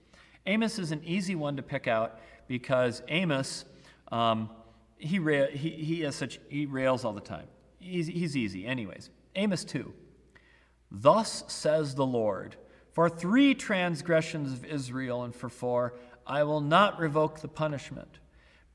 Amos 0.48 0.80
is 0.80 0.92
an 0.92 1.04
easy 1.06 1.36
one 1.36 1.56
to 1.58 1.62
pick 1.62 1.88
out 1.88 2.20
because 2.48 3.04
Amos, 3.08 3.66
um, 4.12 4.50
he, 5.02 5.20
he, 5.54 5.70
he, 5.70 6.02
has 6.02 6.16
such, 6.16 6.40
he 6.50 6.66
rails 6.66 7.04
all 7.04 7.14
the 7.14 7.22
time. 7.22 7.48
He's, 7.80 8.08
he's 8.08 8.38
easy. 8.38 8.66
Anyways, 8.66 9.10
Amos 9.36 9.64
2. 9.64 9.94
Thus 10.92 11.44
says 11.48 11.96
the 11.96 12.06
Lord 12.06 12.56
for 12.92 13.10
three 13.10 13.56
transgressions 13.56 14.52
of 14.52 14.66
Israel, 14.66 15.24
and 15.24 15.34
for 15.34 15.50
four, 15.50 15.94
I 16.28 16.44
will 16.44 16.62
not 16.62 17.00
revoke 17.00 17.40
the 17.40 17.48
punishment, 17.48 18.20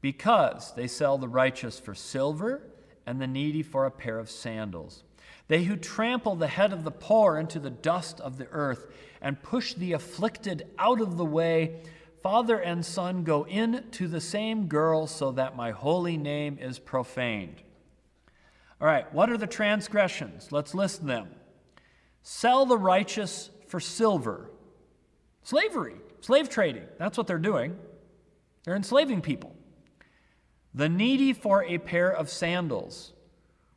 because 0.01 0.73
they 0.75 0.87
sell 0.87 1.19
the 1.19 1.29
righteous 1.29 1.79
for 1.79 1.95
silver 1.95 2.63
and 3.05 3.21
the 3.21 3.27
needy 3.27 3.63
for 3.63 3.85
a 3.85 3.91
pair 3.91 4.19
of 4.19 4.31
sandals. 4.31 5.05
They 5.49 5.65
who 5.65 5.77
trample 5.77 6.35
the 6.35 6.49
head 6.49 6.73
of 6.73 6.83
the 6.83 6.91
poor 6.91 7.39
into 7.39 7.61
the 7.61 7.71
dust 7.71 8.21
of 8.21 8.39
the 8.39 8.49
earth 8.51 8.93
and 9.21 9.43
push 9.43 9.75
the 9.75 9.93
afflicted 9.93 10.67
out 10.79 11.01
of 11.01 11.17
the 11.17 11.25
way. 11.25 11.83
Father 12.27 12.59
and 12.59 12.85
son 12.85 13.23
go 13.23 13.47
in 13.47 13.85
to 13.93 14.09
the 14.09 14.21
same 14.21 14.67
girl 14.67 15.07
so 15.07 15.31
that 15.31 15.55
my 15.55 15.71
holy 15.71 16.17
name 16.17 16.59
is 16.61 16.77
profaned. 16.77 17.63
All 18.81 18.87
right, 18.89 19.15
what 19.15 19.31
are 19.31 19.37
the 19.39 19.47
transgressions? 19.47 20.51
Let's 20.51 20.75
list 20.75 21.07
them. 21.07 21.29
Sell 22.25 22.67
the 22.67 22.79
righteous 22.79 23.51
for 23.69 23.79
silver. 23.79 24.51
Slavery, 25.45 25.95
slave 26.21 26.49
trading. 26.49 26.83
That's 26.99 27.17
what 27.17 27.29
they're 27.29 27.39
doing. 27.39 27.79
They're 28.65 28.75
enslaving 28.75 29.21
people. 29.21 29.55
The 30.75 30.89
needy 30.89 31.33
for 31.33 31.63
a 31.63 31.79
pair 31.79 32.11
of 32.11 32.29
sandals. 32.29 33.13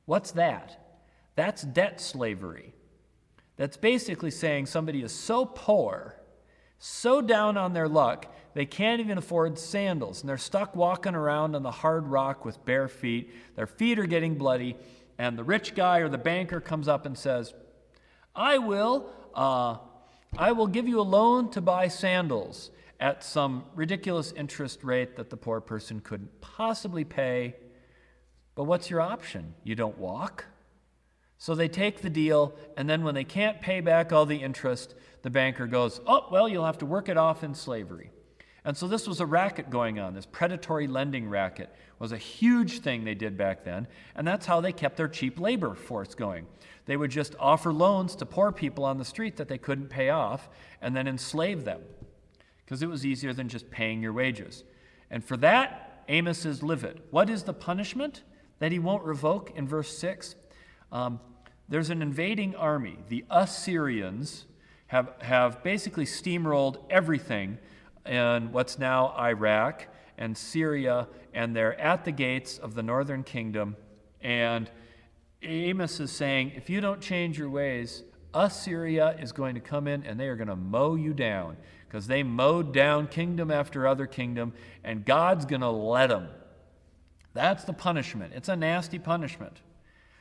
What's 0.06 0.32
that? 0.32 0.98
That's 1.36 1.62
debt 1.62 2.02
slavery. 2.02 2.74
That's 3.58 3.78
basically 3.78 4.32
saying 4.32 4.66
somebody 4.66 5.04
is 5.04 5.12
so 5.12 5.46
poor, 5.46 6.16
so 6.80 7.22
down 7.22 7.56
on 7.56 7.74
their 7.74 7.88
luck, 7.88 8.26
they 8.54 8.66
can't 8.66 9.00
even 9.00 9.18
afford 9.18 9.60
sandals. 9.60 10.22
And 10.22 10.30
they're 10.30 10.38
stuck 10.38 10.76
walking 10.76 11.16
around 11.16 11.56
on 11.56 11.64
the 11.64 11.72
hard 11.72 12.08
rock 12.08 12.46
with 12.46 12.64
bare 12.66 12.88
feet. 12.88 13.34
Their 13.56 13.68
feet 13.68 14.00
are 14.00 14.06
getting 14.06 14.36
bloody. 14.36 14.76
And 15.18 15.38
the 15.38 15.44
rich 15.44 15.76
guy 15.76 16.00
or 16.00 16.10
the 16.10 16.18
banker 16.18 16.60
comes 16.60 16.88
up 16.88 17.06
and 17.06 17.18
says, 17.18 17.54
I 18.36 18.58
will, 18.58 19.10
uh, 19.36 19.78
I 20.38 20.52
will 20.54 20.68
give 20.68 20.88
you 20.88 21.00
a 21.00 21.04
loan 21.04 21.52
to 21.52 21.62
buy 21.62 21.88
sandals 21.88 22.72
at 23.00 23.24
some 23.24 23.66
ridiculous 23.76 24.32
interest 24.32 24.84
rate 24.84 25.16
that 25.16 25.30
the 25.30 25.38
poor 25.38 25.62
person 25.62 26.00
couldn't 26.00 26.42
possibly 26.42 27.04
pay. 27.04 27.56
But 28.56 28.66
what's 28.66 28.90
your 28.90 29.02
option? 29.02 29.54
You 29.64 29.76
don't 29.76 29.98
walk? 29.98 30.46
So 31.38 31.56
they 31.56 31.70
take 31.70 32.02
the 32.02 32.10
deal, 32.10 32.54
and 32.76 32.90
then 32.90 33.04
when 33.04 33.16
they 33.16 33.24
can't 33.24 33.62
pay 33.62 33.80
back 33.80 34.12
all 34.12 34.26
the 34.26 34.38
interest, 34.38 34.94
the 35.22 35.30
banker 35.30 35.68
goes, 35.68 36.02
Oh, 36.06 36.28
well, 36.30 36.50
you'll 36.50 36.66
have 36.66 36.80
to 36.80 36.86
work 36.86 37.08
it 37.08 37.16
off 37.16 37.44
in 37.44 37.56
slavery. 37.56 38.12
And 38.70 38.78
so 38.78 38.88
this 38.88 39.08
was 39.08 39.20
a 39.20 39.26
racket 39.26 39.72
going 39.72 39.98
on. 39.98 40.14
This 40.14 40.28
predatory 40.28 40.86
lending 40.86 41.28
racket 41.28 41.74
was 41.98 42.12
a 42.12 42.18
huge 42.18 42.82
thing 42.82 43.04
they 43.04 43.16
did 43.16 43.36
back 43.36 43.64
then, 43.64 43.88
and 44.16 44.28
that's 44.28 44.46
how 44.46 44.62
they 44.62 44.72
kept 44.72 44.96
their 44.96 45.08
cheap 45.08 45.40
labor 45.40 45.74
force 45.74 46.14
going. 46.14 46.46
They 46.86 46.96
would 46.96 47.10
just 47.10 47.34
offer 47.40 47.74
loans 47.74 48.16
to 48.18 48.28
poor 48.28 48.52
people 48.52 48.86
on 48.86 49.00
the 49.00 49.06
street 49.06 49.38
that 49.38 49.48
they 49.48 49.58
couldn't 49.58 49.90
pay 49.90 50.12
off 50.12 50.50
and 50.84 50.96
then 50.96 51.08
enslave 51.08 51.66
them 51.66 51.82
because 52.64 52.84
it 52.84 52.90
was 52.90 53.08
easier 53.08 53.34
than 53.34 53.50
just 53.50 53.72
paying 53.72 54.04
your 54.04 54.14
wages. 54.14 54.64
And 55.10 55.26
for 55.26 55.36
that, 55.38 56.04
Amos 56.08 56.46
is 56.46 56.62
livid. 56.62 57.02
What 57.10 57.28
is 57.28 57.42
the 57.42 57.54
punishment 57.54 58.22
that 58.60 58.72
he 58.72 58.78
won't 58.78 59.04
revoke 59.04 59.52
in 59.56 59.68
verse 59.68 59.98
6? 59.98 60.36
Um, 60.92 61.20
there's 61.68 61.90
an 61.90 62.04
invading 62.04 62.54
army. 62.56 63.00
The 63.08 63.26
Assyrians 63.32 64.46
have, 64.90 65.16
have 65.22 65.64
basically 65.64 66.06
steamrolled 66.06 66.78
everything 66.92 67.58
in 68.10 68.52
what's 68.52 68.80
now 68.80 69.14
Iraq 69.18 69.88
and 70.18 70.38
Syria, 70.38 71.08
and 71.34 71.56
they're 71.56 71.80
at 71.80 72.04
the 72.04 72.12
gates 72.12 72.58
of 72.58 72.74
the 72.74 72.84
northern 72.84 73.24
kingdom. 73.24 73.78
And 74.20 74.70
Amos 75.42 76.00
is 76.00 76.12
saying, 76.12 76.54
if 76.56 76.70
you 76.70 76.82
don't 76.82 77.00
change 77.00 77.38
your 77.38 77.50
ways, 77.50 78.04
Assyria 78.34 79.16
is 79.20 79.32
going 79.32 79.56
to 79.56 79.62
come 79.62 79.88
in 79.88 80.04
and 80.04 80.20
they 80.20 80.28
are 80.28 80.36
going 80.36 80.50
to 80.50 80.56
mow 80.56 80.96
you 80.96 81.14
down 81.14 81.58
because 81.88 82.08
they 82.08 82.22
mowed 82.22 82.74
down 82.74 83.08
kingdom 83.08 83.50
after 83.50 83.88
other 83.88 84.06
kingdom, 84.06 84.54
and 84.84 85.04
God's 85.04 85.46
going 85.46 85.62
to 85.62 85.70
let 85.70 86.08
them. 86.08 86.28
That's 87.34 87.64
the 87.64 87.74
punishment. 87.74 88.34
It's 88.36 88.50
a 88.50 88.56
nasty 88.56 89.00
punishment. 89.00 89.62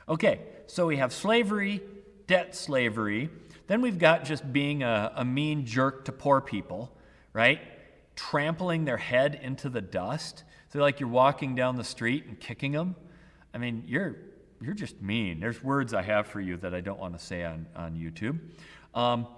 Okay, 0.09 0.41
so 0.66 0.86
we 0.86 0.97
have 0.97 1.12
slavery, 1.12 1.82
debt 2.26 2.55
slavery. 2.55 3.28
Then 3.66 3.82
we've 3.82 3.99
got 3.99 4.24
just 4.24 4.51
being 4.51 4.82
a, 4.82 5.12
a 5.14 5.24
mean 5.26 5.66
jerk 5.66 6.07
to 6.07 6.12
poor 6.12 6.41
people, 6.41 6.91
right? 7.34 7.61
Trampling 8.19 8.85
their 8.85 8.97
head 8.97 9.39
into 9.43 9.69
the 9.69 9.81
dust. 9.81 10.43
So, 10.73 10.81
like 10.81 10.99
you're 11.01 11.09
walking 11.09 11.55
down 11.55 11.77
the 11.77 11.85
street 11.85 12.27
and 12.27 12.39
kicking 12.39 12.73
them. 12.73 12.97
I 13.55 13.59
mean, 13.59 13.85
you're, 13.87 14.16
you're 14.61 14.75
just 14.75 15.01
mean. 15.01 15.41
There's 15.41 15.62
words 15.62 15.95
I 15.95 16.03
have 16.03 16.27
for 16.27 16.41
you 16.41 16.57
that 16.59 16.75
I 16.75 16.81
don't 16.81 16.99
want 16.99 17.19
to 17.19 17.25
say 17.25 17.45
on, 17.45 17.66
on 17.77 17.95
YouTube. 17.95 18.39
Um, 18.95 19.29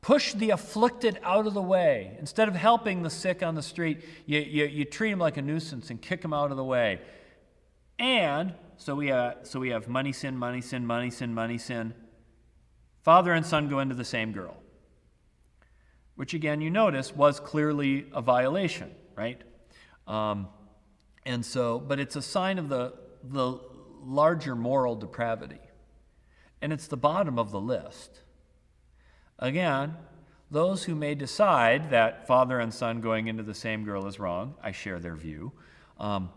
Push 0.00 0.34
the 0.34 0.50
afflicted 0.50 1.18
out 1.24 1.46
of 1.46 1.54
the 1.54 1.62
way. 1.62 2.16
Instead 2.20 2.48
of 2.48 2.54
helping 2.54 3.02
the 3.02 3.10
sick 3.10 3.42
on 3.42 3.54
the 3.56 3.62
street, 3.62 4.04
you, 4.26 4.38
you, 4.38 4.64
you 4.66 4.84
treat 4.84 5.10
them 5.10 5.18
like 5.18 5.36
a 5.36 5.42
nuisance 5.42 5.90
and 5.90 6.00
kick 6.00 6.22
them 6.22 6.32
out 6.32 6.50
of 6.50 6.56
the 6.56 6.64
way. 6.64 7.00
And 7.98 8.54
so 8.76 8.94
we, 8.94 9.10
uh, 9.10 9.34
so 9.42 9.58
we 9.58 9.70
have 9.70 9.88
money 9.88 10.12
sin, 10.12 10.36
money 10.36 10.60
sin, 10.60 10.86
money 10.86 11.10
sin, 11.10 11.34
money 11.34 11.58
sin. 11.58 11.94
Father 13.02 13.32
and 13.32 13.44
son 13.44 13.68
go 13.68 13.80
into 13.80 13.96
the 13.96 14.04
same 14.04 14.32
girl, 14.32 14.56
which 16.18 16.34
again, 16.34 16.60
you 16.60 16.68
notice, 16.68 17.14
was 17.14 17.38
clearly 17.38 18.06
a 18.12 18.20
violation, 18.20 18.90
right? 19.14 19.40
Um, 20.08 20.48
and 21.24 21.46
so, 21.46 21.78
but 21.78 22.00
it's 22.00 22.16
a 22.16 22.22
sign 22.22 22.58
of 22.58 22.68
the, 22.68 22.92
the 23.22 23.60
larger 24.02 24.56
moral 24.56 24.96
depravity. 24.96 25.60
And 26.60 26.72
it's 26.72 26.88
the 26.88 26.96
bottom 26.96 27.38
of 27.38 27.52
the 27.52 27.60
list. 27.60 28.22
Again, 29.38 29.94
those 30.50 30.82
who 30.82 30.96
may 30.96 31.14
decide 31.14 31.90
that 31.90 32.26
father 32.26 32.58
and 32.58 32.74
son 32.74 33.00
going 33.00 33.28
into 33.28 33.44
the 33.44 33.54
same 33.54 33.84
girl 33.84 34.04
is 34.08 34.18
wrong, 34.18 34.56
I 34.60 34.72
share 34.72 34.98
their 34.98 35.14
view. 35.14 35.52
Um, 36.00 36.30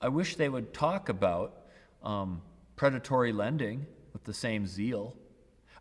I 0.00 0.10
wish 0.10 0.36
they 0.36 0.48
would 0.48 0.72
talk 0.72 1.08
about 1.08 1.64
um, 2.04 2.40
predatory 2.76 3.32
lending 3.32 3.84
with 4.12 4.22
the 4.22 4.34
same 4.34 4.64
zeal. 4.64 5.16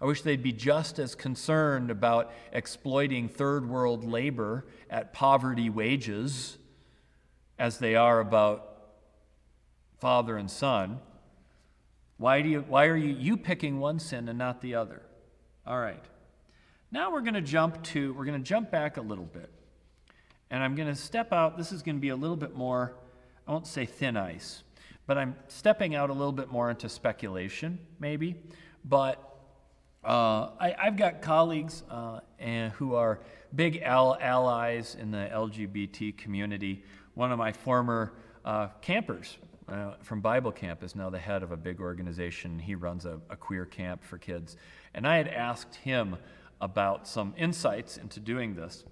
I 0.01 0.05
wish 0.05 0.23
they'd 0.23 0.41
be 0.41 0.51
just 0.51 0.97
as 0.97 1.13
concerned 1.13 1.91
about 1.91 2.33
exploiting 2.51 3.29
third 3.29 3.69
world 3.69 4.03
labor 4.03 4.65
at 4.89 5.13
poverty 5.13 5.69
wages 5.69 6.57
as 7.59 7.77
they 7.77 7.95
are 7.95 8.19
about 8.19 8.67
father 9.99 10.37
and 10.37 10.49
son. 10.49 10.99
Why, 12.17 12.41
do 12.41 12.49
you, 12.49 12.61
why 12.61 12.87
are 12.87 12.97
you, 12.97 13.13
you 13.13 13.37
picking 13.37 13.79
one 13.79 13.99
sin 13.99 14.27
and 14.27 14.39
not 14.39 14.61
the 14.61 14.73
other? 14.73 15.03
All 15.67 15.79
right. 15.79 16.03
Now 16.91 17.11
we're 17.11 17.21
going 17.21 17.35
to 17.35 17.41
jump 17.41 17.83
to, 17.83 18.13
we're 18.13 18.25
going 18.25 18.41
to 18.41 18.47
jump 18.47 18.71
back 18.71 18.97
a 18.97 19.01
little 19.01 19.25
bit. 19.25 19.51
And 20.49 20.63
I'm 20.63 20.75
going 20.75 20.89
to 20.89 20.95
step 20.95 21.31
out. 21.31 21.57
This 21.57 21.71
is 21.71 21.83
going 21.83 21.95
to 21.95 22.01
be 22.01 22.09
a 22.09 22.15
little 22.15 22.35
bit 22.35 22.55
more, 22.55 22.95
I 23.47 23.51
won't 23.51 23.67
say 23.67 23.85
thin 23.85 24.17
ice, 24.17 24.63
but 25.05 25.19
I'm 25.19 25.35
stepping 25.47 25.93
out 25.93 26.09
a 26.09 26.13
little 26.13 26.31
bit 26.31 26.51
more 26.51 26.71
into 26.71 26.89
speculation, 26.89 27.77
maybe. 27.99 28.35
But 28.83 29.30
uh, 30.03 30.49
I, 30.59 30.75
have 30.79 30.97
got 30.97 31.21
colleagues 31.21 31.83
uh, 31.89 32.21
and, 32.39 32.71
who 32.73 32.95
are 32.95 33.19
big 33.53 33.81
al- 33.83 34.17
allies 34.19 34.95
in 34.99 35.11
the 35.11 35.29
LGBT 35.31 36.17
community. 36.17 36.83
One 37.13 37.31
of 37.31 37.37
my 37.37 37.51
former 37.51 38.13
uh, 38.43 38.69
campers 38.81 39.37
uh, 39.69 39.93
from 40.01 40.21
Bible 40.21 40.51
Camp 40.51 40.83
is 40.83 40.95
now 40.95 41.09
the 41.09 41.19
head 41.19 41.43
of 41.43 41.51
a 41.51 41.57
big 41.57 41.79
organization. 41.79 42.57
He 42.57 42.73
runs 42.73 43.05
a, 43.05 43.19
a 43.29 43.35
queer 43.35 43.65
camp 43.65 44.03
for 44.03 44.17
kids. 44.17 44.57
And 44.93 45.07
I 45.07 45.17
had 45.17 45.27
asked 45.27 45.75
him 45.75 46.17
about 46.59 47.07
some 47.07 47.33
insights 47.37 47.97
into 47.97 48.19
doing 48.19 48.55
this. 48.55 48.83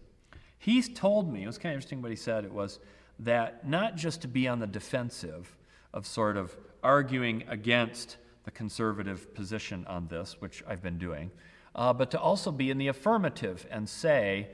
He's 0.59 0.89
told 0.89 1.31
me, 1.31 1.43
it 1.43 1.47
was 1.47 1.57
kind 1.57 1.73
of 1.73 1.77
interesting 1.77 2.01
what 2.01 2.11
he 2.11 2.17
said, 2.17 2.45
it 2.45 2.51
was 2.51 2.79
that 3.19 3.67
not 3.67 3.95
just 3.95 4.21
to 4.21 4.27
be 4.27 4.47
on 4.47 4.59
the 4.59 4.67
defensive 4.67 5.55
of 5.93 6.05
sort 6.05 6.37
of 6.37 6.55
arguing 6.83 7.43
against 7.47 8.17
the 8.49 8.55
conservative 8.55 9.31
position 9.35 9.85
on 9.85 10.07
this, 10.07 10.37
which 10.39 10.63
I've 10.67 10.81
been 10.81 10.97
doing, 10.97 11.29
uh, 11.75 11.93
but 11.93 12.09
to 12.11 12.19
also 12.19 12.51
be 12.51 12.71
in 12.71 12.79
the 12.79 12.87
affirmative 12.87 13.67
and 13.69 13.87
say, 13.87 14.47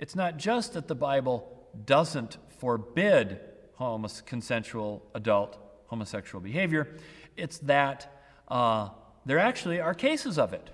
it's 0.00 0.16
not 0.16 0.36
just 0.36 0.72
that 0.72 0.88
the 0.88 0.96
Bible 0.96 1.68
doesn't 1.84 2.38
forbid 2.58 3.38
homos- 3.74 4.20
consensual 4.22 5.08
adult 5.14 5.58
homosexual 5.86 6.42
behavior, 6.42 6.96
it's 7.36 7.58
that 7.58 8.20
uh, 8.48 8.88
there 9.24 9.38
actually 9.38 9.78
are 9.80 9.94
cases 9.94 10.40
of 10.40 10.52
it 10.52 10.68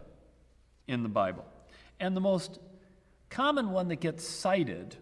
in 0.89 1.03
the 1.03 1.11
Bible. 1.11 1.45
And 2.01 2.16
the 2.16 2.23
most 2.23 2.59
common 3.29 3.70
one 3.70 3.89
that 3.89 4.01
gets 4.01 4.27
cited, 4.27 4.97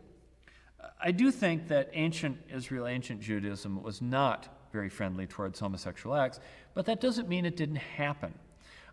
I 1.01 1.13
do 1.13 1.31
think 1.31 1.69
that 1.69 1.91
ancient 1.93 2.39
Israel, 2.53 2.89
ancient 2.89 3.21
Judaism 3.21 3.81
was 3.81 4.03
not 4.03 4.49
very 4.73 4.89
friendly 4.89 5.27
towards 5.27 5.59
homosexual 5.61 6.15
acts, 6.15 6.41
but 6.75 6.87
that 6.87 7.01
doesn't 7.01 7.29
mean 7.29 7.45
it 7.45 7.57
didn't 7.57 7.77
happen. 7.77 8.35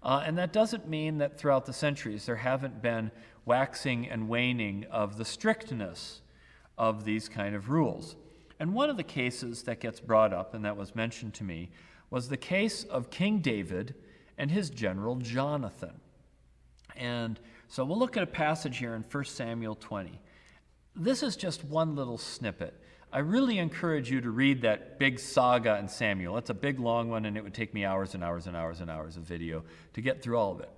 Uh, 0.04 0.24
and 0.26 0.38
that 0.38 0.54
doesn't 0.54 0.88
mean 0.88 1.18
that 1.18 1.38
throughout 1.38 1.66
the 1.66 1.74
centuries 1.74 2.26
there 2.26 2.36
haven't 2.36 2.82
been 2.82 3.12
waxing 3.46 4.08
and 4.08 4.30
waning 4.30 4.86
of 4.92 5.18
the 5.18 5.26
strictness 5.26 6.22
of 6.78 7.06
these 7.06 7.28
kind 7.28 7.56
of 7.56 7.70
rules. 7.70 8.16
And 8.60 8.74
one 8.74 8.90
of 8.90 8.98
the 8.98 9.04
cases 9.04 9.64
that 9.64 9.80
gets 9.80 10.00
brought 10.00 10.34
up, 10.34 10.54
and 10.54 10.66
that 10.66 10.78
was 10.78 10.96
mentioned 10.96 11.34
to 11.36 11.44
me, 11.44 11.70
was 12.10 12.30
the 12.30 12.38
case 12.38 12.84
of 12.84 13.10
King 13.10 13.40
David 13.40 13.96
and 14.38 14.52
his 14.52 14.70
general 14.70 15.16
Jonathan. 15.16 16.00
And 16.96 17.40
so 17.68 17.84
we'll 17.84 18.00
look 18.00 18.18
at 18.18 18.24
a 18.24 18.28
passage 18.28 18.78
here 18.78 18.96
in 18.96 19.04
1 19.04 19.26
Samuel 19.26 19.76
20. 19.76 20.20
This 20.96 21.22
is 21.22 21.36
just 21.36 21.64
one 21.64 21.96
little 21.96 22.18
snippet. 22.18 22.80
I 23.12 23.20
really 23.20 23.58
encourage 23.58 24.12
you 24.12 24.20
to 24.22 24.30
read 24.30 24.64
that 24.64 25.00
big 25.00 25.20
saga 25.20 25.78
in 25.78 25.88
Samuel. 25.88 26.38
It's 26.38 26.50
a 26.50 26.54
big, 26.54 26.80
long 26.80 27.10
one, 27.10 27.26
and 27.26 27.38
it 27.38 27.44
would 27.44 27.54
take 27.54 27.74
me 27.74 27.86
hours 27.86 28.14
and 28.14 28.24
hours 28.24 28.48
and 28.48 28.56
hours 28.56 28.82
and 28.82 28.92
hours 28.92 29.16
of 29.16 29.24
video 29.24 29.64
to 29.94 30.02
get 30.02 30.22
through 30.22 30.38
all 30.38 30.52
of 30.52 30.60
it. 30.60 30.70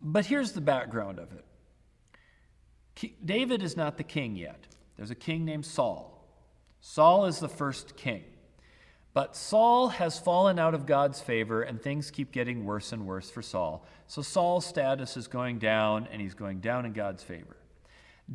But 0.00 0.26
here's 0.26 0.52
the 0.52 0.60
background 0.60 1.18
of 1.18 1.32
it 1.32 1.44
David 3.24 3.62
is 3.62 3.76
not 3.76 3.96
the 3.96 4.04
king 4.04 4.36
yet. 4.36 4.66
There's 4.96 5.10
a 5.10 5.16
king 5.16 5.44
named 5.44 5.66
Saul. 5.66 6.24
Saul 6.80 7.26
is 7.26 7.40
the 7.40 7.48
first 7.48 7.96
king. 7.96 8.24
But 9.14 9.36
Saul 9.36 9.88
has 9.88 10.18
fallen 10.18 10.58
out 10.58 10.74
of 10.74 10.86
God's 10.86 11.20
favor, 11.20 11.62
and 11.62 11.80
things 11.80 12.10
keep 12.10 12.32
getting 12.32 12.64
worse 12.64 12.92
and 12.92 13.06
worse 13.06 13.30
for 13.30 13.42
Saul. 13.42 13.84
So 14.06 14.22
Saul's 14.22 14.64
status 14.64 15.16
is 15.16 15.28
going 15.28 15.58
down, 15.58 16.08
and 16.10 16.22
he's 16.22 16.34
going 16.34 16.60
down 16.60 16.86
in 16.86 16.92
God's 16.92 17.22
favor. 17.22 17.56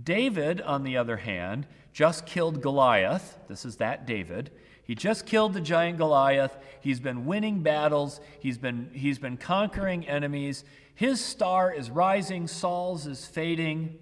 David, 0.03 0.61
on 0.61 0.83
the 0.83 0.97
other 0.97 1.17
hand, 1.17 1.67
just 1.93 2.25
killed 2.25 2.61
Goliath. 2.61 3.37
This 3.47 3.65
is 3.65 3.77
that 3.77 4.05
David. 4.05 4.51
He 4.83 4.95
just 4.95 5.25
killed 5.25 5.53
the 5.53 5.61
giant 5.61 5.97
Goliath. 5.97 6.57
He's 6.79 6.99
been 6.99 7.25
winning 7.25 7.61
battles, 7.61 8.21
he's 8.39 8.57
been, 8.57 8.89
he's 8.93 9.19
been 9.19 9.37
conquering 9.37 10.07
enemies. 10.07 10.63
His 10.95 11.23
star 11.23 11.73
is 11.73 11.89
rising, 11.89 12.47
Saul's 12.47 13.05
is 13.05 13.25
fading. 13.25 13.97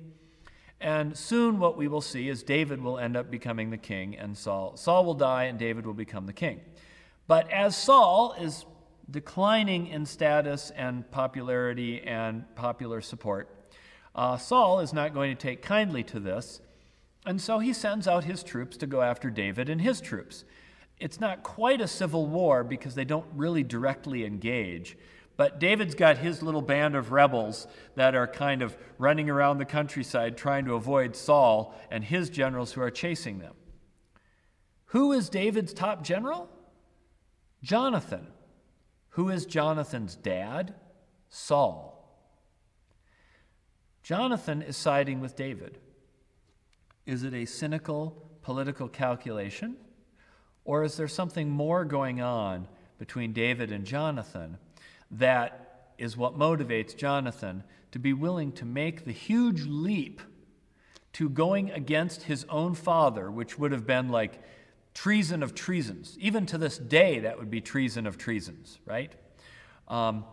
And 0.79 1.17
soon, 1.17 1.59
what 1.59 1.77
we 1.77 1.87
will 1.87 2.01
see 2.01 2.29
is 2.29 2.43
David 2.43 2.81
will 2.81 2.99
end 2.99 3.17
up 3.17 3.31
becoming 3.31 3.69
the 3.69 3.77
king, 3.77 4.15
and 4.15 4.37
Saul, 4.37 4.77
Saul 4.77 5.05
will 5.05 5.13
die, 5.13 5.45
and 5.45 5.57
David 5.57 5.85
will 5.85 5.93
become 5.93 6.25
the 6.25 6.33
king. 6.33 6.61
But 7.27 7.49
as 7.49 7.75
Saul 7.75 8.35
is 8.39 8.65
declining 9.09 9.87
in 9.87 10.05
status 10.05 10.71
and 10.75 11.09
popularity 11.09 12.01
and 12.01 12.43
popular 12.55 13.01
support, 13.01 13.54
uh, 14.15 14.37
Saul 14.37 14.79
is 14.79 14.93
not 14.93 15.13
going 15.13 15.35
to 15.35 15.41
take 15.41 15.61
kindly 15.61 16.03
to 16.05 16.19
this, 16.19 16.61
and 17.25 17.41
so 17.41 17.59
he 17.59 17.73
sends 17.73 18.07
out 18.07 18.23
his 18.23 18.43
troops 18.43 18.77
to 18.77 18.87
go 18.87 19.01
after 19.01 19.29
David 19.29 19.69
and 19.69 19.81
his 19.81 19.99
troops. 19.99 20.45
It's 20.99 21.19
not 21.19 21.43
quite 21.43 21.81
a 21.81 21.87
civil 21.87 22.25
war 22.25 22.63
because 22.63 22.95
they 22.95 23.03
don't 23.03 23.27
really 23.33 23.63
directly 23.63 24.23
engage, 24.23 24.97
but 25.35 25.59
David's 25.59 25.95
got 25.95 26.19
his 26.19 26.41
little 26.41 26.61
band 26.61 26.95
of 26.95 27.11
rebels 27.11 27.67
that 27.95 28.15
are 28.15 28.27
kind 28.27 28.61
of 28.61 28.77
running 28.97 29.29
around 29.29 29.57
the 29.57 29.65
countryside 29.65 30.37
trying 30.37 30.63
to 30.65 30.75
avoid 30.75 31.15
Saul 31.15 31.75
and 31.91 32.03
his 32.03 32.29
generals 32.29 32.71
who 32.71 32.81
are 32.81 32.91
chasing 32.91 33.39
them. 33.39 33.53
Who 34.85 35.11
is 35.11 35.27
David's 35.27 35.73
top 35.73 36.03
general? 36.03 36.49
Jonathan. 37.61 38.27
Who 39.09 39.29
is 39.29 39.45
Jonathan's 39.45 40.15
dad? 40.15 40.75
Saul. 41.27 41.94
Jonathan 44.05 44.61
is 44.61 44.77
siding 44.77 45.19
with 45.19 45.35
David. 45.35 45.79
Is 47.07 47.23
it 47.23 47.33
a 47.33 47.45
cynical 47.45 48.15
political 48.43 48.87
calculation? 48.87 49.77
Or 50.63 50.83
is 50.83 50.95
there 50.95 51.07
something 51.07 51.49
more 51.49 51.83
going 51.85 52.21
on 52.21 52.67
between 52.99 53.33
David 53.33 53.71
and 53.71 53.83
Jonathan 53.83 54.59
that 55.09 55.93
is 55.97 56.15
what 56.15 56.37
motivates 56.37 56.95
Jonathan 56.95 57.63
to 57.93 57.97
be 57.97 58.13
willing 58.13 58.51
to 58.51 58.63
make 58.63 59.05
the 59.05 59.11
huge 59.11 59.65
leap 59.65 60.21
to 61.13 61.27
going 61.27 61.71
against 61.71 62.23
his 62.23 62.45
own 62.47 62.75
father, 62.75 63.31
which 63.31 63.57
would 63.57 63.71
have 63.71 63.87
been 63.87 64.09
like 64.09 64.39
treason 64.93 65.41
of 65.41 65.55
treasons. 65.55 66.15
Even 66.19 66.45
to 66.45 66.59
this 66.59 66.77
day, 66.77 67.17
that 67.21 67.39
would 67.39 67.49
be 67.49 67.59
treason 67.59 68.05
of 68.05 68.19
treasons, 68.19 68.77
right? 68.85 69.13
Um, 69.87 70.25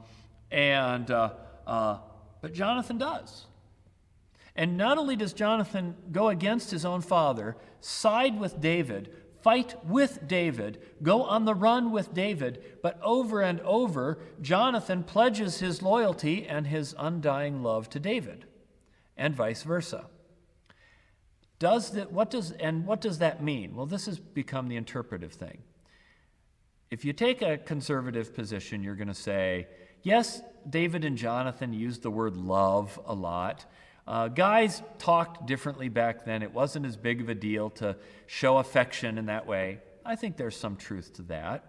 and 0.51 1.11
uh, 1.11 1.31
uh, 1.67 1.99
but 2.43 2.53
Jonathan 2.53 2.99
does. 2.99 3.47
And 4.55 4.77
not 4.77 4.99
only 4.99 5.17
does 5.17 5.33
Jonathan 5.33 5.97
go 6.11 6.29
against 6.29 6.71
his 6.71 6.85
own 6.85 7.01
father, 7.01 7.57
side 7.81 8.39
with 8.39 8.61
David, 8.61 9.11
fight 9.41 9.75
with 9.85 10.27
David, 10.29 10.81
go 11.03 11.23
on 11.23 11.45
the 11.45 11.55
run 11.55 11.91
with 11.91 12.15
David, 12.15 12.63
but 12.83 13.01
over 13.03 13.41
and 13.41 13.61
over, 13.61 14.19
Jonathan 14.41 15.03
pledges 15.03 15.59
his 15.59 15.83
loyalty 15.83 16.47
and 16.47 16.67
his 16.67 16.95
undying 16.99 17.63
love 17.63 17.89
to 17.91 17.99
David, 17.99 18.45
and 19.17 19.35
vice 19.35 19.63
versa. 19.63 20.07
Does 21.59 21.93
that, 21.93 22.13
what 22.13 22.31
does, 22.31 22.51
and 22.53 22.87
what 22.87 23.01
does 23.01 23.19
that 23.19 23.43
mean? 23.43 23.75
Well, 23.75 23.87
this 23.87 24.07
has 24.07 24.19
become 24.19 24.69
the 24.69 24.77
interpretive 24.77 25.33
thing. 25.33 25.63
If 26.91 27.05
you 27.05 27.13
take 27.13 27.41
a 27.41 27.57
conservative 27.57 28.35
position, 28.35 28.83
you're 28.83 28.97
going 28.97 29.09
to 29.09 29.15
say, 29.15 29.67
yes, 30.03 30.43
David 30.69 31.05
and 31.05 31.17
Jonathan 31.17 31.73
used 31.73 32.03
the 32.03 32.11
word 32.11 32.37
love 32.37 33.01
a 33.07 33.15
lot. 33.15 33.65
Uh, 34.07 34.29
guys 34.29 34.83
talked 34.99 35.47
differently 35.47 35.89
back 35.89 36.25
then. 36.25 36.43
It 36.43 36.53
wasn't 36.53 36.87
as 36.87 36.97
big 36.97 37.21
of 37.21 37.29
a 37.29 37.35
deal 37.35 37.71
to 37.71 37.97
show 38.27 38.59
affection 38.59 39.17
in 39.19 39.27
that 39.27 39.47
way. 39.47 39.79
I 40.05 40.17
think 40.17 40.37
there's 40.37 40.57
some 40.57 40.77
truth 40.77 41.15
to 41.15 41.23
that. 41.23 41.65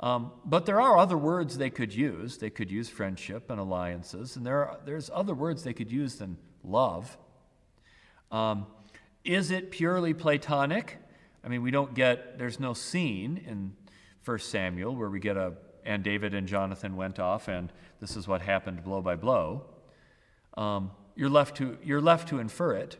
Um, 0.00 0.32
but 0.44 0.66
there 0.66 0.80
are 0.80 0.96
other 0.96 1.16
words 1.18 1.58
they 1.58 1.70
could 1.70 1.92
use. 1.92 2.36
They 2.36 2.50
could 2.50 2.70
use 2.70 2.88
friendship 2.88 3.50
and 3.50 3.58
alliances, 3.58 4.36
and 4.36 4.46
there 4.46 4.68
are, 4.68 4.78
there's 4.84 5.10
other 5.12 5.34
words 5.34 5.64
they 5.64 5.72
could 5.72 5.90
use 5.90 6.16
than 6.16 6.36
love. 6.62 7.16
Um, 8.30 8.66
is 9.24 9.50
it 9.50 9.70
purely 9.70 10.14
Platonic? 10.14 10.98
I 11.42 11.48
mean, 11.48 11.62
we 11.62 11.70
don't 11.70 11.94
get, 11.94 12.38
there's 12.38 12.60
no 12.60 12.74
scene 12.74 13.42
in 13.44 13.74
1 14.24 14.38
Samuel 14.38 14.94
where 14.94 15.10
we 15.10 15.18
get 15.18 15.36
a, 15.36 15.54
and 15.84 16.04
David 16.04 16.34
and 16.34 16.46
Jonathan 16.46 16.94
went 16.94 17.18
off, 17.18 17.48
and 17.48 17.72
this 18.00 18.16
is 18.16 18.28
what 18.28 18.42
happened 18.42 18.84
blow 18.84 19.00
by 19.00 19.16
blow. 19.16 19.64
Um, 20.56 20.90
you're 21.18 21.28
left 21.28 21.56
to, 21.56 21.76
you're 21.82 22.00
left 22.00 22.28
to 22.28 22.38
infer 22.38 22.74
it. 22.74 22.96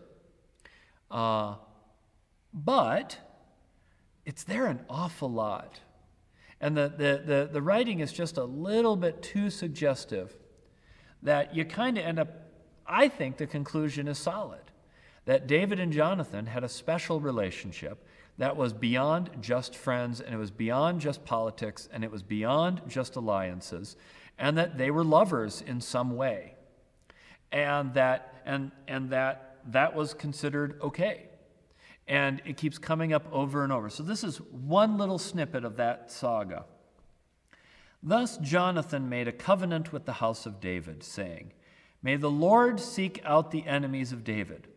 Uh, 1.08 1.54
but 2.52 3.16
it's 4.26 4.42
there 4.42 4.66
an 4.66 4.80
awful 4.90 5.30
lot. 5.30 5.78
And 6.60 6.76
the, 6.76 6.88
the, 6.88 7.22
the, 7.24 7.48
the 7.52 7.62
writing 7.62 8.00
is 8.00 8.12
just 8.12 8.36
a 8.36 8.42
little 8.42 8.96
bit 8.96 9.22
too 9.22 9.50
suggestive 9.50 10.36
that 11.22 11.54
you 11.54 11.64
kind 11.64 11.96
of 11.96 12.04
end 12.04 12.18
up, 12.18 12.28
I 12.84 13.06
think 13.06 13.36
the 13.36 13.46
conclusion 13.46 14.08
is 14.08 14.18
solid 14.18 14.62
that 15.24 15.46
David 15.46 15.78
and 15.78 15.92
Jonathan 15.92 16.46
had 16.46 16.64
a 16.64 16.68
special 16.68 17.20
relationship 17.20 18.04
that 18.38 18.56
was 18.56 18.72
beyond 18.72 19.30
just 19.40 19.76
friends 19.76 20.20
and 20.20 20.34
it 20.34 20.38
was 20.38 20.50
beyond 20.50 21.00
just 21.00 21.24
politics 21.24 21.88
and 21.92 22.02
it 22.02 22.10
was 22.10 22.24
beyond 22.24 22.82
just 22.88 23.14
alliances 23.14 23.94
and 24.40 24.58
that 24.58 24.76
they 24.76 24.90
were 24.90 25.04
lovers 25.04 25.62
in 25.64 25.80
some 25.80 26.16
way 26.16 26.54
and 27.52 27.94
that 27.94 28.42
and 28.44 28.70
and 28.86 29.10
that 29.10 29.56
that 29.66 29.94
was 29.94 30.14
considered 30.14 30.78
okay. 30.82 31.26
And 32.06 32.40
it 32.46 32.56
keeps 32.56 32.78
coming 32.78 33.12
up 33.12 33.26
over 33.30 33.62
and 33.64 33.72
over. 33.72 33.90
So 33.90 34.02
this 34.02 34.24
is 34.24 34.38
one 34.38 34.96
little 34.96 35.18
snippet 35.18 35.64
of 35.64 35.76
that 35.76 36.10
saga. 36.10 36.64
Thus 38.02 38.36
jonathan 38.38 39.08
made 39.08 39.28
a 39.28 39.32
covenant 39.32 39.92
with 39.92 40.04
the 40.04 40.14
house 40.14 40.46
of 40.46 40.60
david 40.60 41.02
saying 41.02 41.52
may 42.00 42.14
the 42.16 42.30
lord 42.30 42.78
seek 42.78 43.20
out 43.24 43.50
the 43.50 43.66
enemies 43.66 44.12
of 44.12 44.24
david. 44.24 44.68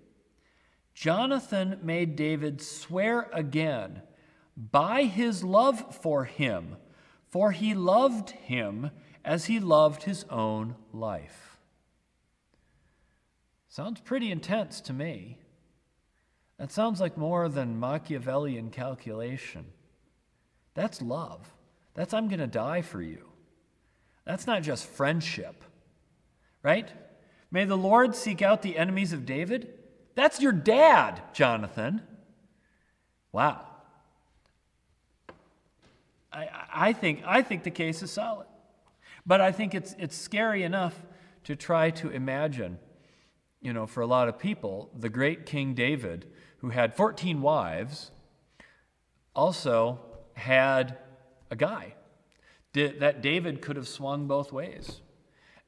Jonathan 0.94 1.80
made 1.84 2.16
david 2.16 2.62
swear 2.62 3.30
again 3.32 4.02
by 4.58 5.04
his 5.04 5.44
love 5.44 5.96
for 6.02 6.26
him 6.26 6.76
for 7.30 7.52
he 7.52 7.74
loved 7.74 8.32
him 8.32 8.92
as 9.24 9.46
he 9.46 9.60
loved 9.60 10.04
his 10.04 10.26
own 10.30 10.76
life 10.92 11.51
Sounds 13.72 14.02
pretty 14.02 14.30
intense 14.30 14.82
to 14.82 14.92
me. 14.92 15.38
That 16.60 16.74
sounds 16.74 17.00
like 17.00 17.18
more 17.18 17.48
than 17.48 17.80
Machiavellian 17.80 18.70
calculation. 18.70 19.68
That's 20.74 21.02
love. 21.02 21.54
That's 21.94 22.14
I'm 22.14 22.28
going 22.28 22.42
to 22.42 22.48
die 22.48 22.82
for 22.82 23.02
you. 23.02 23.30
That's 24.26 24.46
not 24.46 24.62
just 24.62 24.86
friendship, 24.86 25.64
right? 26.62 26.92
May 27.50 27.64
the 27.64 27.78
Lord 27.78 28.14
seek 28.14 28.42
out 28.42 28.62
the 28.62 28.78
enemies 28.78 29.14
of 29.14 29.26
David. 29.26 29.70
That's 30.16 30.42
your 30.42 30.52
dad, 30.52 31.22
Jonathan. 31.32 32.02
Wow. 33.32 33.66
I, 36.34 36.50
I, 36.74 36.92
think, 36.92 37.22
I 37.26 37.42
think 37.42 37.64
the 37.64 37.72
case 37.72 38.04
is 38.04 38.12
solid. 38.12 38.48
But 39.26 39.40
I 39.40 39.54
think 39.54 39.74
it's, 39.74 39.96
it's 39.98 40.18
scary 40.18 40.64
enough 40.64 41.02
to 41.46 41.56
try 41.56 41.90
to 41.92 42.10
imagine 42.10 42.78
you 43.62 43.74
know, 43.74 43.86
for 43.86 44.02
a 44.02 44.08
lot 44.08 44.28
of 44.28 44.40
people, 44.40 44.90
the 44.98 45.10
great 45.10 45.46
King 45.46 45.74
David, 45.74 46.26
who 46.58 46.70
had 46.70 46.96
14 46.96 47.42
wives, 47.42 48.12
also 49.36 50.00
had 50.34 50.98
a 51.50 51.56
guy. 51.56 51.94
That 52.74 53.22
David 53.22 53.62
could 53.62 53.76
have 53.76 53.88
swung 53.88 54.28
both 54.28 54.52
ways. 54.52 55.02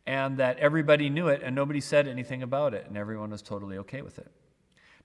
And 0.05 0.37
that 0.37 0.57
everybody 0.57 1.09
knew 1.09 1.27
it 1.27 1.41
and 1.43 1.55
nobody 1.55 1.79
said 1.79 2.07
anything 2.07 2.43
about 2.43 2.73
it, 2.73 2.85
and 2.87 2.97
everyone 2.97 3.29
was 3.29 3.41
totally 3.41 3.77
okay 3.77 4.01
with 4.01 4.19
it. 4.19 4.29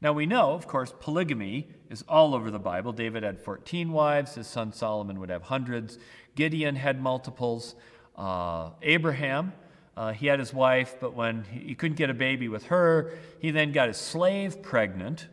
Now 0.01 0.13
we 0.13 0.27
know, 0.27 0.53
of 0.53 0.67
course, 0.67 0.93
polygamy 0.99 1.69
is 1.91 2.05
all 2.09 2.35
over 2.35 2.51
the 2.51 2.59
Bible. 2.59 2.93
David 2.93 3.23
had 3.25 3.41
14 3.41 3.93
wives, 3.93 4.35
his 4.35 4.47
son 4.47 4.73
Solomon 4.73 5.19
would 5.21 5.31
have 5.31 5.43
hundreds, 5.43 5.99
Gideon 6.37 6.77
had 6.77 7.01
multiples, 7.01 7.75
uh, 8.17 8.71
Abraham 8.83 9.53
uh, 9.99 10.13
he 10.13 10.29
had 10.29 10.39
his 10.39 10.55
wife, 10.55 10.95
but 11.01 11.15
when 11.15 11.43
he, 11.43 11.75
couldn't 11.75 11.97
get 11.97 12.09
a 12.09 12.15
baby 12.15 12.49
with 12.49 12.67
her, 12.67 13.11
he 13.41 13.51
then 13.51 13.73
got 13.73 13.89
his 13.89 13.97
slave 13.97 14.63
pregnant, 14.63 15.27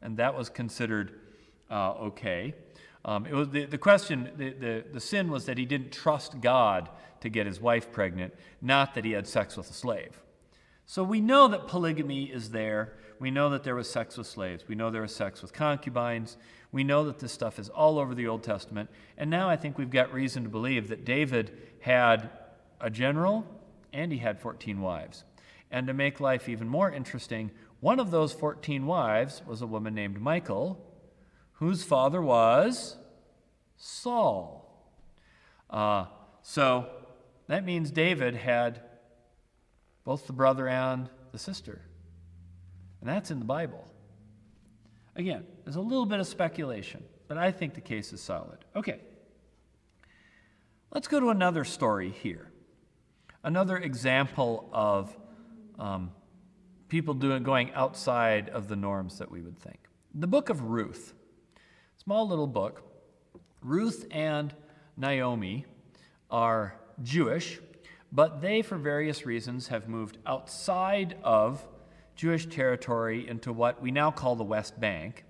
and 0.00 0.18
that 0.18 0.36
was 0.36 0.48
considered 0.48 1.18
uh, 1.68 1.94
okay. 1.94 2.54
Um, 3.04 3.26
it 3.26 3.34
was 3.34 3.48
the, 3.48 3.64
the 3.64 3.76
question, 3.76 4.30
the, 4.36 4.50
the, 4.50 4.84
the 4.92 5.00
sin 5.00 5.32
was 5.32 5.46
that 5.46 5.58
he 5.58 5.64
didn't 5.64 5.90
trust 5.90 6.40
God 6.40 6.90
to 7.22 7.28
get 7.28 7.44
his 7.44 7.60
wife 7.60 7.90
pregnant, 7.90 8.32
not 8.62 8.94
that 8.94 9.04
he 9.04 9.10
had 9.10 9.26
sex 9.26 9.56
with 9.56 9.68
a 9.68 9.72
slave. 9.72 10.22
So 10.86 11.02
we 11.02 11.20
know 11.20 11.48
that 11.48 11.66
polygamy 11.66 12.26
is 12.26 12.50
there. 12.50 12.92
We 13.18 13.32
know 13.32 13.50
that 13.50 13.64
there 13.64 13.74
was 13.74 13.90
sex 13.90 14.16
with 14.16 14.28
slaves. 14.28 14.62
We 14.68 14.76
know 14.76 14.92
there 14.92 15.02
was 15.02 15.12
sex 15.12 15.42
with 15.42 15.52
concubines. 15.52 16.36
We 16.70 16.84
know 16.84 17.04
that 17.06 17.18
this 17.18 17.32
stuff 17.32 17.58
is 17.58 17.68
all 17.68 17.98
over 17.98 18.14
the 18.14 18.28
Old 18.28 18.44
Testament. 18.44 18.90
And 19.18 19.28
now 19.28 19.50
I 19.50 19.56
think 19.56 19.76
we've 19.76 19.90
got 19.90 20.12
reason 20.12 20.44
to 20.44 20.48
believe 20.48 20.86
that 20.86 21.04
David 21.04 21.58
had 21.80 22.30
a 22.80 22.90
general 22.90 23.44
and 23.94 24.12
he 24.12 24.18
had 24.18 24.38
14 24.38 24.80
wives. 24.80 25.24
And 25.70 25.86
to 25.86 25.94
make 25.94 26.20
life 26.20 26.48
even 26.48 26.68
more 26.68 26.90
interesting, 26.90 27.50
one 27.80 27.98
of 27.98 28.10
those 28.10 28.32
14 28.32 28.84
wives 28.86 29.42
was 29.46 29.62
a 29.62 29.66
woman 29.66 29.94
named 29.94 30.20
Michal, 30.20 30.78
whose 31.52 31.84
father 31.84 32.20
was 32.20 32.96
Saul. 33.76 34.60
Uh, 35.70 36.06
so 36.42 36.88
that 37.46 37.64
means 37.64 37.90
David 37.90 38.34
had 38.34 38.82
both 40.04 40.26
the 40.26 40.32
brother 40.32 40.68
and 40.68 41.08
the 41.32 41.38
sister. 41.38 41.80
And 43.00 43.08
that's 43.08 43.30
in 43.30 43.38
the 43.38 43.44
Bible. 43.44 43.86
Again, 45.16 45.44
there's 45.64 45.76
a 45.76 45.80
little 45.80 46.06
bit 46.06 46.20
of 46.20 46.26
speculation, 46.26 47.04
but 47.28 47.38
I 47.38 47.52
think 47.52 47.74
the 47.74 47.80
case 47.80 48.12
is 48.12 48.20
solid. 48.20 48.58
Okay. 48.74 49.00
Let's 50.92 51.08
go 51.08 51.20
to 51.20 51.30
another 51.30 51.64
story 51.64 52.10
here. 52.10 52.50
Another 53.44 53.76
example 53.76 54.70
of 54.72 55.14
um, 55.78 56.12
people 56.88 57.12
doing, 57.12 57.42
going 57.42 57.70
outside 57.74 58.48
of 58.48 58.68
the 58.68 58.76
norms 58.76 59.18
that 59.18 59.30
we 59.30 59.42
would 59.42 59.58
think. 59.58 59.80
The 60.14 60.26
book 60.26 60.48
of 60.48 60.62
Ruth, 60.62 61.12
small 62.02 62.26
little 62.26 62.46
book. 62.46 62.82
Ruth 63.60 64.06
and 64.10 64.54
Naomi 64.96 65.66
are 66.30 66.74
Jewish, 67.02 67.60
but 68.10 68.40
they, 68.40 68.62
for 68.62 68.78
various 68.78 69.26
reasons, 69.26 69.68
have 69.68 69.90
moved 69.90 70.16
outside 70.24 71.18
of 71.22 71.66
Jewish 72.16 72.46
territory 72.46 73.28
into 73.28 73.52
what 73.52 73.82
we 73.82 73.90
now 73.90 74.10
call 74.10 74.36
the 74.36 74.44
West 74.44 74.80
Bank. 74.80 75.24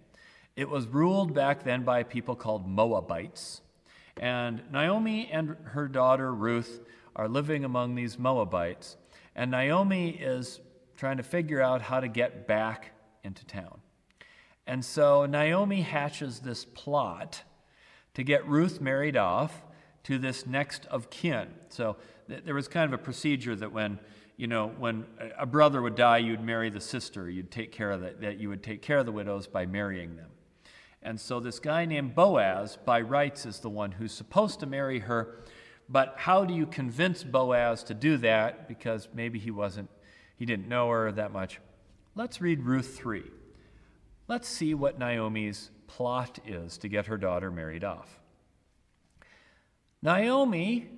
It 0.55 0.71
was 0.71 0.87
ruled 0.87 1.35
back 1.35 1.65
then 1.65 1.83
by 1.83 2.05
people 2.05 2.37
called 2.37 2.69
Moabites. 2.69 3.61
And 4.17 4.63
Naomi 4.71 5.29
and 5.33 5.57
her 5.65 5.89
daughter 5.89 6.33
Ruth 6.33 6.81
are 7.17 7.29
living 7.29 7.65
among 7.65 7.95
these 7.95 8.19
Moabites. 8.19 8.97
And 9.35 9.51
Naomi 9.51 10.11
is 10.11 10.61
trying 10.97 11.17
to 11.17 11.23
figure 11.23 11.61
out 11.61 11.83
how 11.83 12.01
to 12.01 12.09
get 12.09 12.47
back 12.47 12.93
into 13.23 13.45
town. 13.47 13.81
And 14.67 14.85
so 14.85 15.27
Naomi 15.27 15.83
hatches 15.83 16.41
this 16.41 16.65
plot 16.65 17.43
to 18.15 18.23
get 18.23 18.47
Ruth 18.49 18.81
married 18.81 19.17
off 19.17 19.63
to 20.05 20.19
this 20.19 20.47
next 20.47 20.87
of 20.87 21.11
kin. 21.11 21.49
So 21.69 21.97
th- 22.29 22.45
there 22.45 22.55
was 22.55 22.69
kind 22.69 22.93
of 22.93 22.99
a 22.99 23.03
procedure 23.03 23.57
that 23.57 23.73
when 23.73 23.99
you 24.37 24.47
know 24.47 24.69
when 24.79 25.05
a 25.39 25.47
brother 25.47 25.81
would 25.83 25.95
die, 25.95 26.19
you'd 26.19 26.43
marry 26.43 26.71
the 26.71 26.81
sister. 26.81 27.29
You'd 27.29 27.51
take 27.51 27.73
care 27.73 27.91
of 27.91 28.01
that. 28.01 28.21
That 28.21 28.39
you 28.39 28.49
would 28.49 28.63
take 28.63 28.83
care 28.83 28.99
of 28.99 29.07
the 29.07 29.13
widows 29.13 29.47
by 29.47 29.67
marrying 29.67 30.17
them. 30.17 30.31
And 31.03 31.21
so 31.21 31.39
this 31.39 31.61
guy 31.61 31.85
named 31.85 32.15
Boaz, 32.15 32.79
by 32.83 33.03
rights, 33.03 33.45
is 33.45 33.61
the 33.61 33.69
one 33.69 33.93
who's 33.93 34.13
supposed 34.13 34.61
to 34.61 34.67
marry 34.67 35.01
her. 35.01 35.45
But 35.89 36.15
how 36.17 36.45
do 36.45 36.55
you 36.55 36.67
convince 36.67 37.23
Boaz 37.23 37.83
to 37.85 37.95
do 37.95 38.17
that? 38.19 38.69
Because 38.69 39.09
maybe 39.13 39.39
he 39.39 39.51
wasn't, 39.51 39.91
he 40.37 40.47
didn't 40.47 40.69
know 40.69 40.89
her 40.91 41.13
that 41.13 41.33
much. 41.33 41.61
Let's 42.15 42.41
read 42.41 42.63
Ruth 42.63 42.97
3. 42.97 43.25
Let's 44.29 44.49
see 44.49 44.73
what 44.73 44.99
Naomi's 44.99 45.71
plot 45.87 46.39
is 46.47 46.79
to 46.79 46.89
get 46.89 47.07
her 47.07 47.19
daughter 47.19 47.51
married 47.51 47.85
off. 47.85 48.21
Naomi, 50.01 50.89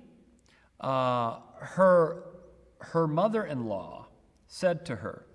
uh, 0.79 1.39
her, 1.59 2.23
her 2.79 3.07
mother 3.07 3.43
in 3.43 3.65
law, 3.65 4.07
said 4.47 4.85
to 4.85 4.97
her, 4.97 5.25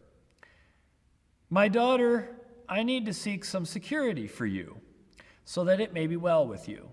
My 1.51 1.69
daughter, 1.69 2.37
I 2.69 2.83
need 2.83 3.07
to 3.07 3.13
seek 3.13 3.45
some 3.45 3.67
security 3.67 4.27
for 4.27 4.47
you, 4.47 4.79
so 5.45 5.65
that 5.65 5.81
it 5.81 5.93
may 5.93 6.07
be 6.07 6.17
well 6.17 6.47
with 6.47 6.69
you. 6.69 6.92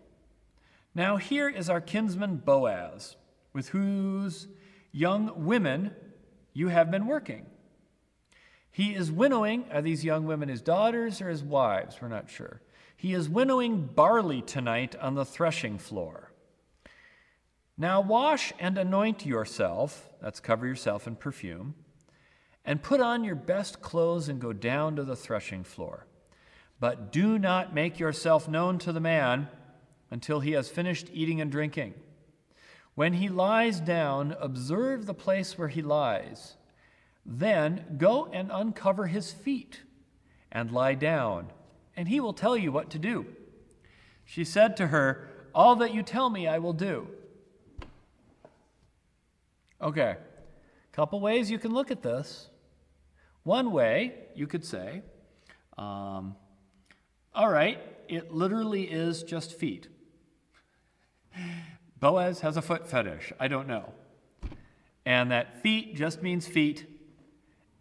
Now, 0.95 1.17
here 1.17 1.47
is 1.47 1.69
our 1.69 1.81
kinsman 1.81 2.37
Boaz, 2.37 3.15
with 3.53 3.69
whose 3.69 4.47
young 4.91 5.45
women 5.45 5.93
you 6.53 6.69
have 6.69 6.89
been 6.89 7.05
working. 7.05 7.45
He 8.71 8.95
is 8.95 9.11
winnowing, 9.11 9.65
are 9.71 9.81
these 9.81 10.03
young 10.03 10.25
women 10.25 10.49
his 10.49 10.61
daughters 10.61 11.21
or 11.21 11.29
his 11.29 11.43
wives? 11.43 11.97
We're 12.01 12.07
not 12.07 12.29
sure. 12.29 12.61
He 12.95 13.13
is 13.13 13.29
winnowing 13.29 13.85
barley 13.85 14.41
tonight 14.41 14.95
on 14.95 15.15
the 15.15 15.25
threshing 15.25 15.77
floor. 15.77 16.31
Now 17.77 18.01
wash 18.01 18.51
and 18.59 18.77
anoint 18.77 19.25
yourself, 19.25 20.09
that's 20.21 20.41
cover 20.41 20.67
yourself 20.67 21.07
in 21.07 21.15
perfume, 21.15 21.75
and 22.65 22.83
put 22.83 22.99
on 22.99 23.23
your 23.23 23.35
best 23.35 23.81
clothes 23.81 24.27
and 24.27 24.41
go 24.41 24.51
down 24.51 24.97
to 24.97 25.03
the 25.03 25.15
threshing 25.15 25.63
floor. 25.63 26.05
But 26.79 27.11
do 27.11 27.39
not 27.39 27.73
make 27.73 27.99
yourself 27.99 28.49
known 28.49 28.79
to 28.79 28.91
the 28.91 28.99
man 28.99 29.47
until 30.11 30.39
he 30.39 30.51
has 30.51 30.69
finished 30.69 31.09
eating 31.13 31.41
and 31.41 31.51
drinking. 31.51 31.93
When 32.95 33.13
he 33.13 33.29
lies 33.29 33.79
down, 33.79 34.35
observe 34.39 35.05
the 35.05 35.13
place 35.13 35.57
where 35.57 35.67
he 35.67 35.81
lies. 35.81 36.55
Then 37.25 37.95
go 37.97 38.25
and 38.33 38.49
uncover 38.51 39.07
his 39.07 39.31
feet 39.31 39.81
and 40.51 40.71
lie 40.71 40.95
down 40.95 41.51
and 41.99 42.07
he 42.07 42.21
will 42.21 42.31
tell 42.31 42.55
you 42.55 42.71
what 42.71 42.91
to 42.91 42.97
do. 42.97 43.25
She 44.23 44.45
said 44.45 44.77
to 44.77 44.87
her, 44.87 45.27
All 45.53 45.75
that 45.75 45.93
you 45.93 46.01
tell 46.01 46.29
me, 46.29 46.47
I 46.47 46.57
will 46.59 46.71
do. 46.71 47.09
Okay, 49.81 50.15
a 50.15 50.95
couple 50.95 51.19
ways 51.19 51.51
you 51.51 51.59
can 51.59 51.73
look 51.73 51.91
at 51.91 52.01
this. 52.01 52.47
One 53.43 53.73
way 53.73 54.13
you 54.33 54.47
could 54.47 54.63
say, 54.63 55.01
um, 55.77 56.37
All 57.35 57.49
right, 57.49 57.81
it 58.07 58.33
literally 58.33 58.83
is 58.83 59.21
just 59.23 59.59
feet. 59.59 59.89
Boaz 61.99 62.41
has 62.41 62.57
a 62.57 62.61
foot 62.61 62.87
fetish. 62.87 63.33
I 63.39 63.47
don't 63.47 63.67
know. 63.67 63.93
And 65.05 65.31
that 65.31 65.61
feet 65.61 65.95
just 65.95 66.21
means 66.21 66.47
feet 66.47 66.85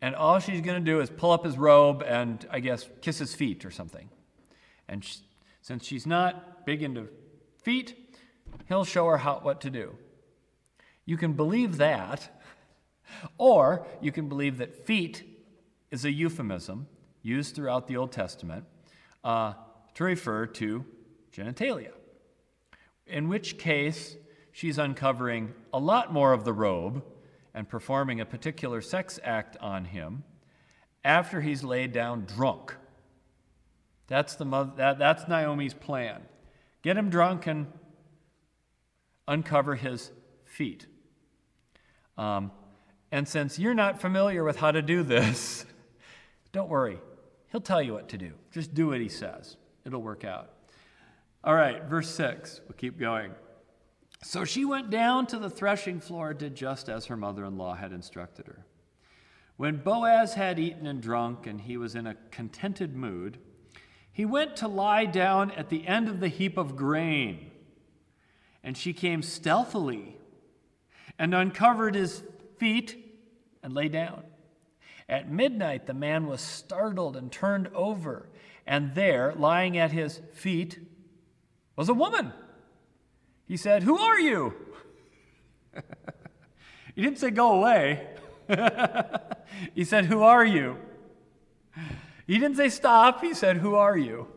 and 0.01 0.15
all 0.15 0.39
she's 0.39 0.61
going 0.61 0.83
to 0.83 0.91
do 0.91 1.01
is 1.01 1.11
pull 1.11 1.33
up 1.33 1.45
his 1.45 1.59
robe 1.59 2.03
and, 2.07 2.47
I 2.51 2.61
guess, 2.61 2.89
kiss 3.01 3.19
his 3.19 3.35
feet 3.35 3.65
or 3.65 3.71
something. 3.71 4.09
And 4.89 5.05
she, 5.05 5.19
since 5.61 5.85
she's 5.85 6.07
not 6.07 6.65
big 6.65 6.83
into 6.83 7.09
feet, 7.63 8.19
he'll 8.69 8.85
show 8.85 9.07
her 9.07 9.19
how, 9.19 9.41
what 9.41 9.61
to 9.63 9.71
do. 9.71 9.97
You 11.05 11.17
can 11.17 11.33
believe 11.33 11.79
that, 11.79 12.29
or 13.39 13.87
you 14.01 14.13
can 14.13 14.29
believe 14.29 14.59
that 14.59 14.87
feet 14.87 15.25
is 15.91 16.05
a 16.05 16.13
euphemism 16.13 16.87
used 17.23 17.57
throughout 17.57 17.89
the 17.89 17.97
Old 17.97 18.13
Testament 18.13 18.65
uh, 19.25 19.55
to 19.95 20.05
refer 20.05 20.47
to 20.47 20.85
genitalia, 21.33 21.93
in 23.09 23.29
which 23.29 23.59
case 23.59 24.17
she's 24.53 24.79
uncovering 24.79 25.55
a 25.73 25.79
lot 25.79 26.13
more 26.13 26.33
of 26.33 26.45
the 26.45 26.53
robe 26.53 27.05
and 27.55 27.69
performing 27.69 28.21
a 28.21 28.27
particular 28.27 28.81
sex 28.81 29.19
act 29.23 29.57
on 29.61 29.87
him 29.87 30.25
after 31.05 31.41
he's 31.41 31.65
laid 31.65 31.93
down 31.93 32.25
drunk. 32.25 32.75
That's, 34.07 34.35
the 34.35 34.45
mother, 34.45 34.73
that, 34.77 34.99
that's 34.99 35.29
Naomi's 35.29 35.75
plan. 35.75 36.23
Get 36.83 36.97
him 36.97 37.11
drunk 37.11 37.47
and 37.47 37.67
uncover 39.27 39.75
his 39.75 40.11
feet. 40.45 40.87
Um, 42.17 42.51
and 43.13 43.29
since 43.29 43.59
you're 43.59 43.75
not 43.75 44.01
familiar 44.01 44.45
with 44.45 44.57
how 44.57 44.71
to 44.71 44.83
do 44.83 45.03
this, 45.03 45.65
don't 46.53 46.69
worry. 46.69 46.99
He'll 47.53 47.61
tell 47.61 47.81
you 47.83 47.93
what 47.93 48.09
to 48.11 48.19
do. 48.19 48.33
Just 48.51 48.75
do 48.75 48.89
what 48.89 49.01
he 49.01 49.09
says, 49.09 49.57
it'll 49.85 50.03
work 50.03 50.25
out. 50.25 50.51
All 51.49 51.55
right, 51.55 51.82
verse 51.84 52.11
6. 52.11 52.61
We'll 52.68 52.76
keep 52.76 52.99
going. 52.99 53.32
So 54.22 54.44
she 54.44 54.66
went 54.66 54.90
down 54.90 55.26
to 55.28 55.38
the 55.38 55.49
threshing 55.49 55.99
floor 55.99 56.34
did 56.34 56.55
just 56.55 56.90
as 56.90 57.07
her 57.07 57.16
mother 57.16 57.42
in 57.46 57.57
law 57.57 57.74
had 57.74 57.90
instructed 57.90 58.49
her. 58.49 58.66
When 59.57 59.78
Boaz 59.78 60.34
had 60.34 60.59
eaten 60.59 60.86
and 60.86 61.01
drunk, 61.01 61.46
and 61.46 61.62
he 61.62 61.78
was 61.78 61.94
in 61.94 62.07
a 62.07 62.16
contented 62.30 62.94
mood, 62.94 63.38
he 64.12 64.26
went 64.26 64.57
to 64.57 64.68
lie 64.68 65.07
down 65.07 65.51
at 65.53 65.70
the 65.70 65.88
end 65.88 66.07
of 66.07 66.20
the 66.20 66.28
heap 66.28 66.59
of 66.59 66.76
grain. 66.76 67.51
And 68.62 68.76
she 68.76 68.92
came 68.92 69.22
stealthily 69.22 70.18
and 71.18 71.34
uncovered 71.34 71.94
his 71.94 72.22
feet 72.59 72.94
and 73.62 73.72
lay 73.72 73.88
down. 73.88 74.22
At 75.09 75.32
midnight, 75.32 75.86
the 75.86 75.94
man 75.94 76.26
was 76.26 76.42
startled 76.42 77.16
and 77.16 77.32
turned 77.32 77.68
over, 77.68 78.28
and 78.66 78.94
there, 78.94 79.32
lying 79.34 79.78
at 79.78 79.92
his 79.92 80.20
feet, 80.34 80.78
was 81.79 81.89
a 81.89 81.95
woman 81.95 82.33
he 83.49 83.57
said, 83.57 83.83
Who 83.83 83.99
are 83.99 84.20
you? 84.20 84.55
he 86.95 87.03
didn't 87.03 87.18
say, 87.18 87.31
Go 87.31 87.53
away. 87.53 88.07
he 89.74 89.85
said, 89.85 90.05
Who 90.05 90.22
are 90.22 90.45
you? 90.45 90.76
He 92.26 92.39
didn't 92.39 92.59
say, 92.59 92.68
Stop. 92.68 93.22
He 93.22 93.33
said, 93.33 93.57
Who 93.57 93.74
are 93.74 93.97
you? 93.97 94.29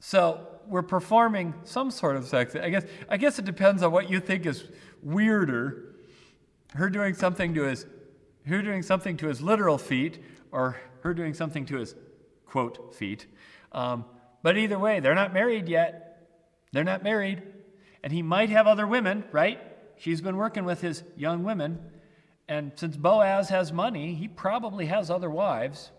So 0.00 0.48
we're 0.66 0.82
performing 0.82 1.54
some 1.62 1.92
sort 1.92 2.16
of 2.16 2.26
sex. 2.26 2.56
I 2.56 2.70
guess 2.70 2.84
I 3.08 3.16
guess 3.16 3.38
it 3.38 3.44
depends 3.44 3.84
on 3.84 3.92
what 3.92 4.10
you 4.10 4.18
think 4.18 4.44
is 4.44 4.64
weirder. 5.00 5.94
Her 6.74 6.90
doing 6.90 7.14
something 7.14 7.54
to 7.54 7.62
his 7.62 7.86
her 8.48 8.62
doing 8.62 8.82
something 8.82 9.16
to 9.18 9.28
his 9.28 9.40
literal 9.40 9.78
feet, 9.78 10.18
or 10.50 10.80
her 11.02 11.14
doing 11.14 11.34
something 11.34 11.64
to 11.66 11.76
his 11.76 11.94
quote 12.46 12.92
feet. 12.96 13.26
Um, 13.70 14.04
but 14.42 14.56
either 14.56 14.78
way, 14.78 15.00
they're 15.00 15.14
not 15.14 15.32
married 15.32 15.68
yet. 15.68 16.28
They're 16.72 16.84
not 16.84 17.02
married. 17.02 17.42
And 18.02 18.12
he 18.12 18.22
might 18.22 18.50
have 18.50 18.66
other 18.66 18.86
women, 18.86 19.24
right? 19.30 19.60
She's 19.96 20.20
been 20.20 20.36
working 20.36 20.64
with 20.64 20.80
his 20.80 21.04
young 21.16 21.44
women. 21.44 21.78
And 22.48 22.72
since 22.74 22.96
Boaz 22.96 23.50
has 23.50 23.72
money, 23.72 24.14
he 24.14 24.26
probably 24.26 24.86
has 24.86 25.10
other 25.10 25.30
wives. 25.30 25.90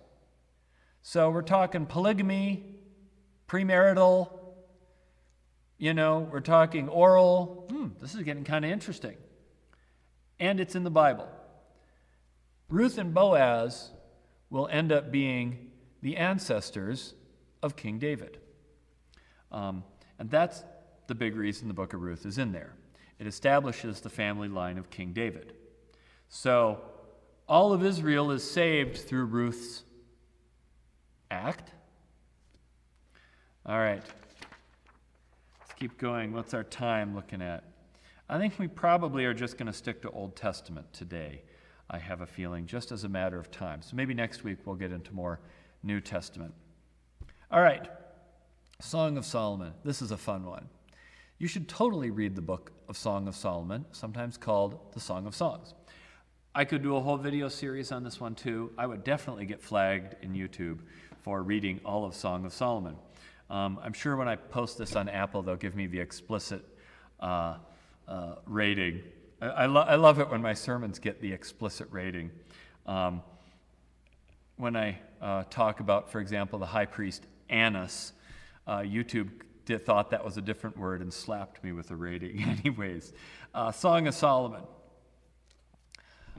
So 1.02 1.30
we're 1.30 1.42
talking 1.42 1.86
polygamy, 1.86 2.64
premarital, 3.48 4.30
you 5.78 5.94
know, 5.94 6.28
we're 6.32 6.40
talking 6.40 6.90
oral. 6.90 7.66
Hmm, 7.70 7.88
this 8.02 8.16
is 8.16 8.24
getting 8.24 8.44
kind 8.44 8.66
of 8.66 8.72
interesting. 8.72 9.16
And 10.40 10.60
it's 10.60 10.76
in 10.76 10.84
the 10.84 10.92
Bible. 10.92 11.28
Ruth 12.70 12.98
and 12.98 13.14
Boaz 13.14 13.92
will 14.50 14.68
end 14.68 14.92
up 14.92 15.12
being 15.12 15.72
the 16.02 16.18
ancestors 16.18 17.14
of 17.64 17.76
King 17.76 17.98
David. 17.98 18.38
Um, 19.52 19.84
and 20.20 20.30
that's 20.30 20.64
the 21.08 21.16
big 21.16 21.36
reason 21.36 21.68
the 21.68 21.74
book 21.74 21.94
of 21.94 22.02
Ruth 22.02 22.26
is 22.26 22.38
in 22.38 22.52
there. 22.52 22.74
It 23.20 23.28
establishes 23.28 24.02
the 24.02 24.10
family 24.10 24.48
line 24.48 24.78
of 24.78 24.90
King 24.90 25.14
David. 25.14 25.54
So, 26.30 26.82
all 27.48 27.74
of 27.74 27.84
Israel 27.84 28.32
is 28.32 28.50
saved 28.50 28.98
through 28.98 29.26
Ruth's 29.26 29.84
act. 31.30 31.72
All 33.66 33.78
right. 33.78 34.04
Let's 35.60 35.74
keep 35.80 35.98
going. 35.98 36.34
What's 36.34 36.54
our 36.54 36.64
time 36.64 37.16
looking 37.16 37.42
at? 37.42 37.64
I 38.30 38.38
think 38.38 38.58
we 38.58 38.68
probably 38.68 39.26
are 39.26 39.34
just 39.34 39.58
going 39.58 39.68
to 39.68 39.74
stick 39.74 40.02
to 40.04 40.10
Old 40.10 40.36
Testament 40.36 40.92
today. 40.94 41.44
I 41.90 42.00
have 42.00 42.22
a 42.22 42.26
feeling, 42.26 42.66
just 42.66 42.92
as 42.92 43.04
a 43.04 43.10
matter 43.10 43.38
of 43.38 43.52
time. 43.52 43.82
So 43.82 43.96
maybe 43.96 44.14
next 44.14 44.44
week 44.44 44.60
we'll 44.66 44.76
get 44.76 44.92
into 44.92 45.14
more 45.14 45.40
New 45.84 46.00
Testament. 46.00 46.54
All 47.54 47.62
right. 47.62 47.88
Song 48.80 49.16
of 49.16 49.26
Solomon. 49.26 49.74
This 49.86 50.02
is 50.02 50.10
a 50.10 50.18
fun 50.18 50.44
one. 50.44 50.68
You 51.38 51.48
should 51.48 51.70
totally 51.70 52.10
read 52.10 52.36
the 52.36 52.42
book 52.42 52.72
of 52.90 52.98
Song 52.98 53.28
of 53.28 53.36
Solomon, 53.36 53.86
sometimes 53.92 54.38
called 54.38 54.80
the 54.94 55.00
Song 55.00 55.28
of 55.28 55.36
Songs. 55.36 55.76
I 56.56 56.66
could 56.66 56.82
do 56.82 56.96
a 56.96 57.00
whole 57.00 57.16
video 57.16 57.50
series 57.50 57.92
on 57.92 58.04
this 58.04 58.20
one 58.20 58.34
too. 58.34 58.72
I 58.76 58.88
would 58.88 59.04
definitely 59.04 59.46
get 59.46 59.62
flagged 59.62 60.16
in 60.24 60.34
YouTube 60.34 60.80
for 61.22 61.44
reading 61.44 61.80
all 61.86 62.06
of 62.06 62.16
Song 62.16 62.44
of 62.44 62.54
Solomon. 62.54 62.96
Um, 63.52 63.80
I'm 63.84 63.94
sure 63.94 64.16
when 64.16 64.28
I 64.28 64.36
post 64.36 64.80
this 64.80 64.96
on 64.96 65.08
Apple, 65.08 65.44
they'll 65.44 65.56
give 65.56 65.76
me 65.76 65.86
the 65.86 66.00
explicit 66.00 66.66
uh, 67.20 67.58
uh, 68.08 68.36
rating. 68.48 69.04
I, 69.40 69.46
I, 69.46 69.66
lo- 69.68 69.86
I, 69.88 69.94
love 69.94 70.18
it 70.18 70.28
when 70.28 70.42
my 70.42 70.56
sermons 70.56 70.98
get 70.98 71.22
the 71.22 71.32
explicit 71.32 71.88
rating. 71.92 72.32
Um, 72.88 73.22
when 74.56 74.76
I 74.76 74.98
uh, 75.22 75.44
talk 75.52 75.82
about, 75.82 76.12
for 76.12 76.20
example, 76.20 76.58
the 76.58 76.66
high 76.66 76.88
priest 76.88 77.28
Annas, 77.50 78.14
uh, 78.68 78.80
YouTube 78.80 79.30
did, 79.66 79.86
thought 79.86 80.10
that 80.12 80.24
was 80.24 80.38
a 80.38 80.42
different 80.42 80.78
word 80.78 81.02
and 81.02 81.14
slapped 81.14 81.64
me 81.64 81.72
with 81.72 81.92
a 81.92 81.96
rating. 81.96 82.44
Anyways, 82.66 83.14
uh, 83.54 83.72
Song 83.72 84.08
of 84.08 84.16
Solomon. 84.16 84.64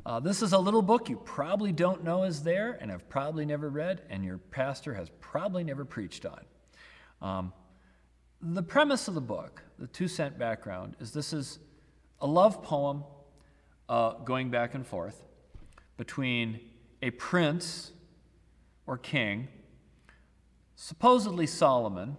Uh, 0.06 0.20
this 0.20 0.42
is 0.42 0.52
a 0.52 0.58
little 0.58 0.82
book 0.82 1.08
you 1.08 1.16
probably 1.24 1.72
don't 1.72 2.04
know 2.04 2.24
is 2.24 2.42
there 2.42 2.76
and 2.80 2.90
have 2.90 3.08
probably 3.08 3.46
never 3.46 3.70
read, 3.70 4.02
and 4.10 4.24
your 4.24 4.36
pastor 4.36 4.92
has 4.92 5.10
probably 5.20 5.64
never 5.64 5.84
preached 5.84 6.26
on. 6.26 6.40
Um, 7.22 7.52
the 8.42 8.62
premise 8.62 9.08
of 9.08 9.14
the 9.14 9.22
book, 9.22 9.62
the 9.78 9.86
two 9.86 10.08
cent 10.08 10.38
background, 10.38 10.96
is 11.00 11.12
this 11.12 11.32
is 11.32 11.58
a 12.20 12.26
love 12.26 12.62
poem 12.62 13.04
uh, 13.88 14.14
going 14.24 14.50
back 14.50 14.74
and 14.74 14.86
forth 14.86 15.24
between 15.96 16.60
a 17.00 17.10
prince 17.10 17.92
or 18.86 18.98
king, 18.98 19.48
supposedly 20.76 21.46
Solomon, 21.46 22.16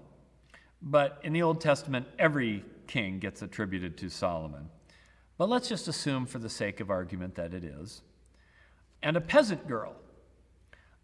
but 0.82 1.20
in 1.24 1.34
the 1.34 1.41
Old 1.41 1.62
Testament, 1.62 2.08
every 2.20 2.64
king 2.88 3.20
gets 3.20 3.41
attributed 3.41 3.97
to 3.97 4.10
Solomon. 4.10 4.70
But 5.38 5.49
let's 5.49 5.68
just 5.68 5.88
assume, 5.88 6.26
for 6.26 6.39
the 6.39 6.49
sake 6.49 6.80
of 6.80 6.89
argument, 6.89 7.36
that 7.36 7.53
it 7.53 7.64
is. 7.64 8.01
And 9.03 9.18
a 9.18 9.22
peasant 9.22 9.68
girl 9.68 9.95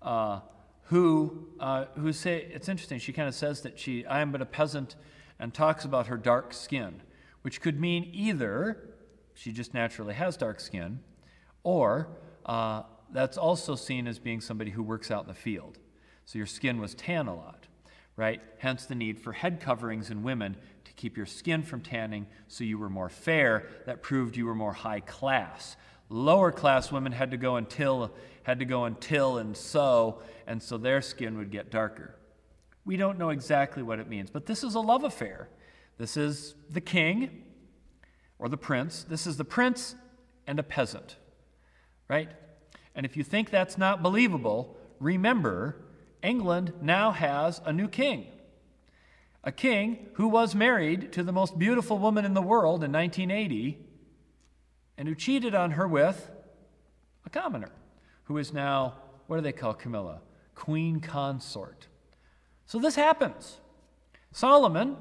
uh, 0.02 0.40
who, 0.84 1.48
uh, 1.60 1.86
who 1.96 2.14
say, 2.14 2.48
it's 2.52 2.70
interesting, 2.70 3.00
she 3.00 3.14
kind 3.14 3.28
of 3.28 3.36
says 3.36 3.62
that 3.62 3.78
she, 3.78 4.06
I 4.06 4.22
am 4.22 4.32
but 4.32 4.42
a 4.42 4.46
peasant, 4.46 4.96
and 5.40 5.54
talks 5.54 5.84
about 5.86 6.08
her 6.08 6.18
dark 6.18 6.54
skin, 6.54 7.02
which 7.42 7.62
could 7.62 7.80
mean 7.80 8.10
either 8.14 8.96
she 9.34 9.52
just 9.52 9.74
naturally 9.74 10.14
has 10.14 10.38
dark 10.38 10.60
skin, 10.60 11.00
or 11.64 12.08
uh, 12.46 12.84
that's 13.12 13.38
also 13.38 13.76
seen 13.76 14.08
as 14.08 14.20
being 14.20 14.40
somebody 14.40 14.72
who 14.72 14.84
works 14.84 15.10
out 15.10 15.24
in 15.24 15.28
the 15.28 15.34
field. 15.34 15.80
So 16.26 16.38
your 16.38 16.48
skin 16.48 16.80
was 16.80 16.94
tan 16.96 17.28
a 17.28 17.36
lot, 17.36 17.68
right? 18.16 18.42
Hence 18.60 18.86
the 18.86 18.96
need 18.96 19.20
for 19.20 19.34
head 19.34 19.60
coverings 19.60 20.10
in 20.10 20.24
women 20.24 20.56
to 20.86 20.94
keep 20.94 21.18
your 21.18 21.26
skin 21.26 21.64
from 21.64 21.82
tanning 21.82 22.28
so 22.48 22.64
you 22.64 22.78
were 22.78 22.90
more 22.90 23.10
fair. 23.10 23.68
That 23.86 24.02
proved 24.02 24.38
you 24.38 24.46
were 24.46 24.56
more 24.56 24.74
high 24.74 25.02
class. 25.02 25.76
Lower 26.10 26.52
class 26.52 26.92
women 26.92 27.12
had 27.12 27.32
to 27.32 27.38
go 27.38 27.56
and 27.56 27.70
till, 27.70 28.12
had 28.44 28.60
to 28.60 28.66
go 28.66 28.86
and 28.86 29.00
till 29.00 29.38
and 29.38 29.56
sew, 29.56 30.22
and 30.46 30.62
so 30.62 30.78
their 30.78 31.02
skin 31.02 31.38
would 31.38 31.52
get 31.52 31.72
darker. 31.72 32.16
We 32.84 32.98
don't 32.98 33.18
know 33.18 33.30
exactly 33.30 33.84
what 33.84 34.00
it 34.00 34.10
means, 34.10 34.30
but 34.30 34.46
this 34.46 34.64
is 34.64 34.76
a 34.76 34.80
love 34.80 35.04
affair. 35.04 35.48
This 35.98 36.18
is 36.18 36.56
the 36.70 36.82
king 36.82 37.44
or 38.40 38.50
the 38.50 38.58
prince. 38.58 39.06
This 39.08 39.28
is 39.28 39.38
the 39.38 39.46
prince 39.46 39.96
and 40.48 40.60
a 40.60 40.64
peasant, 40.64 41.16
right? 42.10 42.30
And 42.96 43.06
if 43.06 43.16
you 43.16 43.24
think 43.24 43.50
that's 43.50 43.78
not 43.78 44.02
believable, 44.02 44.76
remember 45.00 45.78
England 46.24 46.74
now 46.82 47.12
has 47.12 47.62
a 47.66 47.74
new 47.74 47.88
king 47.88 48.28
a 49.44 49.52
king 49.52 50.10
who 50.14 50.28
was 50.28 50.54
married 50.54 51.12
to 51.14 51.24
the 51.24 51.32
most 51.32 51.58
beautiful 51.58 51.98
woman 51.98 52.26
in 52.26 52.34
the 52.34 52.42
world 52.42 52.84
in 52.84 52.92
1980 52.92 53.80
and 54.98 55.08
who 55.08 55.16
cheated 55.16 55.56
on 55.56 55.72
her 55.72 55.88
with 55.88 56.30
a 57.26 57.30
commoner 57.30 57.72
who 58.26 58.38
is 58.38 58.54
now, 58.54 58.96
what 59.28 59.38
do 59.38 59.42
they 59.42 59.52
call 59.52 59.74
Camilla? 59.74 60.22
Queen 60.54 61.00
consort. 61.00 61.88
So 62.68 62.78
this 62.78 62.96
happens. 62.96 63.58
Solomon, 64.32 64.96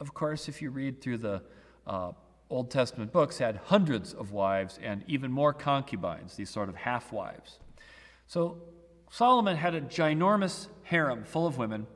of 0.00 0.12
course, 0.12 0.48
if 0.48 0.60
you 0.60 0.70
read 0.70 1.00
through 1.00 1.18
the 1.18 1.42
uh, 1.86 2.12
Old 2.50 2.70
Testament 2.70 3.12
books, 3.12 3.38
had 3.38 3.60
hundreds 3.64 4.12
of 4.12 4.32
wives 4.32 4.78
and 4.82 5.04
even 5.06 5.30
more 5.30 5.52
concubines, 5.52 6.34
these 6.34 6.50
sort 6.50 6.68
of 6.68 6.74
half 6.74 7.12
wives. 7.12 7.60
So 8.26 8.58
Solomon 9.14 9.56
had 9.56 9.76
a 9.76 9.80
ginormous 9.80 10.66
harem 10.82 11.22
full 11.22 11.46
of 11.46 11.56
women 11.56 11.86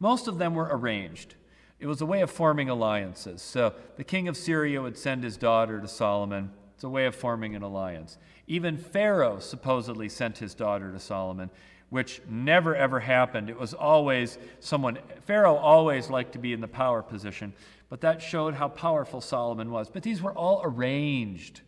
most 0.00 0.26
of 0.26 0.38
them 0.38 0.54
were 0.54 0.68
arranged. 0.70 1.34
It 1.78 1.86
was 1.86 2.00
a 2.00 2.06
way 2.06 2.22
of 2.22 2.30
forming 2.30 2.70
alliances. 2.70 3.42
So 3.42 3.74
the 3.96 4.04
king 4.04 4.26
of 4.26 4.36
Syria 4.36 4.80
would 4.80 4.96
send 4.96 5.22
his 5.22 5.36
daughter 5.36 5.80
to 5.80 5.88
Solomon. 5.88 6.50
It's 6.74 6.84
a 6.84 6.88
way 6.88 7.06
of 7.06 7.14
forming 7.14 7.54
an 7.54 7.62
alliance. 7.62 8.18
Even 8.46 8.76
Pharaoh 8.76 9.38
supposedly 9.38 10.08
sent 10.08 10.38
his 10.38 10.54
daughter 10.54 10.92
to 10.92 10.98
Solomon, 10.98 11.50
which 11.90 12.20
never 12.28 12.74
ever 12.74 13.00
happened. 13.00 13.50
It 13.50 13.58
was 13.58 13.74
always 13.74 14.38
someone, 14.60 14.98
Pharaoh 15.26 15.56
always 15.56 16.10
liked 16.10 16.32
to 16.32 16.38
be 16.38 16.52
in 16.52 16.60
the 16.60 16.68
power 16.68 17.02
position, 17.02 17.52
but 17.88 18.00
that 18.00 18.22
showed 18.22 18.54
how 18.54 18.68
powerful 18.68 19.20
Solomon 19.20 19.70
was. 19.70 19.88
But 19.90 20.02
these 20.02 20.22
were 20.22 20.32
all 20.32 20.60
arranged 20.64 21.60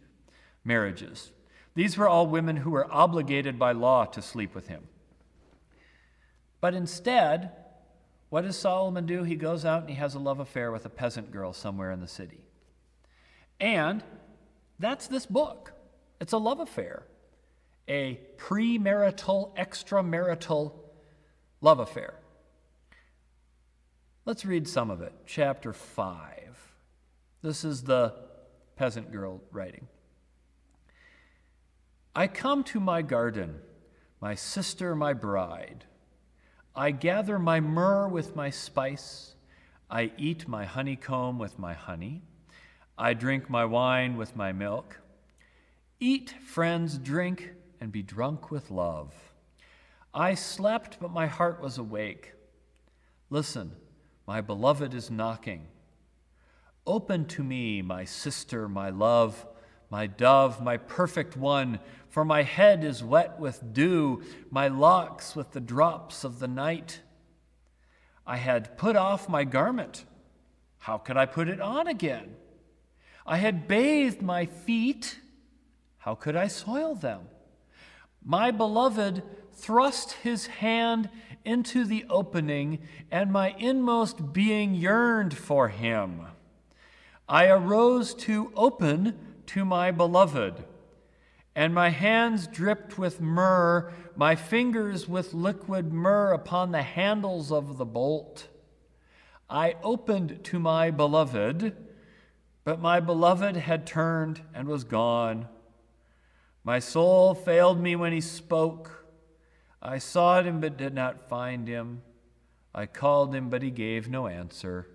marriages. 0.64 1.32
These 1.78 1.96
were 1.96 2.08
all 2.08 2.26
women 2.26 2.56
who 2.56 2.70
were 2.70 2.92
obligated 2.92 3.56
by 3.56 3.70
law 3.70 4.04
to 4.06 4.20
sleep 4.20 4.52
with 4.52 4.66
him. 4.66 4.88
But 6.60 6.74
instead, 6.74 7.52
what 8.30 8.40
does 8.40 8.58
Solomon 8.58 9.06
do? 9.06 9.22
He 9.22 9.36
goes 9.36 9.64
out 9.64 9.82
and 9.82 9.90
he 9.90 9.94
has 9.94 10.16
a 10.16 10.18
love 10.18 10.40
affair 10.40 10.72
with 10.72 10.86
a 10.86 10.88
peasant 10.88 11.30
girl 11.30 11.52
somewhere 11.52 11.92
in 11.92 12.00
the 12.00 12.08
city. 12.08 12.40
And 13.60 14.02
that's 14.80 15.06
this 15.06 15.24
book. 15.24 15.72
It's 16.20 16.32
a 16.32 16.38
love 16.38 16.58
affair, 16.58 17.04
a 17.86 18.18
premarital, 18.38 19.56
extramarital 19.56 20.72
love 21.60 21.78
affair. 21.78 22.14
Let's 24.24 24.44
read 24.44 24.66
some 24.66 24.90
of 24.90 25.00
it. 25.00 25.12
Chapter 25.26 25.72
5. 25.72 26.74
This 27.42 27.62
is 27.62 27.84
the 27.84 28.14
peasant 28.74 29.12
girl 29.12 29.40
writing. 29.52 29.86
I 32.18 32.26
come 32.26 32.64
to 32.64 32.80
my 32.80 33.02
garden, 33.02 33.60
my 34.20 34.34
sister, 34.34 34.96
my 34.96 35.12
bride. 35.12 35.84
I 36.74 36.90
gather 36.90 37.38
my 37.38 37.60
myrrh 37.60 38.08
with 38.08 38.34
my 38.34 38.50
spice. 38.50 39.36
I 39.88 40.10
eat 40.18 40.48
my 40.48 40.64
honeycomb 40.64 41.38
with 41.38 41.60
my 41.60 41.74
honey. 41.74 42.22
I 42.98 43.14
drink 43.14 43.48
my 43.48 43.64
wine 43.64 44.16
with 44.16 44.34
my 44.34 44.50
milk. 44.50 44.98
Eat, 46.00 46.34
friends, 46.44 46.98
drink, 46.98 47.52
and 47.80 47.92
be 47.92 48.02
drunk 48.02 48.50
with 48.50 48.68
love. 48.72 49.14
I 50.12 50.34
slept, 50.34 50.98
but 51.00 51.12
my 51.12 51.28
heart 51.28 51.62
was 51.62 51.78
awake. 51.78 52.32
Listen, 53.30 53.70
My 54.26 54.40
beloved 54.40 54.92
is 54.92 55.08
knocking. 55.08 55.68
Open 56.84 57.26
to 57.26 57.44
me, 57.44 57.80
my 57.80 58.04
sister, 58.04 58.68
my 58.68 58.90
love, 58.90 59.46
my 59.90 60.06
dove, 60.06 60.62
my 60.62 60.76
perfect 60.76 61.36
one, 61.36 61.78
for 62.08 62.24
my 62.24 62.42
head 62.42 62.84
is 62.84 63.04
wet 63.04 63.38
with 63.38 63.72
dew, 63.72 64.22
my 64.50 64.68
locks 64.68 65.36
with 65.36 65.52
the 65.52 65.60
drops 65.60 66.24
of 66.24 66.38
the 66.38 66.48
night. 66.48 67.00
I 68.26 68.36
had 68.36 68.76
put 68.76 68.96
off 68.96 69.28
my 69.28 69.44
garment. 69.44 70.04
How 70.78 70.98
could 70.98 71.16
I 71.16 71.26
put 71.26 71.48
it 71.48 71.60
on 71.60 71.86
again? 71.86 72.36
I 73.26 73.36
had 73.36 73.68
bathed 73.68 74.22
my 74.22 74.46
feet. 74.46 75.18
How 75.98 76.14
could 76.14 76.36
I 76.36 76.48
soil 76.48 76.94
them? 76.94 77.22
My 78.24 78.50
beloved 78.50 79.22
thrust 79.52 80.12
his 80.12 80.46
hand 80.46 81.10
into 81.44 81.84
the 81.84 82.04
opening, 82.10 82.80
and 83.10 83.32
my 83.32 83.54
inmost 83.58 84.32
being 84.32 84.74
yearned 84.74 85.36
for 85.36 85.68
him. 85.68 86.26
I 87.28 87.46
arose 87.48 88.14
to 88.14 88.52
open 88.54 89.18
to 89.46 89.64
my 89.64 89.90
beloved, 89.90 90.64
and 91.58 91.74
my 91.74 91.88
hands 91.88 92.46
dripped 92.46 92.98
with 92.98 93.20
myrrh, 93.20 93.92
my 94.14 94.36
fingers 94.36 95.08
with 95.08 95.34
liquid 95.34 95.92
myrrh 95.92 96.32
upon 96.32 96.70
the 96.70 96.82
handles 96.82 97.50
of 97.50 97.78
the 97.78 97.84
bolt. 97.84 98.46
I 99.50 99.74
opened 99.82 100.44
to 100.44 100.60
my 100.60 100.92
beloved, 100.92 101.76
but 102.62 102.80
my 102.80 103.00
beloved 103.00 103.56
had 103.56 103.88
turned 103.88 104.40
and 104.54 104.68
was 104.68 104.84
gone. 104.84 105.48
My 106.62 106.78
soul 106.78 107.34
failed 107.34 107.80
me 107.80 107.96
when 107.96 108.12
he 108.12 108.20
spoke. 108.20 109.06
I 109.82 109.98
sought 109.98 110.46
him 110.46 110.60
but 110.60 110.76
did 110.76 110.94
not 110.94 111.28
find 111.28 111.66
him. 111.66 112.02
I 112.72 112.86
called 112.86 113.34
him, 113.34 113.48
but 113.50 113.62
he 113.62 113.72
gave 113.72 114.08
no 114.08 114.28
answer. 114.28 114.86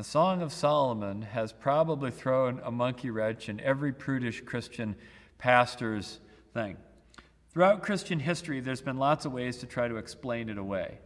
The 0.00 0.04
Song 0.04 0.40
of 0.40 0.50
Solomon 0.50 1.20
has 1.20 1.52
probably 1.52 2.10
thrown 2.10 2.62
a 2.64 2.70
monkey 2.70 3.10
wrench 3.10 3.50
in 3.50 3.60
every 3.60 3.92
prudish 3.92 4.40
Christian 4.40 4.96
pastor's 5.36 6.20
thing. 6.54 6.78
Throughout 7.52 7.82
Christian 7.82 8.18
history, 8.18 8.60
there's 8.60 8.80
been 8.80 8.96
lots 8.96 9.26
of 9.26 9.32
ways 9.32 9.58
to 9.58 9.66
try 9.66 9.88
to 9.88 9.98
explain 9.98 10.48
it 10.48 10.56
away. 10.56 11.00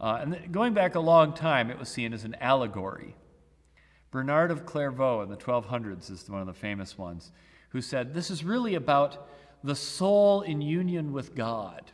Uh, 0.00 0.20
and 0.22 0.50
going 0.50 0.72
back 0.72 0.94
a 0.94 1.00
long 1.00 1.34
time, 1.34 1.70
it 1.70 1.78
was 1.78 1.90
seen 1.90 2.14
as 2.14 2.24
an 2.24 2.34
allegory. 2.40 3.16
Bernard 4.10 4.50
of 4.50 4.64
Clairvaux 4.64 5.20
in 5.20 5.28
the 5.28 5.36
1200s 5.36 6.10
is 6.10 6.30
one 6.30 6.40
of 6.40 6.46
the 6.46 6.54
famous 6.54 6.96
ones, 6.96 7.32
who 7.68 7.82
said 7.82 8.14
this 8.14 8.30
is 8.30 8.42
really 8.42 8.76
about 8.76 9.28
the 9.62 9.76
soul 9.76 10.40
in 10.40 10.62
union 10.62 11.12
with 11.12 11.34
God. 11.34 11.92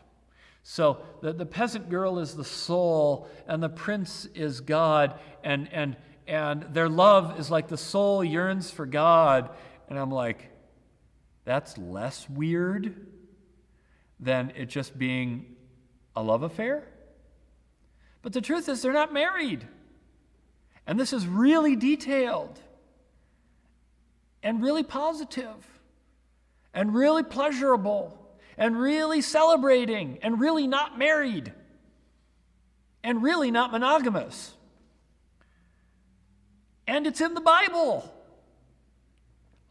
So 0.62 0.98
the, 1.20 1.32
the 1.32 1.46
peasant 1.46 1.90
girl 1.90 2.20
is 2.20 2.36
the 2.36 2.44
soul, 2.44 3.28
and 3.48 3.60
the 3.60 3.68
prince 3.68 4.26
is 4.36 4.60
God, 4.60 5.18
and, 5.42 5.68
and, 5.72 5.96
and 6.28 6.62
their 6.74 6.88
love 6.88 7.40
is 7.40 7.50
like 7.50 7.68
the 7.68 7.76
soul 7.76 8.22
yearns 8.22 8.70
for 8.70 8.86
God. 8.86 9.50
And 9.88 9.98
I'm 9.98 10.10
like, 10.10 10.50
that's 11.44 11.78
less 11.78 12.28
weird 12.28 12.94
than 14.20 14.52
it 14.54 14.66
just 14.66 14.98
being 14.98 15.56
a 16.14 16.22
love 16.22 16.42
affair? 16.42 16.86
But 18.20 18.34
the 18.34 18.40
truth 18.40 18.68
is, 18.68 18.82
they're 18.82 18.92
not 18.92 19.12
married. 19.12 19.66
And 20.86 21.00
this 21.00 21.12
is 21.12 21.26
really 21.26 21.76
detailed 21.76 22.60
and 24.42 24.62
really 24.62 24.82
positive 24.82 25.66
and 26.74 26.94
really 26.94 27.22
pleasurable 27.22 28.18
and 28.56 28.78
really 28.78 29.20
celebrating 29.20 30.18
and 30.22 30.40
really 30.40 30.66
not 30.66 30.98
married 30.98 31.52
and 33.02 33.22
really 33.22 33.50
not 33.50 33.72
monogamous. 33.72 34.54
And 36.88 37.06
it's 37.06 37.20
in 37.20 37.34
the 37.34 37.40
Bible. 37.42 38.10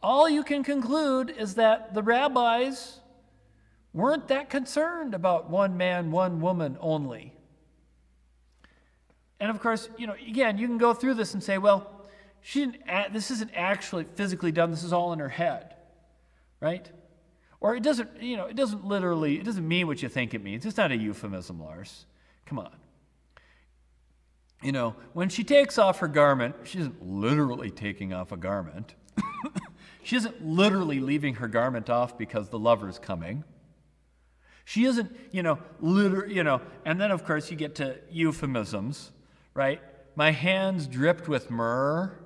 All 0.00 0.28
you 0.28 0.44
can 0.44 0.62
conclude 0.62 1.30
is 1.36 1.56
that 1.56 1.92
the 1.92 2.02
rabbis 2.02 3.00
weren't 3.92 4.28
that 4.28 4.48
concerned 4.48 5.14
about 5.14 5.50
one 5.50 5.76
man, 5.76 6.12
one 6.12 6.40
woman 6.40 6.78
only. 6.80 7.32
And 9.40 9.50
of 9.50 9.60
course, 9.60 9.88
you 9.98 10.06
know, 10.06 10.14
again, 10.14 10.58
you 10.58 10.68
can 10.68 10.78
go 10.78 10.94
through 10.94 11.14
this 11.14 11.34
and 11.34 11.42
say, 11.42 11.58
well, 11.58 12.06
she 12.40 12.60
didn't, 12.66 13.12
this 13.12 13.32
isn't 13.32 13.50
actually 13.52 14.04
physically 14.04 14.52
done, 14.52 14.70
this 14.70 14.84
is 14.84 14.92
all 14.92 15.12
in 15.12 15.18
her 15.18 15.28
head, 15.28 15.74
right? 16.60 16.88
Or 17.60 17.74
it 17.74 17.82
doesn't, 17.82 18.22
you 18.22 18.36
know, 18.36 18.44
it 18.44 18.54
doesn't 18.54 18.84
literally, 18.84 19.40
it 19.40 19.44
doesn't 19.44 19.66
mean 19.66 19.88
what 19.88 20.02
you 20.02 20.08
think 20.08 20.34
it 20.34 20.44
means. 20.44 20.64
It's 20.64 20.76
not 20.76 20.92
a 20.92 20.96
euphemism, 20.96 21.60
Lars. 21.60 22.06
Come 22.46 22.60
on. 22.60 22.70
You 24.62 24.72
know, 24.72 24.96
when 25.12 25.28
she 25.28 25.44
takes 25.44 25.78
off 25.78 26.00
her 26.00 26.08
garment, 26.08 26.56
she 26.64 26.80
isn't 26.80 27.02
literally 27.02 27.70
taking 27.70 28.12
off 28.12 28.32
a 28.32 28.36
garment. 28.36 28.94
she 30.02 30.16
isn't 30.16 30.44
literally 30.44 31.00
leaving 31.00 31.34
her 31.36 31.48
garment 31.48 31.88
off 31.88 32.18
because 32.18 32.48
the 32.48 32.58
lover's 32.58 32.98
coming. 32.98 33.44
She 34.64 34.84
isn't, 34.84 35.16
you 35.30 35.42
know, 35.42 35.58
liter- 35.80 36.26
you 36.26 36.42
know, 36.42 36.60
and 36.84 37.00
then 37.00 37.10
of 37.10 37.24
course 37.24 37.50
you 37.50 37.56
get 37.56 37.76
to 37.76 37.96
euphemisms 38.10 39.12
right? 39.58 39.82
My 40.14 40.30
hands 40.30 40.86
dripped 40.86 41.26
with 41.26 41.50
myrrh. 41.50 42.16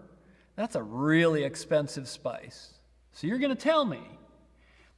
That's 0.54 0.76
a 0.76 0.82
really 0.82 1.44
expensive 1.44 2.06
spice. 2.06 2.74
So 3.12 3.26
you're 3.26 3.38
going 3.38 3.56
to 3.56 3.62
tell 3.62 3.86
me 3.86 4.02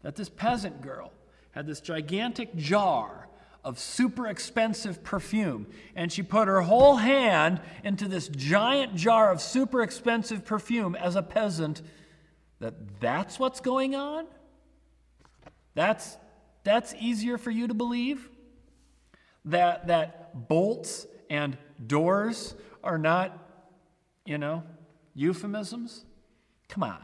that 0.02 0.16
this 0.16 0.28
peasant 0.28 0.80
girl 0.82 1.12
had 1.52 1.64
this 1.64 1.80
gigantic 1.80 2.56
jar 2.56 3.23
of 3.64 3.78
super 3.78 4.26
expensive 4.26 5.02
perfume, 5.02 5.66
and 5.96 6.12
she 6.12 6.22
put 6.22 6.46
her 6.48 6.60
whole 6.60 6.96
hand 6.96 7.60
into 7.82 8.06
this 8.06 8.28
giant 8.28 8.94
jar 8.94 9.30
of 9.30 9.40
super 9.40 9.82
expensive 9.82 10.44
perfume 10.44 10.94
as 10.94 11.16
a 11.16 11.22
peasant, 11.22 11.80
that 12.60 13.00
that's 13.00 13.38
what's 13.38 13.60
going 13.60 13.94
on? 13.94 14.26
That's, 15.74 16.16
that's 16.62 16.94
easier 17.00 17.38
for 17.38 17.50
you 17.50 17.66
to 17.66 17.74
believe? 17.74 18.28
That, 19.46 19.88
that 19.88 20.48
bolts 20.48 21.06
and 21.30 21.56
doors 21.84 22.54
are 22.82 22.98
not, 22.98 23.36
you 24.24 24.38
know, 24.38 24.62
euphemisms? 25.14 26.04
Come 26.68 26.82
on. 26.82 26.98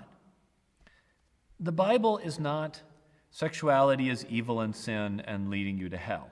The 1.59 1.73
Bible 1.73 2.19
is 2.19 2.39
not 2.39 2.83
sexuality 3.31 4.09
is 4.09 4.27
evil 4.29 4.61
and 4.61 4.75
sin 4.75 5.21
and 5.27 5.51
leading 5.51 5.79
you 5.79 5.89
to 5.89 5.97
hell. 5.97 6.31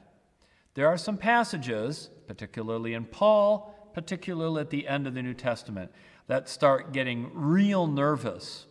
There 0.78 0.86
are 0.86 0.96
some 0.96 1.16
passages, 1.16 2.08
particularly 2.28 2.94
in 2.94 3.04
Paul, 3.04 3.90
particularly 3.94 4.60
at 4.60 4.70
the 4.70 4.86
end 4.86 5.08
of 5.08 5.14
the 5.14 5.24
New 5.24 5.34
Testament, 5.34 5.90
that 6.28 6.48
start 6.48 6.92
getting 6.92 7.32
real 7.34 7.88
nervous 7.88 8.66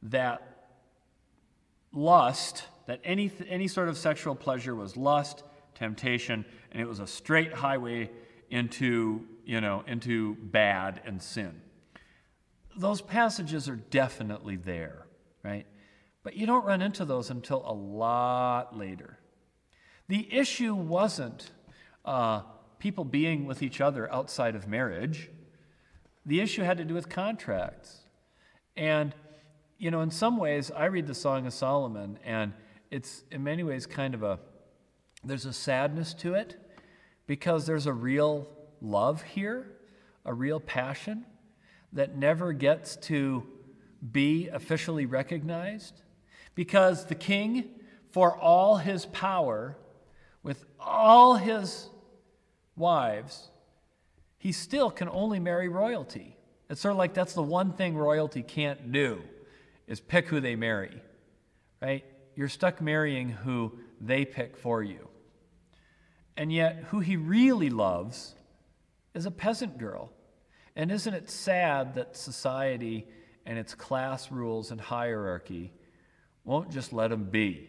that 0.00 0.68
lust, 1.92 2.68
that 2.86 3.00
any, 3.02 3.32
any 3.48 3.66
sort 3.66 3.88
of 3.88 3.98
sexual 3.98 4.36
pleasure 4.36 4.76
was 4.76 4.96
lust, 4.96 5.42
temptation, 5.74 6.44
and 6.70 6.80
it 6.80 6.86
was 6.86 7.00
a 7.00 7.06
straight 7.08 7.52
highway 7.52 8.12
into, 8.48 9.26
you 9.44 9.60
know, 9.60 9.82
into 9.88 10.36
bad 10.36 11.00
and 11.04 11.20
sin. 11.20 11.60
Those 12.76 13.02
passages 13.02 13.68
are 13.68 13.74
definitely 13.74 14.54
there, 14.54 15.04
right? 15.42 15.66
But 16.22 16.36
you 16.36 16.46
don't 16.46 16.64
run 16.64 16.80
into 16.80 17.04
those 17.04 17.28
until 17.28 17.64
a 17.66 17.74
lot 17.74 18.78
later. 18.78 19.19
The 20.10 20.26
issue 20.34 20.74
wasn't 20.74 21.52
uh, 22.04 22.40
people 22.80 23.04
being 23.04 23.46
with 23.46 23.62
each 23.62 23.80
other 23.80 24.12
outside 24.12 24.56
of 24.56 24.66
marriage. 24.66 25.30
The 26.26 26.40
issue 26.40 26.64
had 26.64 26.78
to 26.78 26.84
do 26.84 26.94
with 26.94 27.08
contracts. 27.08 28.00
And, 28.76 29.14
you 29.78 29.92
know, 29.92 30.00
in 30.00 30.10
some 30.10 30.36
ways, 30.36 30.72
I 30.72 30.86
read 30.86 31.06
the 31.06 31.14
Song 31.14 31.46
of 31.46 31.52
Solomon, 31.52 32.18
and 32.24 32.54
it's 32.90 33.22
in 33.30 33.44
many 33.44 33.62
ways 33.62 33.86
kind 33.86 34.14
of 34.14 34.24
a, 34.24 34.40
there's 35.22 35.46
a 35.46 35.52
sadness 35.52 36.12
to 36.14 36.34
it 36.34 36.56
because 37.28 37.64
there's 37.64 37.86
a 37.86 37.92
real 37.92 38.48
love 38.82 39.22
here, 39.22 39.76
a 40.24 40.34
real 40.34 40.58
passion 40.58 41.24
that 41.92 42.16
never 42.16 42.52
gets 42.52 42.96
to 42.96 43.46
be 44.10 44.48
officially 44.48 45.06
recognized. 45.06 46.02
Because 46.56 47.06
the 47.06 47.14
king, 47.14 47.66
for 48.10 48.36
all 48.36 48.78
his 48.78 49.06
power, 49.06 49.76
with 50.42 50.64
all 50.78 51.34
his 51.34 51.88
wives, 52.76 53.50
he 54.38 54.52
still 54.52 54.90
can 54.90 55.08
only 55.08 55.38
marry 55.38 55.68
royalty. 55.68 56.36
It's 56.68 56.80
sort 56.80 56.92
of 56.92 56.98
like 56.98 57.14
that's 57.14 57.34
the 57.34 57.42
one 57.42 57.72
thing 57.72 57.96
royalty 57.96 58.42
can't 58.42 58.92
do 58.92 59.22
is 59.86 60.00
pick 60.00 60.28
who 60.28 60.40
they 60.40 60.56
marry, 60.56 61.02
right? 61.82 62.04
You're 62.36 62.48
stuck 62.48 62.80
marrying 62.80 63.28
who 63.30 63.78
they 64.00 64.24
pick 64.24 64.56
for 64.56 64.82
you. 64.82 65.08
And 66.36 66.52
yet, 66.52 66.84
who 66.88 67.00
he 67.00 67.16
really 67.16 67.68
loves 67.68 68.34
is 69.14 69.26
a 69.26 69.30
peasant 69.30 69.78
girl. 69.78 70.12
And 70.76 70.90
isn't 70.90 71.12
it 71.12 71.28
sad 71.28 71.94
that 71.96 72.16
society 72.16 73.06
and 73.44 73.58
its 73.58 73.74
class 73.74 74.30
rules 74.30 74.70
and 74.70 74.80
hierarchy 74.80 75.72
won't 76.44 76.70
just 76.70 76.92
let 76.92 77.12
him 77.12 77.24
be, 77.24 77.68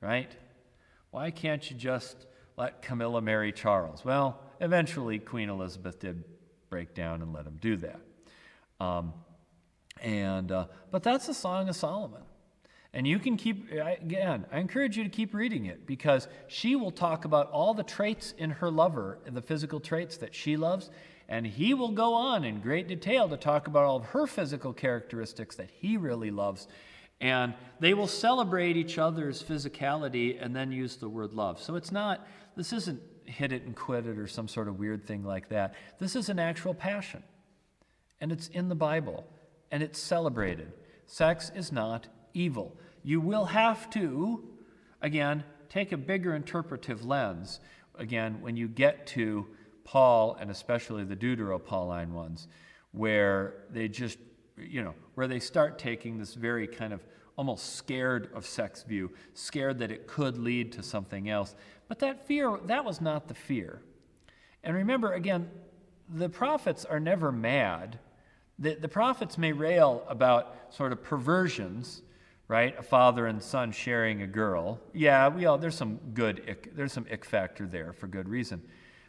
right? 0.00 0.34
Why 1.10 1.30
can't 1.30 1.68
you 1.70 1.76
just 1.76 2.26
let 2.56 2.82
Camilla 2.82 3.20
marry 3.20 3.52
Charles? 3.52 4.04
Well, 4.04 4.40
eventually, 4.60 5.18
Queen 5.18 5.48
Elizabeth 5.48 5.98
did 5.98 6.24
break 6.70 6.94
down 6.94 7.22
and 7.22 7.32
let 7.32 7.46
him 7.46 7.58
do 7.60 7.76
that. 7.76 8.00
Um, 8.80 9.12
and, 10.00 10.52
uh, 10.52 10.66
but 10.90 11.02
that's 11.02 11.26
the 11.26 11.34
Song 11.34 11.68
of 11.68 11.76
Solomon. 11.76 12.22
And 12.92 13.06
you 13.06 13.18
can 13.18 13.36
keep, 13.36 13.70
again, 13.72 14.46
I 14.50 14.58
encourage 14.58 14.96
you 14.96 15.04
to 15.04 15.10
keep 15.10 15.34
reading 15.34 15.66
it 15.66 15.86
because 15.86 16.28
she 16.48 16.76
will 16.76 16.90
talk 16.90 17.26
about 17.26 17.50
all 17.50 17.74
the 17.74 17.82
traits 17.82 18.32
in 18.38 18.50
her 18.50 18.70
lover, 18.70 19.18
the 19.26 19.42
physical 19.42 19.80
traits 19.80 20.16
that 20.16 20.34
she 20.34 20.56
loves, 20.56 20.90
and 21.28 21.46
he 21.46 21.74
will 21.74 21.90
go 21.90 22.14
on 22.14 22.44
in 22.44 22.60
great 22.60 22.88
detail 22.88 23.28
to 23.28 23.36
talk 23.36 23.66
about 23.66 23.84
all 23.84 23.96
of 23.96 24.04
her 24.06 24.26
physical 24.26 24.72
characteristics 24.72 25.56
that 25.56 25.70
he 25.70 25.98
really 25.98 26.30
loves. 26.30 26.68
And 27.20 27.54
they 27.80 27.94
will 27.94 28.06
celebrate 28.06 28.76
each 28.76 28.98
other's 28.98 29.42
physicality 29.42 30.36
and 30.42 30.54
then 30.54 30.70
use 30.70 30.96
the 30.96 31.08
word 31.08 31.32
love. 31.32 31.60
So 31.60 31.74
it's 31.74 31.92
not, 31.92 32.26
this 32.56 32.72
isn't 32.72 33.00
hit 33.24 33.52
it 33.52 33.62
and 33.62 33.74
quit 33.74 34.06
it 34.06 34.18
or 34.18 34.26
some 34.26 34.48
sort 34.48 34.68
of 34.68 34.78
weird 34.78 35.04
thing 35.06 35.24
like 35.24 35.48
that. 35.48 35.74
This 35.98 36.14
is 36.14 36.28
an 36.28 36.38
actual 36.38 36.74
passion. 36.74 37.22
And 38.20 38.32
it's 38.32 38.48
in 38.48 38.68
the 38.68 38.74
Bible 38.74 39.26
and 39.70 39.82
it's 39.82 39.98
celebrated. 39.98 40.72
Sex 41.06 41.50
is 41.54 41.72
not 41.72 42.08
evil. 42.34 42.76
You 43.02 43.20
will 43.20 43.46
have 43.46 43.88
to, 43.90 44.42
again, 45.00 45.44
take 45.68 45.92
a 45.92 45.96
bigger 45.96 46.34
interpretive 46.34 47.04
lens, 47.04 47.60
again, 47.96 48.40
when 48.40 48.56
you 48.56 48.68
get 48.68 49.06
to 49.08 49.46
Paul 49.84 50.36
and 50.40 50.50
especially 50.50 51.04
the 51.04 51.16
Deutero-Pauline 51.16 52.12
ones, 52.12 52.48
where 52.92 53.64
they 53.70 53.88
just, 53.88 54.18
you 54.56 54.82
know, 54.82 54.94
where 55.14 55.28
they 55.28 55.40
start 55.40 55.78
taking 55.78 56.18
this 56.18 56.34
very 56.34 56.66
kind 56.66 56.92
of 56.92 57.04
almost 57.36 57.76
scared 57.76 58.30
of 58.34 58.46
sex 58.46 58.82
view, 58.82 59.10
scared 59.34 59.78
that 59.78 59.90
it 59.90 60.06
could 60.06 60.38
lead 60.38 60.72
to 60.72 60.82
something 60.82 61.28
else. 61.28 61.54
But 61.88 61.98
that 62.00 62.26
fear, 62.26 62.58
that 62.64 62.84
was 62.84 63.00
not 63.00 63.28
the 63.28 63.34
fear. 63.34 63.82
And 64.64 64.74
remember, 64.74 65.12
again, 65.12 65.50
the 66.08 66.28
prophets 66.28 66.84
are 66.84 66.98
never 66.98 67.30
mad. 67.30 67.98
The, 68.58 68.74
the 68.74 68.88
prophets 68.88 69.36
may 69.36 69.52
rail 69.52 70.04
about 70.08 70.56
sort 70.70 70.92
of 70.92 71.02
perversions, 71.02 72.02
right? 72.48 72.76
A 72.78 72.82
father 72.82 73.26
and 73.26 73.42
son 73.42 73.70
sharing 73.70 74.22
a 74.22 74.26
girl. 74.26 74.80
Yeah, 74.94 75.28
we 75.28 75.46
all, 75.46 75.58
there's 75.58 75.74
some 75.74 75.98
good, 76.14 76.42
ick, 76.48 76.74
there's 76.74 76.92
some 76.92 77.06
ick 77.12 77.24
factor 77.24 77.66
there 77.66 77.92
for 77.92 78.06
good 78.06 78.28
reason. 78.28 78.62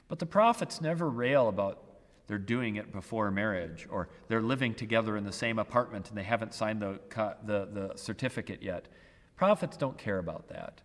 But 0.10 0.20
the 0.20 0.26
prophets 0.26 0.82
never 0.82 1.10
rail 1.10 1.48
about 1.48 1.87
they're 2.28 2.38
doing 2.38 2.76
it 2.76 2.92
before 2.92 3.32
marriage 3.32 3.88
or 3.90 4.10
they're 4.28 4.42
living 4.42 4.74
together 4.74 5.16
in 5.18 5.24
the 5.24 5.32
same 5.32 5.60
apartment 5.60 6.10
and 6.10 6.18
they 6.18 6.24
haven't 6.24 6.54
signed 6.54 6.82
the, 6.82 7.00
the, 7.46 7.68
the 7.72 7.92
certificate 7.96 8.62
yet. 8.62 8.88
Prophets 9.36 9.78
don't 9.78 9.98
care 9.98 10.20
about 10.20 10.50
that. 10.50 10.82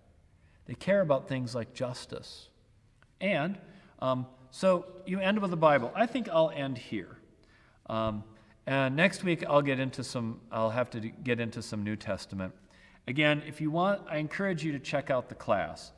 They 0.67 0.75
care 0.75 1.01
about 1.01 1.29
things 1.29 1.55
like 1.55 1.75
justice. 1.75 2.49
And 3.21 3.59
um, 3.99 4.27
so 4.51 4.87
you 5.07 5.19
end 5.19 5.41
with 5.41 5.51
the 5.51 5.57
Bible. 5.57 5.91
I 5.95 6.07
think 6.07 6.29
I'll 6.29 6.51
end 6.51 6.79
here. 6.79 7.19
Um, 7.87 8.23
and 8.67 8.95
next 8.95 9.25
week 9.25 9.45
I'll 9.49 9.63
get 9.63 9.81
into 9.81 10.05
some. 10.05 10.41
I'll 10.53 10.71
have 10.71 10.91
to 10.91 11.01
get 11.01 11.41
into 11.41 11.63
some 11.63 11.83
New 11.83 11.97
Testament. 11.97 12.55
Again, 13.09 13.43
if 13.47 13.61
you 13.61 13.71
want, 13.71 14.03
I 14.09 14.19
encourage 14.19 14.63
you 14.63 14.71
to 14.73 14.79
check 14.79 15.11
out 15.11 15.29
the 15.29 15.35
class. 15.35 15.93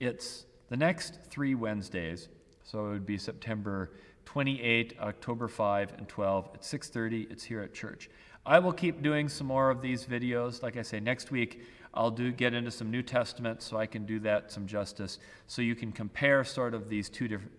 It's 0.00 0.46
the 0.70 0.76
next 0.76 1.18
three 1.28 1.54
Wednesdays, 1.54 2.28
so 2.64 2.86
it 2.86 2.90
would 2.90 3.06
be 3.06 3.18
September 3.18 3.90
28, 4.26 4.98
October 5.00 5.48
5, 5.48 5.94
and 5.96 6.06
12 6.06 6.50
at 6.52 6.62
6:30. 6.62 7.26
It's 7.30 7.44
here 7.44 7.62
at 7.62 7.72
church. 7.72 8.10
I 8.44 8.58
will 8.58 8.72
keep 8.72 9.02
doing 9.02 9.28
some 9.28 9.46
more 9.46 9.70
of 9.70 9.80
these 9.80 10.04
videos. 10.04 10.62
Like 10.62 10.76
I 10.76 10.82
say, 10.82 11.00
next 11.00 11.30
week 11.30 11.62
I'll 11.94 12.10
do 12.10 12.30
get 12.30 12.52
into 12.52 12.70
some 12.70 12.90
New 12.90 13.02
Testament 13.02 13.62
so 13.62 13.78
I 13.78 13.86
can 13.86 14.04
do 14.04 14.20
that 14.20 14.52
some 14.52 14.66
justice. 14.66 15.18
So 15.46 15.62
you 15.62 15.74
can 15.74 15.90
compare 15.90 16.44
sort 16.44 16.74
of 16.74 16.88
these 16.88 17.08
two 17.08 17.26
different, 17.26 17.52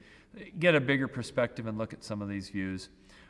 get 0.60 0.76
a 0.76 0.80
bigger 0.80 1.08
perspective 1.08 1.66
and 1.66 1.78
look 1.78 1.92
at 1.92 2.04
some 2.04 2.22
of 2.22 2.30
these 2.30 2.50
views. 2.50 2.90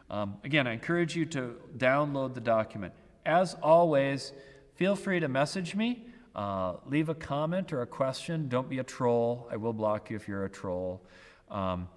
Um, 0.09 0.35
again, 0.43 0.67
I 0.67 0.73
encourage 0.73 1.15
you 1.15 1.25
to 1.27 1.55
download 1.77 2.33
the 2.33 2.41
document. 2.41 2.93
As 3.25 3.55
always, 3.55 4.33
feel 4.75 4.95
free 4.95 5.19
to 5.19 5.27
message 5.27 5.75
me. 5.75 6.05
Uh, 6.35 6.75
leave 6.85 7.09
a 7.09 7.15
comment 7.15 7.73
or 7.73 7.81
a 7.81 7.87
question. 7.87 8.47
Don't 8.47 8.69
be 8.69 8.79
a 8.79 8.83
troll. 8.83 9.47
I 9.51 9.57
will 9.57 9.73
block 9.73 10.09
you 10.09 10.15
if 10.15 10.27
you're 10.27 10.45
a 10.45 10.49
troll. 10.49 11.01
Um, 11.49 11.87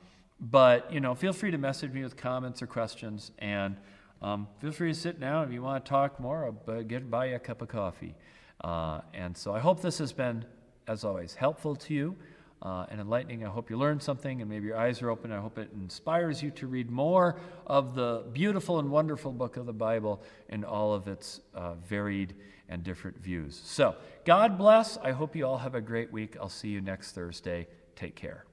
but 0.41 0.93
you 0.93 1.01
know, 1.01 1.15
feel 1.15 1.33
free 1.33 1.51
to 1.51 1.59
message 1.59 1.93
me 1.93 2.03
with 2.03 2.17
comments 2.17 2.63
or 2.63 2.67
questions, 2.67 3.31
and 3.39 3.77
um, 4.23 4.49
feel 4.61 4.73
free 4.73 4.93
to 4.93 4.99
sit 4.99 5.21
down 5.21 5.47
if 5.47 5.53
you 5.53 5.63
want 5.63 5.85
to 5.85 5.89
talk 5.89 6.21
more. 6.21 6.45
I'll 6.69 6.83
get 6.83 7.11
buy 7.11 7.27
you 7.27 7.37
a 7.37 7.39
cup 7.39 7.63
of 7.63 7.69
coffee. 7.69 8.15
Uh, 8.63 9.01
and 9.15 9.37
so 9.37 9.55
I 9.55 9.61
hope 9.61 9.81
this 9.81 9.99
has 9.99 10.13
been, 10.13 10.45
as 10.87 11.05
always, 11.05 11.35
helpful 11.35 11.75
to 11.77 11.95
you 11.95 12.17
uh, 12.63 12.87
and 12.91 13.01
enlightening. 13.01 13.45
I 13.45 13.49
hope 13.49 13.71
you 13.71 13.79
learned 13.79 14.03
something 14.03 14.41
and 14.41 14.51
maybe 14.51 14.67
your 14.67 14.77
eyes 14.77 15.01
are 15.03 15.11
open. 15.11 15.33
I 15.33 15.39
hope 15.39 15.59
it 15.59 15.71
inspires 15.73 16.43
you 16.43 16.51
to 16.53 16.67
read 16.67 16.91
more 16.91 17.37
of 17.67 17.95
the 17.95 18.25
beautiful 18.33 18.79
and 18.79 18.91
wonderful 18.91 19.33
book 19.33 19.57
of 19.57 19.67
the 19.67 19.73
Bible 19.73 20.23
in 20.49 20.65
all 20.65 20.93
of 20.93 21.09
its 21.09 21.41
uh, 21.55 21.75
varied 21.75 22.35
and 22.69 22.85
different 22.85 23.19
views. 23.19 23.61
So, 23.65 23.97
God 24.25 24.59
bless. 24.59 24.97
I 24.99 25.13
hope 25.13 25.35
you 25.35 25.47
all 25.47 25.59
have 25.59 25.75
a 25.75 25.81
great 25.81 26.13
week. 26.13 26.37
I'll 26.41 26.49
see 26.49 26.69
you 26.69 26.81
next 26.81 27.13
Thursday. 27.13 27.67
Take 27.97 28.15
care. 28.15 28.50